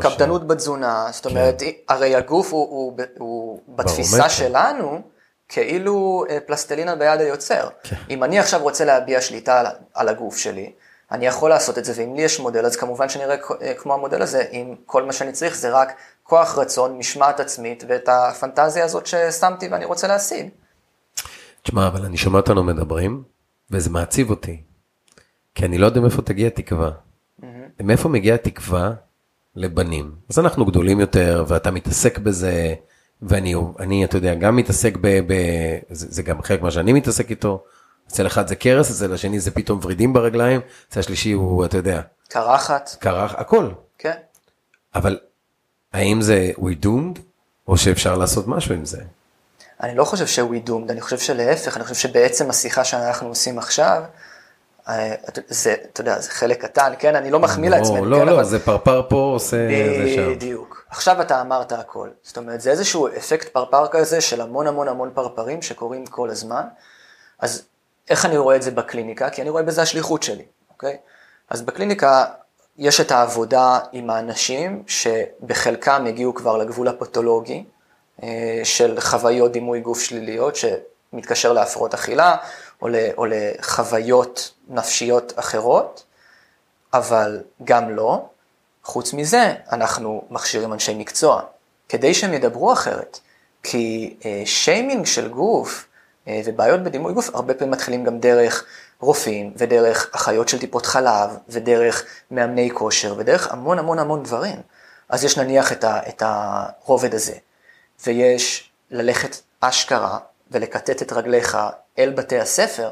[0.00, 1.70] קפדנות בתזונה, זאת אומרת, כן.
[1.88, 5.00] הרי הגוף הוא, הוא, הוא בתפיסה שלנו,
[5.48, 7.68] כאילו אה, פלסטלינה ביד היוצר.
[7.82, 7.96] כן.
[8.10, 10.72] אם אני עכשיו רוצה להביע שליטה על, על הגוף שלי,
[11.10, 13.36] אני יכול לעשות את זה, ואם לי יש מודל, אז כמובן שאני אראה
[13.74, 15.92] כמו המודל הזה, אם כל מה שאני צריך זה רק
[16.22, 20.48] כוח רצון, משמעת עצמית, ואת הפנטזיה הזאת ששמתי ואני רוצה להשיג.
[21.62, 23.22] תשמע, אבל אני שומע אותנו מדברים,
[23.70, 24.62] וזה מעציב אותי.
[25.54, 26.90] כי אני לא יודע מאיפה תגיע תקווה.
[26.90, 27.44] Mm-hmm.
[27.82, 28.92] מאיפה מגיעה תקווה
[29.56, 30.14] לבנים?
[30.30, 32.74] אז אנחנו גדולים יותר, ואתה מתעסק בזה,
[33.22, 35.06] ואני, אני, אתה יודע, גם מתעסק ב...
[35.06, 35.34] ב
[35.90, 37.64] זה, זה גם חלק מה שאני מתעסק איתו.
[38.08, 42.00] אצל אחד זה קרס, אצל השני זה פתאום ורידים ברגליים, אצל השלישי הוא, אתה יודע.
[42.28, 42.90] קרחת.
[43.00, 43.70] קרח, הכל.
[43.98, 44.16] כן.
[44.94, 45.18] אבל
[45.92, 47.20] האם זה we doomed,
[47.68, 49.02] או שאפשר לעשות משהו עם זה?
[49.82, 54.02] אני לא חושב שהוא doomed, אני חושב שלהפך, אני חושב שבעצם השיחה שאנחנו עושים עכשיו,
[54.88, 55.14] אה,
[55.48, 57.16] זה, אתה יודע, זה חלק קטן, כן?
[57.16, 58.04] אני לא מחמיא לא, לעצמנו.
[58.04, 58.44] לא, כן, לא, אבל...
[58.44, 60.30] זה פרפר פה עושה זה שם.
[60.30, 60.86] בדיוק.
[60.90, 62.08] עכשיו אתה אמרת הכל.
[62.22, 66.62] זאת אומרת, זה איזשהו אפקט פרפר כזה של המון המון המון פרפרים שקורים כל הזמן.
[67.38, 67.62] אז
[68.10, 69.30] איך אני רואה את זה בקליניקה?
[69.30, 70.96] כי אני רואה בזה השליחות שלי, אוקיי?
[71.50, 72.24] אז בקליניקה
[72.78, 77.64] יש את העבודה עם האנשים שבחלקם הגיעו כבר לגבול הפתולוגי,
[78.64, 82.36] של חוויות דימוי גוף שליליות שמתקשר להפרעות אכילה
[82.82, 86.04] או, או לחוויות נפשיות אחרות,
[86.94, 88.24] אבל גם לא.
[88.84, 91.42] חוץ מזה, אנחנו מכשירים אנשי מקצוע
[91.88, 93.18] כדי שהם ידברו אחרת,
[93.62, 95.86] כי אה, שיימינג של גוף
[96.28, 98.64] אה, ובעיות בדימוי גוף הרבה פעמים מתחילים גם דרך
[99.00, 104.60] רופאים ודרך אחיות של טיפות חלב ודרך מאמני כושר ודרך המון המון המון דברים.
[105.08, 107.34] אז יש נניח את, ה, את הרובד הזה.
[108.06, 110.18] ויש ללכת אשכרה
[110.50, 111.58] ולקטט את רגליך
[111.98, 112.90] אל בתי הספר,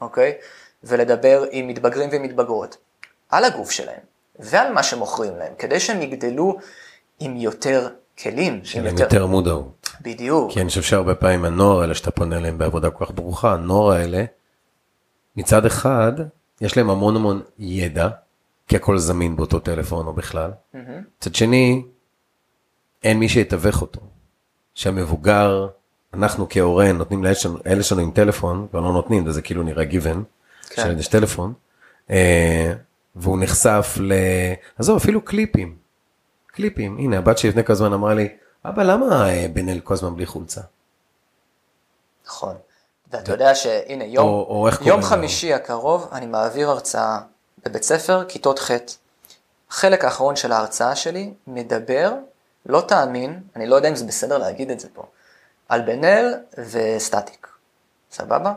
[0.00, 0.32] אוקיי?
[0.84, 2.76] ולדבר עם מתבגרים ומתבגרות
[3.30, 4.00] על הגוף שלהם
[4.38, 6.58] ועל מה שמוכרים להם, כדי שהם יגדלו
[7.20, 7.88] עם יותר
[8.18, 8.60] כלים.
[8.74, 9.02] עם יותר...
[9.02, 9.88] יותר מודעות.
[10.00, 10.52] בדיוק.
[10.52, 13.92] כי אני חושב שהרבה פעמים הנוער האלה שאתה פונה אליהם בעבודה כל כך ברוכה, הנוער
[13.92, 14.24] האלה,
[15.36, 16.12] מצד אחד,
[16.60, 18.08] יש להם המון המון ידע,
[18.68, 20.50] כי הכל זמין באותו טלפון או בכלל.
[20.74, 21.38] מצד mm-hmm.
[21.38, 21.82] שני,
[23.04, 24.00] אין מי שיתווך אותו.
[24.76, 25.68] שהמבוגר,
[26.14, 30.24] אנחנו כהורה נותנים לאלה שלנו עם טלפון, כבר לא נותנים, וזה כאילו נראה גיוון,
[30.70, 30.82] כן.
[30.82, 31.52] שיש טלפון,
[32.10, 32.72] אה,
[33.16, 34.12] והוא נחשף ל...
[34.78, 35.76] עזוב, אפילו קליפים.
[36.46, 38.28] קליפים, הנה הבת שלי לפני כמה זמן אמרה לי,
[38.64, 40.60] אבא למה אה, בן אל כל הזמן בלי חולצה?
[42.26, 42.54] נכון,
[43.12, 47.18] ואתה יודע שהנה יום, או, או יום חמישי הקרוב אני מעביר הרצאה
[47.66, 48.70] בבית ספר, כיתות ח'.
[49.70, 52.12] החלק האחרון של ההרצאה שלי מדבר
[52.68, 55.06] לא תאמין, אני לא יודע אם זה בסדר להגיד את זה פה,
[55.68, 57.48] על בן אל וסטטיק,
[58.10, 58.52] סבבה?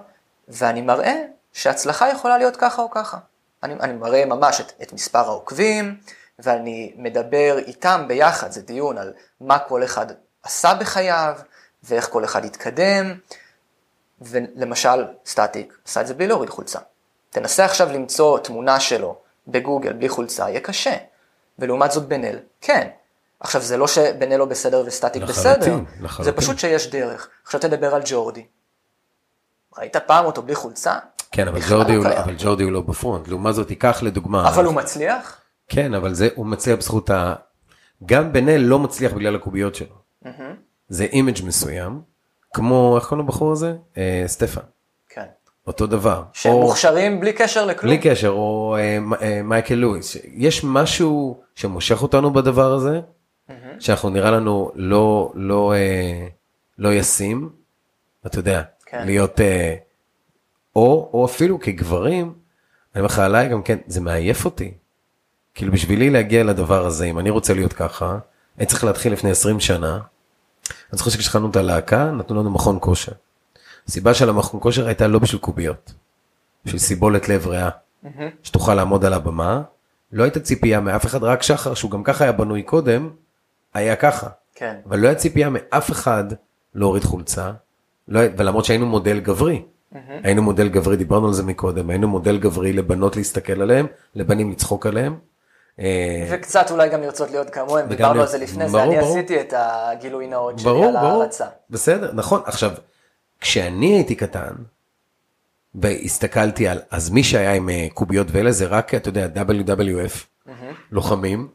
[0.48, 1.16] ואני מראה
[1.54, 3.18] שהצלחה יכולה להיות ככה או ככה.
[3.64, 5.98] אני, אני מראה ממש את, את מספר העוקבים,
[6.40, 10.06] ואני מדבר איתם ביחד, זה דיון על מה כל אחד
[10.44, 11.40] עשה בחייו,
[11.84, 13.14] ואיך כל אחד התקדם,
[14.22, 16.80] ולמשל, סטטיק עשה את זה בלי להוריד חולצה.
[17.30, 20.98] תנסה עכשיו למצוא תמונה שלו בגוגל בלי חולצה, יהיה קשה.
[21.60, 22.90] ולעומת זאת בן אל, כן,
[23.40, 26.26] עכשיו, זה לא שבן אל לא בסדר וסטטיק לחלוטין, בסדר, לחלוטין.
[26.34, 27.30] זה פשוט שיש דרך.
[27.44, 28.46] עכשיו תדבר על ג'ורדי.
[29.78, 30.96] ראית פעם אותו בלי חולצה?
[31.32, 33.28] כן, אבל ג'ורדי, הוא, לא- אבל ג'ורדי הוא לא ב front.
[33.28, 34.50] לעומת זאת, תיקח לדוגמה...
[34.50, 35.42] אבל הוא מצליח?
[35.68, 37.34] כן, אבל זה, הוא מצליח בזכות ה...
[38.06, 39.96] גם בן אל לא מצליח בגלל הקוביות שלו.
[40.90, 42.02] זה image מסוים,
[42.54, 43.74] כמו, איך קוראים לבחור הזה?
[43.98, 44.62] אה, סטפן.
[45.10, 45.26] כן.
[45.68, 46.24] אותו דבר.
[46.34, 47.94] שהם או, מוכשרים בלי קשר לכלום.
[47.96, 50.18] בלי קשר, או אה, אה, מייקל לואיס.
[50.24, 53.02] יש משהו שמושך אותנו בדבר הזה,
[53.80, 56.28] שאנחנו נראה לנו לא, לא, אה,
[56.78, 57.50] לא ישים,
[58.26, 59.06] אתה יודע, כן.
[59.06, 59.76] להיות, אה,
[60.76, 62.34] או, או אפילו כגברים,
[62.96, 64.74] אני אומר לך עליי גם כן, זה מעייף אותי.
[65.54, 68.18] כאילו בשבילי להגיע לדבר הזה, אם אני רוצה להיות ככה,
[68.58, 70.00] אני צריך להתחיל לפני 20 שנה.
[70.70, 73.12] אני זוכר שכשהתחלנו את הלהקה, נתנו לנו מכון כושר.
[73.88, 75.94] הסיבה של המכון כושר הייתה לא בשביל קוביות,
[76.66, 77.70] בשביל סיבולת לב ריאה,
[78.44, 79.62] שתוכל לעמוד על הבמה.
[80.12, 83.10] לא הייתה ציפייה מאף אחד, רק שחר, שהוא גם ככה היה בנוי קודם,
[83.74, 84.28] היה ככה.
[84.56, 84.76] כן.
[84.86, 86.24] אבל לא היה ציפייה מאף אחד
[86.76, 87.52] להוריד חולצה,
[88.08, 89.64] לא, ולמרות שהיינו מודל גברי.
[89.94, 89.98] Mm-hmm.
[90.24, 94.86] היינו מודל גברי, דיברנו על זה מקודם, היינו מודל גברי לבנות להסתכל עליהם, לבנים לצחוק
[94.86, 95.18] עליהם.
[95.80, 99.18] אה, וקצת אולי גם לרצות להיות כמוהם, דיברנו על זה לפני ברור, זה, אני ברור.
[99.18, 101.46] עשיתי את הגילוי נאות שלי על ההרצה.
[101.70, 102.42] בסדר, נכון.
[102.46, 102.72] עכשיו,
[103.42, 104.54] כשאני הייתי קטן,
[105.76, 110.14] והסתכלתי על, אז מי שהיה עם אה, קוביות ואלה זה רק, אתה יודע, WWF,
[110.48, 110.52] mm-hmm.
[110.92, 111.48] לוחמים,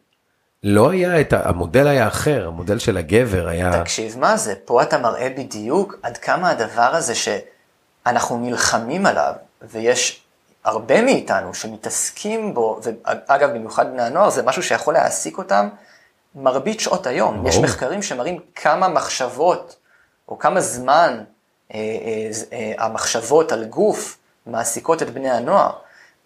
[0.65, 3.83] לא היה את, המודל היה אחר, המודל של הגבר היה...
[3.83, 4.55] תקשיב, מה זה?
[4.65, 10.23] פה אתה מראה בדיוק עד כמה הדבר הזה שאנחנו נלחמים עליו, ויש
[10.65, 15.69] הרבה מאיתנו שמתעסקים בו, ואגב, במיוחד בני הנוער, זה משהו שיכול להעסיק אותם
[16.35, 17.37] מרבית שעות היום.
[17.37, 17.49] ברור.
[17.49, 19.77] יש מחקרים שמראים כמה מחשבות,
[20.29, 21.25] או כמה זמן
[21.75, 25.73] אה, אה, אה, המחשבות על גוף מעסיקות את בני הנוער.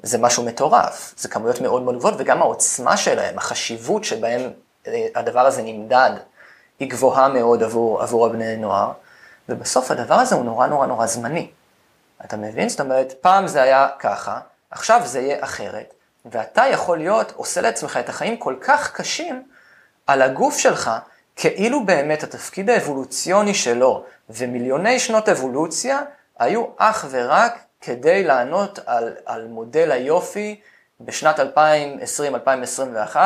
[0.02, 4.50] זה משהו מטורף, זה כמויות מאוד מאוד גבוהות, וגם העוצמה שלהם, החשיבות שבהם
[4.86, 6.10] אה, הדבר הזה נמדד,
[6.78, 8.92] היא גבוהה מאוד עבור, עבור הבני נוער,
[9.48, 11.50] ובסוף הדבר הזה הוא נורא נורא נורא זמני.
[12.24, 12.68] אתה מבין?
[12.68, 14.40] זאת אומרת, פעם זה היה ככה,
[14.70, 15.94] עכשיו זה יהיה אחרת,
[16.24, 19.42] ואתה יכול להיות, עושה לעצמך את החיים כל כך קשים
[20.06, 20.90] על הגוף שלך,
[21.36, 26.00] כאילו באמת התפקיד האבולוציוני שלו ומיליוני שנות אבולוציה
[26.38, 30.60] היו אך ורק כדי לענות על, על מודל היופי
[31.00, 31.40] בשנת
[33.14, 33.16] 2020-2021,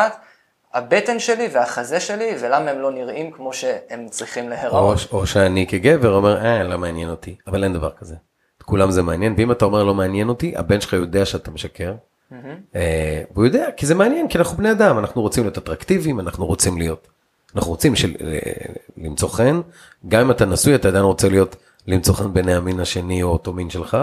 [0.74, 4.98] הבטן שלי והחזה שלי, ולמה הם לא נראים כמו שהם צריכים להיראות.
[5.12, 8.14] או, או שאני כגבר אומר, אה, לא מעניין אותי, אבל אין דבר כזה.
[8.58, 11.94] את כולם זה מעניין, ואם אתה אומר לא מעניין אותי, הבן שלך יודע שאתה משקר.
[11.94, 12.34] Mm-hmm.
[12.74, 16.46] אה, והוא יודע, כי זה מעניין, כי אנחנו בני אדם, אנחנו רוצים להיות אטרקטיביים, אנחנו
[16.46, 17.08] רוצים להיות.
[17.56, 18.38] אנחנו רוצים של, אה,
[18.96, 19.60] למצוא חן,
[20.08, 23.52] גם אם אתה נשוי, אתה עדיין רוצה להיות, למצוא חן בעיני המין השני או אותו
[23.52, 23.96] מין שלך,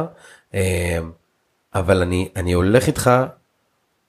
[1.76, 3.12] אבל אני, אני הולך איתך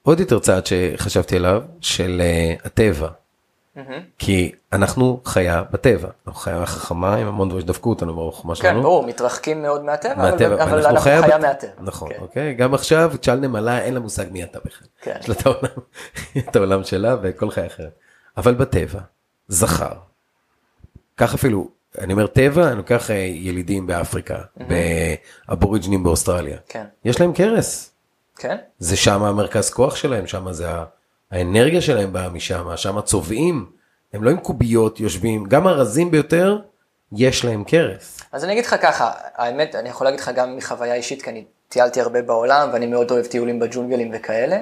[0.03, 3.09] עוד יותר צעד שחשבתי עליו, של uh, הטבע.
[3.76, 3.80] Mm-hmm.
[4.18, 8.76] כי אנחנו חיה בטבע, אנחנו חיה חכמה עם המון דברים שדפקו אותנו בחוכמה כן, שלנו.
[8.76, 11.45] כן, ברור, מתרחקים מאוד מהטבע, מהטבע אבל, אבל אנחנו, אנחנו חיה, חיה בת...
[11.45, 11.72] מהטבע.
[11.80, 12.18] נכון, כן.
[12.20, 14.88] אוקיי, גם עכשיו תשאל נמלה, אין לה מושג מי אתה בכלל.
[15.01, 15.16] כן.
[15.20, 15.70] יש לה את העולם,
[16.49, 17.99] את העולם שלה וכל חיה אחרת.
[18.36, 19.01] אבל בטבע,
[19.49, 19.93] זכר,
[21.16, 21.68] כך אפילו
[21.99, 24.38] אני אומר טבע, אני לוקח אה, ילידים באפריקה.
[25.49, 26.59] באבוריג'נים באוסטרליה.
[26.68, 26.84] כן.
[27.05, 27.91] יש להם קרס.
[28.36, 28.57] כן.
[28.78, 30.68] זה שם המרכז כוח שלהם, שם זה
[31.30, 33.66] האנרגיה שלהם באה משם, שם צובעים,
[34.12, 36.59] הם לא עם קוביות יושבים, גם הרזים ביותר,
[37.12, 38.20] יש להם קרס.
[38.32, 41.45] אז אני אגיד לך ככה, האמת, אני יכול להגיד לך גם מחוויה אישית, כי אני
[41.68, 44.59] טיילתי הרבה בעולם, ואני מאוד אוהב טיולים בג'ונגלים וכאלה.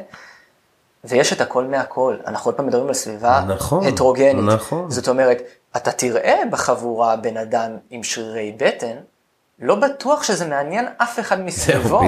[1.04, 4.44] ויש את הכל מהכל, אנחנו עוד פעם מדברים על סביבה נכון, הטרוגנית.
[4.44, 4.90] נכון.
[4.90, 5.42] זאת אומרת,
[5.78, 8.96] אתה תראה בחבורה בן אדם עם שרירי בטן,
[9.58, 12.00] לא בטוח שזה מעניין אף אחד מסביבו,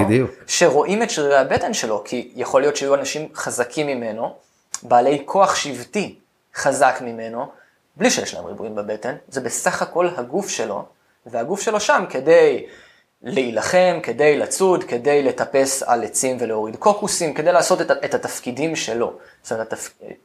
[0.46, 4.34] שרואים את שרירי הבטן שלו, כי יכול להיות שיהיו אנשים חזקים ממנו,
[4.82, 6.18] בעלי כוח שבטי
[6.54, 7.46] חזק ממנו,
[7.96, 10.84] בלי שיש להם ריבועים בבטן, זה בסך הכל הגוף שלו,
[11.26, 12.66] והגוף שלו שם כדי
[13.22, 19.12] להילחם, כדי לצוד, כדי לטפס על עצים ולהוריד קוקוסים, כדי לעשות את, את התפקידים שלו.
[19.42, 19.74] זאת אומרת.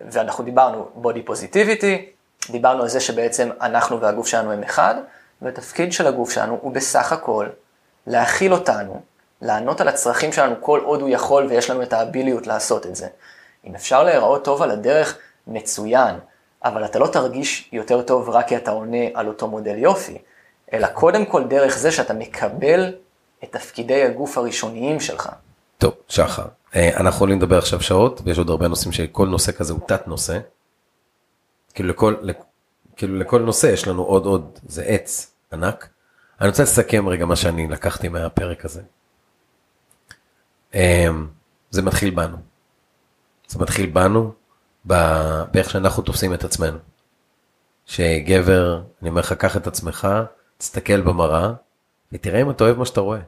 [0.01, 2.09] ואנחנו דיברנו בודי פוזיטיביטי,
[2.49, 4.95] דיברנו על זה שבעצם אנחנו והגוף שלנו הם אחד,
[5.41, 7.47] והתפקיד של הגוף שלנו הוא בסך הכל
[8.07, 9.01] להכיל אותנו,
[9.41, 13.07] לענות על הצרכים שלנו כל עוד הוא יכול ויש לנו את האביליות לעשות את זה.
[13.65, 15.17] אם אפשר להיראות טוב על הדרך,
[15.47, 16.15] מצוין,
[16.63, 20.17] אבל אתה לא תרגיש יותר טוב רק כי אתה עונה על אותו מודל יופי,
[20.73, 22.93] אלא קודם כל דרך זה שאתה מקבל
[23.43, 25.29] את תפקידי הגוף הראשוניים שלך.
[25.77, 29.73] טוב, שחר, אה, אנחנו יכולים לדבר עכשיו שעות, ויש עוד הרבה נושאים שכל נושא כזה
[29.73, 30.37] הוא תת נושא.
[31.76, 32.15] כאילו לכל,
[32.95, 35.89] כאילו לכל נושא יש לנו עוד עוד, זה עץ ענק.
[36.41, 38.82] אני רוצה לסכם רגע מה שאני לקחתי מהפרק הזה.
[40.73, 41.28] אמ,
[41.71, 42.38] זה מתחיל בנו.
[43.47, 44.34] זה מתחיל בנו,
[44.86, 46.78] באיך שאנחנו תופסים את עצמנו.
[47.86, 50.07] שגבר, אני אומר לך, קח את עצמך,
[50.57, 51.53] תסתכל במראה,
[52.11, 53.19] ותראה אם אתה אוהב מה שאתה רואה.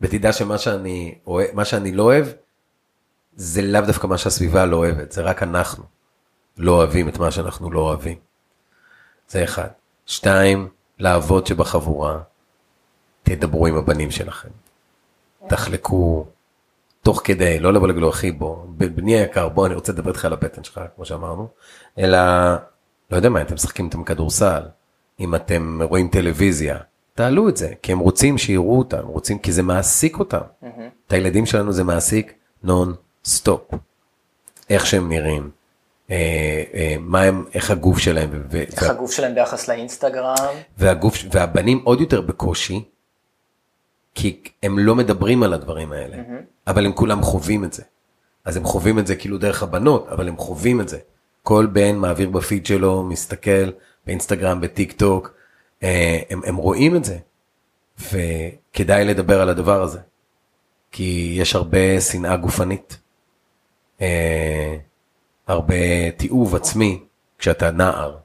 [0.00, 2.26] ותדע שמה שאני, אוהב, שאני לא אוהב,
[3.36, 5.95] זה לאו דווקא מה שהסביבה לא אוהבת, זה רק אנחנו
[6.58, 8.18] לא אוהבים את מה שאנחנו לא אוהבים.
[9.28, 9.68] זה אחד.
[10.06, 12.18] שתיים, לעבוד שבחבורה,
[13.22, 14.48] תדברו עם הבנים שלכם.
[15.48, 16.26] תחלקו
[17.02, 20.32] תוך כדי, לא לבוא לגלו אחי בוא, בני היקר בוא אני רוצה לדבר איתך על
[20.32, 21.48] הבטן שלך כמו שאמרנו,
[21.98, 22.18] אלא
[23.10, 24.62] לא יודע מה אתם משחקים איתם כדורסל,
[25.20, 26.78] אם אתם רואים טלוויזיה,
[27.14, 30.38] תעלו את זה, כי הם רוצים שיראו אותם, רוצים כי זה מעסיק אותם.
[30.38, 30.66] Mm-hmm.
[31.06, 32.94] את הילדים שלנו זה מעסיק נון
[33.24, 33.62] סטופ.
[34.70, 35.50] איך שהם נראים,
[37.00, 38.30] מה הם, איך הגוף שלהם.
[38.54, 38.90] איך וה...
[38.90, 40.54] הגוף שלהם ביחס לאינסטגרם.
[40.78, 42.84] והגוף, והבנים עוד יותר בקושי,
[44.14, 46.44] כי הם לא מדברים על הדברים האלה, mm-hmm.
[46.66, 47.82] אבל הם כולם חווים את זה.
[48.44, 50.98] אז הם חווים את זה כאילו דרך הבנות, אבל הם חווים את זה.
[51.42, 53.70] כל בן מעביר בפיד שלו, מסתכל
[54.06, 55.34] באינסטגרם, בטיק טוק,
[55.82, 57.18] אה, הם, הם רואים את זה.
[57.98, 59.98] וכדאי לדבר על הדבר הזה.
[60.90, 62.98] כי יש הרבה שנאה גופנית,
[64.00, 64.76] אה,
[65.46, 67.02] הרבה תיעוב עצמי
[67.38, 68.16] כשאתה נער.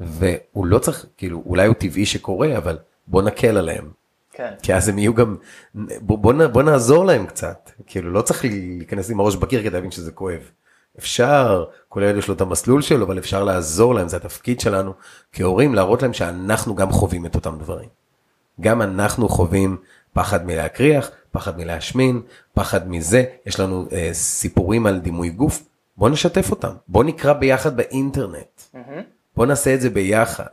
[0.00, 3.90] והוא לא צריך, כאילו, אולי הוא טבעי שקורה, אבל בוא נקל עליהם.
[4.32, 4.52] כן.
[4.62, 5.36] כי אז הם יהיו גם,
[5.74, 7.70] בוא, בוא, בוא נעזור להם קצת.
[7.86, 10.40] כאילו, לא צריך להיכנס עם הראש בקיר כדי להבין שזה כואב.
[10.98, 14.92] אפשר, כל ילד יש לו את המסלול שלו, אבל אפשר לעזור להם, זה התפקיד שלנו
[15.32, 17.88] כהורים, להראות להם שאנחנו גם חווים את אותם דברים.
[18.60, 19.76] גם אנחנו חווים
[20.12, 22.22] פחד מלהקריח, פחד מלהשמין,
[22.54, 25.62] פחד מזה, יש לנו אה, סיפורים על דימוי גוף,
[25.96, 28.78] בוא נשתף אותם, בוא נקרא ביחד באינטרנט, mm-hmm.
[29.36, 30.46] בוא נעשה את זה ביחד,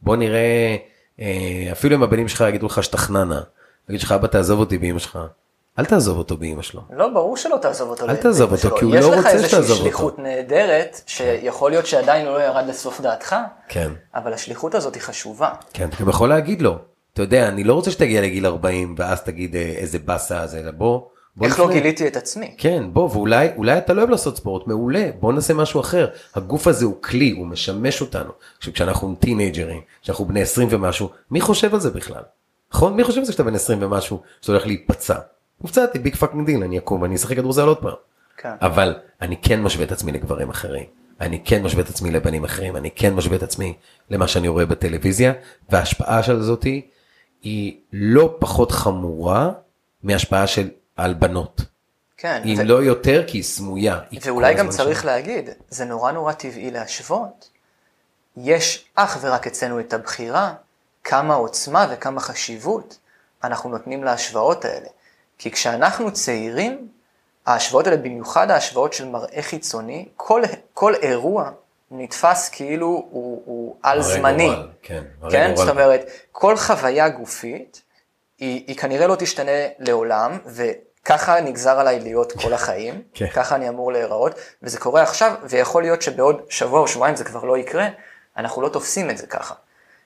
[0.00, 0.76] בוא נראה,
[1.20, 3.40] אה, אפילו אם הבנים שלך יגידו לך שתחננה,
[3.88, 5.18] יגיד לך אבא תעזוב אותי באמא שלך,
[5.78, 6.82] אל תעזוב אותו באמא שלו.
[6.90, 8.08] לא, ברור שלא תעזוב אותו.
[8.08, 9.44] אל תעזוב אותו, כי הוא לא רוצה שתעזוב אותו.
[9.44, 13.36] יש לך איזושהי שליחות נהדרת, שיכול להיות שעדיין לא ירד לסוף דעתך,
[13.68, 13.92] כן.
[14.14, 15.50] אבל השליחות הזאת היא חשובה.
[15.72, 16.78] כן, אתה גם יכול להגיד לו,
[17.12, 20.70] אתה יודע, אני לא רוצה שתגיע לגיל 40 ואז תגיד אה, איזה באסה זה, אלא
[20.70, 21.00] בוא.
[21.36, 22.54] בוא איך לא גיליתי את עצמי?
[22.58, 26.08] כן, בוא, ואולי אולי אתה לא אוהב לעשות ספורט, מעולה, בוא נעשה משהו אחר.
[26.34, 28.30] הגוף הזה הוא כלי, הוא משמש אותנו.
[28.60, 32.22] כשאנחנו טינאייג'רים, כשאנחנו בני 20 ומשהו, מי חושב על זה בכלל?
[32.72, 32.96] נכון?
[32.96, 35.18] מי חושב על זה כשאתה בן 20 ומשהו, שאתה הולך להיפצע?
[35.58, 37.94] נפצעתי, big fucking deal, אני אקום ואני אשחק כדורסל עוד פעם.
[38.36, 38.54] כן.
[38.60, 40.84] אבל אני כן משווה את עצמי לגברים אחרים.
[41.20, 43.74] אני כן משווה את עצמי לבנים אחרים, אני כן משווה את עצמי
[44.10, 45.32] למה שאני רואה בטלוויזיה,
[45.70, 46.86] וההשפעה של זאתי
[47.42, 49.50] היא לא פחות חמורה
[50.02, 51.60] מהשפעה של על בנות.
[52.16, 52.42] כן.
[52.44, 52.64] אם ו...
[52.64, 54.00] לא יותר, כי היא סמויה.
[54.22, 55.06] ואולי גם צריך שם.
[55.06, 57.48] להגיד, זה נורא נורא טבעי להשוות.
[58.36, 60.54] יש אך ורק אצלנו את הבחירה,
[61.04, 62.98] כמה עוצמה וכמה חשיבות
[63.44, 64.88] אנחנו נותנים להשוואות האלה.
[65.38, 66.88] כי כשאנחנו צעירים,
[67.46, 70.42] ההשוואות האלה, במיוחד ההשוואות של מראה חיצוני, כל,
[70.74, 71.50] כל אירוע
[71.90, 74.46] נתפס כאילו הוא, הוא על זמני.
[74.46, 75.52] גורל, כן, כן?
[75.52, 75.56] גורל.
[75.56, 77.82] זאת אומרת, כל חוויה גופית,
[78.38, 83.26] היא, היא כנראה לא תשתנה לעולם, וככה נגזר עליי להיות כל החיים, כן.
[83.28, 87.44] ככה אני אמור להיראות, וזה קורה עכשיו, ויכול להיות שבעוד שבוע או שבועיים זה כבר
[87.44, 87.88] לא יקרה,
[88.36, 89.54] אנחנו לא תופסים את זה ככה.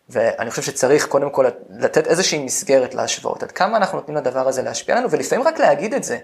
[0.08, 4.62] ואני חושב שצריך קודם כל לתת איזושהי מסגרת להשוואות, עד כמה אנחנו נותנים לדבר הזה
[4.62, 6.18] להשפיע עלינו, ולפעמים רק להגיד את זה.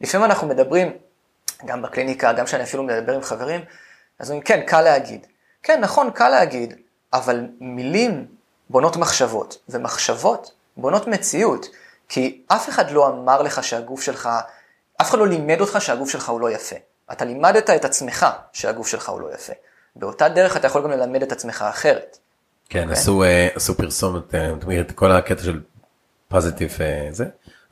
[0.00, 0.92] לפעמים אנחנו מדברים,
[1.66, 3.60] גם בקליניקה, גם כשאני אפילו מדבר עם חברים,
[4.18, 5.26] אז אומרים, כן, קל להגיד.
[5.62, 6.74] כן, נכון, קל להגיד,
[7.12, 8.26] אבל מילים
[8.70, 11.66] בונות מחשבות, ומחשבות בונות מציאות,
[12.08, 14.28] כי אף אחד לא אמר לך שהגוף שלך,
[15.00, 16.76] אף אחד לא לימד אותך שהגוף שלך הוא לא יפה.
[17.12, 19.52] אתה לימדת את עצמך שהגוף שלך הוא לא יפה.
[19.96, 22.18] באותה דרך אתה יכול גם ללמד את עצמך אחרת.
[22.68, 22.82] כן, okay.
[22.82, 22.92] אוקיי?
[22.92, 25.60] עשו, uh, עשו פרסומת, uh, כל הקטע של
[26.28, 27.24] פוזיטיב uh, זה,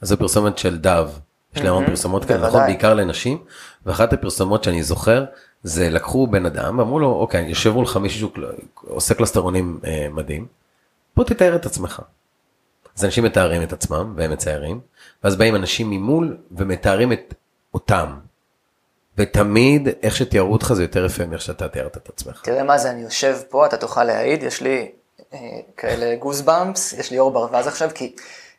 [0.03, 1.11] עשו פרסומת של דב,
[1.55, 3.45] יש להם המון פרסומות כאלה, נכון, בעיקר לנשים,
[3.87, 5.25] ואחת הפרסומות שאני זוכר,
[5.63, 8.33] זה לקחו בן אדם, ואמרו לו, אוקיי, יושב מולך מישהו
[8.87, 10.47] שעושה קלסטרונים uh, מדהים,
[11.17, 12.03] בוא תתאר את עצמך.
[12.99, 14.81] אז אנשים מתארים את עצמם, והם מציירים,
[15.25, 17.35] ואז באים אנשים ממול ומתארים את
[17.75, 18.19] אותם.
[19.19, 22.41] ותמיד איך שתיארו אותך זה יותר יפה מאיך שאתה תיארת את עצמך.
[22.45, 24.91] תראה מה זה, אני יושב פה, אתה תוכל להעיד, יש לי
[25.33, 25.39] אה,
[25.77, 28.15] כאלה גוס באמפס, יש לי אור ברווז עכשיו, כי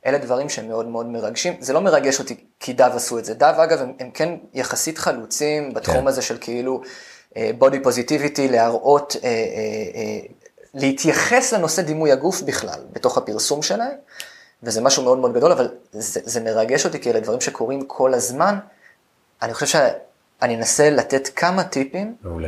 [0.05, 1.53] אלה דברים שהם מאוד מאוד מרגשים.
[1.59, 3.33] זה לא מרגש אותי כי דב עשו את זה.
[3.33, 6.07] דב אגב, הם, הם כן יחסית חלוצים בתחום כן.
[6.07, 6.81] הזה של כאילו
[7.57, 10.33] בודי uh, פוזיטיביטי, להראות, uh, uh, uh,
[10.73, 13.95] להתייחס לנושא דימוי הגוף בכלל, בתוך הפרסום שלהם,
[14.63, 18.13] וזה משהו מאוד מאוד גדול, אבל זה, זה מרגש אותי כי אלה דברים שקורים כל
[18.13, 18.59] הזמן.
[19.41, 22.47] אני חושב שאני אנסה לתת כמה טיפים, מעולה.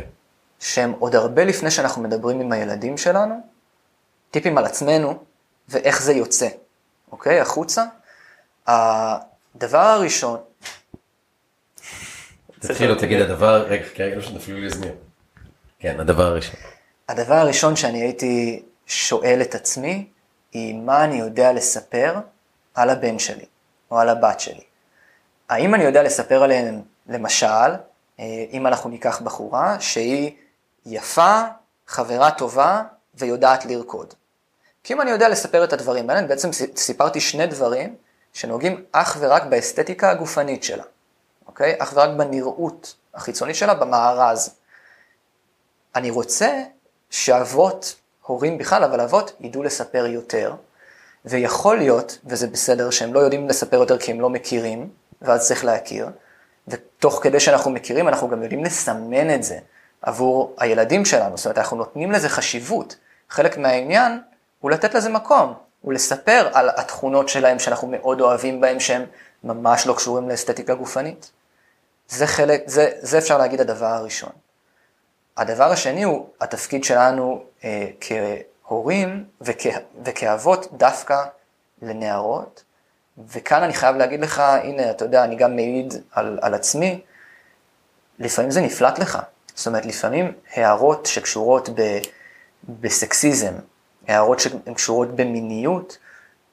[0.60, 3.40] שהם עוד הרבה לפני שאנחנו מדברים עם הילדים שלנו,
[4.30, 5.18] טיפים על עצמנו
[5.68, 6.48] ואיך זה יוצא,
[7.12, 7.40] אוקיי?
[7.40, 7.84] החוצה.
[8.66, 10.40] הדבר הראשון...
[12.60, 14.96] תתחיל תגיד הדבר, רגע, כרגע לא שנפלו לי אוזניות.
[15.78, 16.54] כן, הדבר הראשון.
[17.08, 20.06] הדבר הראשון שאני הייתי שואל את עצמי,
[20.52, 22.20] היא מה אני יודע לספר
[22.74, 23.44] על הבן שלי,
[23.90, 24.64] או על הבת שלי.
[25.48, 27.46] האם אני יודע לספר עליהן, למשל,
[28.20, 30.32] אה, אם אנחנו ניקח בחורה שהיא
[30.86, 31.42] יפה,
[31.86, 32.82] חברה טובה
[33.14, 34.14] ויודעת לרקוד.
[34.84, 37.96] כי אם אני יודע לספר את הדברים האלה, אני בעצם סיפרתי שני דברים
[38.32, 40.84] שנוגעים אך ורק באסתטיקה הגופנית שלה,
[41.46, 41.74] אוקיי?
[41.78, 44.54] אך ורק בנראות החיצונית שלה, במארז.
[45.94, 46.62] אני רוצה
[47.10, 50.54] שאבות, הורים בכלל, אבל אבות, ידעו לספר יותר,
[51.24, 54.88] ויכול להיות, וזה בסדר, שהם לא יודעים לספר יותר כי הם לא מכירים,
[55.22, 56.08] ואז צריך להכיר,
[56.68, 59.58] ותוך כדי שאנחנו מכירים, אנחנו גם יודעים לסמן את זה
[60.02, 62.96] עבור הילדים שלנו, זאת אומרת, אנחנו נותנים לזה חשיבות.
[63.30, 64.20] חלק מהעניין
[64.60, 69.04] הוא לתת לזה מקום, הוא לספר על התכונות שלהם שאנחנו מאוד אוהבים בהם, שהם
[69.44, 71.30] ממש לא קשורים לאסתטיקה גופנית.
[72.08, 74.32] זה חלק, זה, זה אפשר להגיד הדבר הראשון.
[75.36, 79.66] הדבר השני הוא התפקיד שלנו אה, כהורים וכ,
[80.04, 81.24] וכאבות דווקא
[81.82, 82.64] לנערות,
[83.28, 87.00] וכאן אני חייב להגיד לך, הנה, אתה יודע, אני גם מעיד על, על עצמי,
[88.18, 89.18] לפעמים זה נפלט לך.
[89.54, 91.98] זאת אומרת, לפעמים הערות שקשורות ב,
[92.68, 93.52] בסקסיזם,
[94.08, 95.98] הערות שהן קשורות במיניות,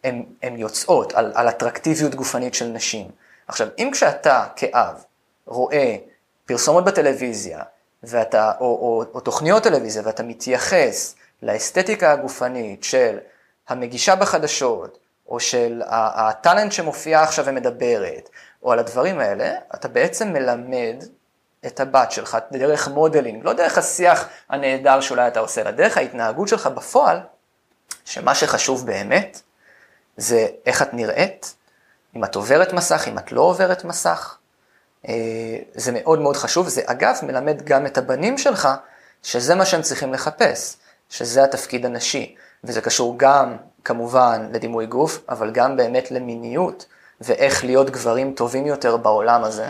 [0.04, 3.12] הן יוצאות על, על אטרקטיביות גופנית של נשים.
[3.48, 5.04] עכשיו, אם כשאתה כאב
[5.46, 5.96] רואה
[6.46, 7.62] פרסומות בטלוויזיה,
[8.04, 13.18] ואתה, או, או, או תוכניות טלוויזיה, ואתה מתייחס לאסתטיקה הגופנית של
[13.68, 14.98] המגישה בחדשות,
[15.28, 18.30] או של הטאלנט שמופיעה עכשיו ומדברת,
[18.64, 21.04] או על הדברים האלה, אתה בעצם מלמד
[21.66, 26.48] את הבת שלך דרך modeling, לא דרך השיח הנהדר שאולי אתה עושה, אלא דרך ההתנהגות
[26.48, 27.20] שלך בפועל,
[28.06, 29.42] שמה שחשוב באמת
[30.18, 31.56] זה איך את נראית,
[32.16, 34.38] אם את עוברת מסך, אם את לא עוברת מסך.
[35.08, 35.14] אה,
[35.74, 38.68] זה מאוד מאוד חשוב, זה אגב מלמד גם את הבנים שלך
[39.24, 40.78] שזה מה שהם צריכים לחפש,
[41.10, 46.86] שזה התפקיד הנשי, וזה קשור גם כמובן לדימוי גוף, אבל גם באמת למיניות,
[47.22, 49.68] ואיך להיות גברים טובים יותר בעולם הזה,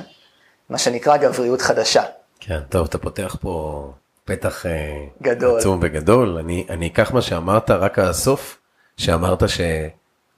[0.69, 2.03] מה שנקרא גבריות חדשה.
[2.39, 3.85] כן, טוב, אתה פותח פה
[4.25, 5.59] פתח אה, גדול.
[5.59, 6.37] עצום וגדול.
[6.37, 8.59] אני, אני אקח מה שאמרת, רק הסוף,
[8.97, 9.43] שאמרת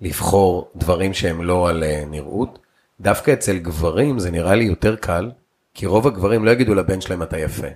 [0.01, 2.59] שלבחור דברים שהם לא על אה, נראות,
[3.01, 5.31] דווקא אצל גברים זה נראה לי יותר קל,
[5.73, 7.67] כי רוב הגברים לא יגידו לבן שלהם אתה יפה.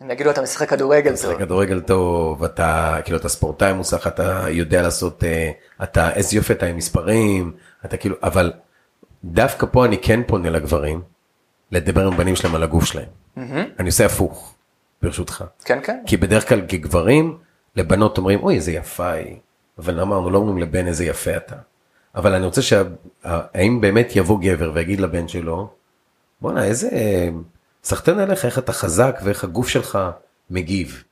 [0.00, 1.30] הם יגידו אתה משחק כדורגל טוב.
[1.30, 5.50] משחק כדורגל טוב, אתה כאילו אתה ספורטאי מוסך, אתה יודע לעשות, אה,
[5.82, 7.52] אתה איזה יופי אתה עם מספרים,
[7.84, 8.52] אתה כאילו, אבל
[9.24, 11.02] דווקא פה אני כן פונה לגברים,
[11.72, 13.08] לדבר עם בנים שלהם על הגוף שלהם.
[13.78, 14.54] אני עושה הפוך.
[15.02, 15.44] ברשותך.
[15.64, 16.02] כן, כן.
[16.06, 17.38] כי בדרך כלל כגברים,
[17.76, 19.36] לבנות אומרים, אוי, איזה יפה היא.
[19.78, 21.56] אבל אמרנו, לא אומרים לבן איזה יפה אתה.
[22.16, 25.68] אבל אני רוצה שהאם באמת יבוא גבר ויגיד לבן שלו,
[26.40, 26.88] בואנה, איזה
[27.84, 29.98] סחטיין עליך, איך אתה חזק ואיך הגוף שלך
[30.50, 31.04] מגיב.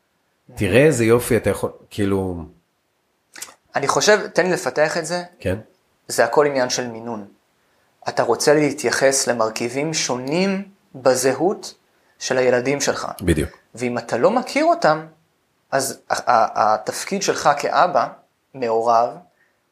[0.54, 2.44] תראה איזה יופי אתה יכול, כאילו...
[3.76, 5.22] אני חושב, תן לי לפתח את זה.
[5.40, 5.58] כן.
[6.08, 7.26] זה הכל עניין של מינון.
[8.08, 11.74] אתה רוצה להתייחס למרכיבים שונים בזהות
[12.18, 13.08] של הילדים שלך.
[13.20, 13.50] בדיוק.
[13.74, 15.06] ואם אתה לא מכיר אותם,
[15.70, 18.08] אז התפקיד שלך כאבא,
[18.54, 19.08] מעורב,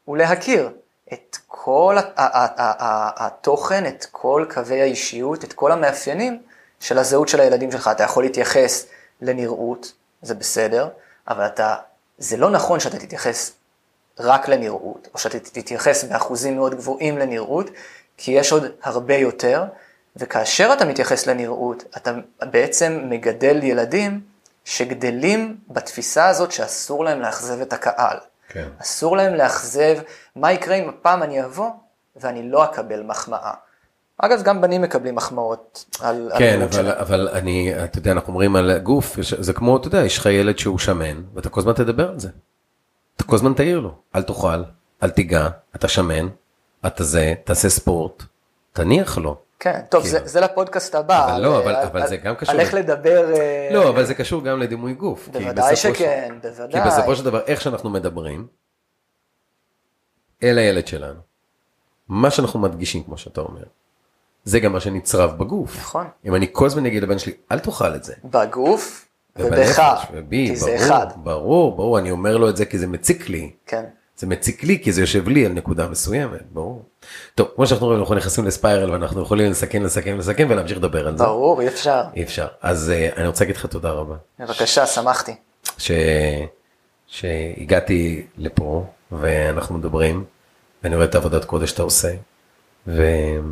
[0.05, 0.71] הוא להכיר
[1.13, 1.97] את כל
[3.17, 6.43] התוכן, את כל קווי האישיות, את כל המאפיינים
[6.81, 7.89] של הזהות של הילדים שלך.
[7.89, 8.87] אתה יכול להתייחס
[9.21, 9.93] לנראות,
[10.23, 10.89] זה בסדר,
[11.29, 11.77] אבל אתה,
[12.19, 13.53] זה לא נכון שאתה תתייחס
[14.19, 17.71] רק לנראות, או שאתה תתייחס באחוזים מאוד גבוהים לנראות,
[18.17, 19.65] כי יש עוד הרבה יותר,
[20.17, 22.13] וכאשר אתה מתייחס לנראות, אתה
[22.43, 24.21] בעצם מגדל ילדים
[24.65, 28.17] שגדלים בתפיסה הזאת שאסור להם לאכזב את הקהל.
[28.53, 28.69] כן.
[28.83, 29.99] אסור להם לאכזב,
[30.37, 31.71] מה יקרה אם הפעם אני אבוא
[32.17, 33.53] ואני לא אקבל מחמאה.
[34.19, 36.31] אגב, גם בנים מקבלים מחמאות על...
[36.39, 36.99] כן, אבל, שלהם.
[36.99, 40.59] אבל אני, אתה יודע, אנחנו אומרים על גוף, זה כמו, אתה יודע, יש לך ילד
[40.59, 42.29] שהוא שמן, ואתה כל הזמן תדבר על זה.
[43.17, 44.63] אתה כל הזמן תעיר לו, אל תאכל,
[45.03, 46.29] אל תיגע, אתה שמן,
[46.87, 48.23] אתה זה, תעשה ספורט,
[48.73, 49.37] תניח לו.
[49.61, 50.29] כן, טוב, זה, כאילו.
[50.29, 51.33] זה לפודקאסט הבא.
[51.33, 52.55] אבל לא, אבל, אבל זה גם קשור.
[52.55, 53.35] על איך לדבר...
[53.35, 55.29] אה, לא, אבל זה קשור גם לדימוי גוף.
[55.29, 56.47] בוודאי שכן, ש...
[56.47, 56.83] בוודאי.
[56.83, 58.47] כי בסופו של דבר, איך שאנחנו מדברים,
[60.43, 61.21] אל הילד שלנו,
[62.09, 63.65] מה שאנחנו מדגישים, כמו שאתה אומר,
[64.45, 65.77] זה גם מה שנצרב בגוף.
[65.77, 66.07] נכון.
[66.25, 68.15] אם אני כל הזמן אגיד לבן שלי, אל תאכל את זה.
[68.25, 69.83] בגוף ובך,
[70.31, 71.07] כי ברור, זה אחד.
[71.17, 73.53] ברור, ברור, אני אומר לו את זה כי זה מציק לי.
[73.67, 73.85] כן.
[74.21, 76.85] זה מציק לי כי זה יושב לי על נקודה מסוימת, ברור.
[77.35, 81.19] טוב, כמו שאנחנו רואים, אנחנו נכנסים לספיירל ואנחנו יכולים לסכן, לסכן, לסכן ולהמשיך לדבר על
[81.19, 81.25] זה.
[81.25, 82.03] ברור, אי אפשר.
[82.17, 82.47] אי אפשר.
[82.61, 84.17] אז uh, אני רוצה להגיד לך תודה רבה.
[84.39, 85.35] בבקשה, שמחתי.
[85.79, 85.91] ש...
[87.07, 90.25] שהגעתי לפה ואנחנו מדברים,
[90.83, 92.13] ואני רואה את העבודת קודש שאתה עושה,
[92.87, 93.43] ואני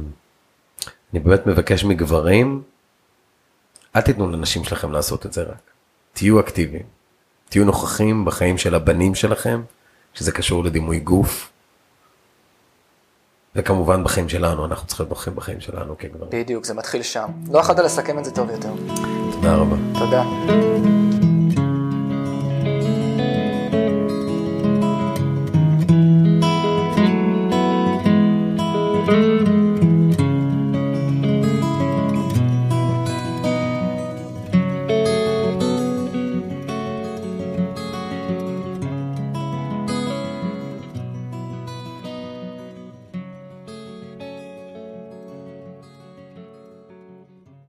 [1.12, 2.62] באמת מבקש מגברים,
[3.97, 5.70] אל תיתנו לנשים שלכם לעשות את זה רק.
[6.12, 6.86] תהיו אקטיביים,
[7.49, 9.62] תהיו נוכחים בחיים של הבנים שלכם.
[10.19, 11.51] שזה קשור לדימוי גוף.
[13.55, 16.31] וכמובן בחיים שלנו, אנחנו צריכים להיות נוכחים בחיים שלנו כגברים.
[16.31, 17.27] בדיוק, זה מתחיל שם.
[17.53, 18.73] לא יכולת לסכם את זה טוב יותר.
[19.32, 19.77] תודה רבה.
[19.99, 20.24] תודה.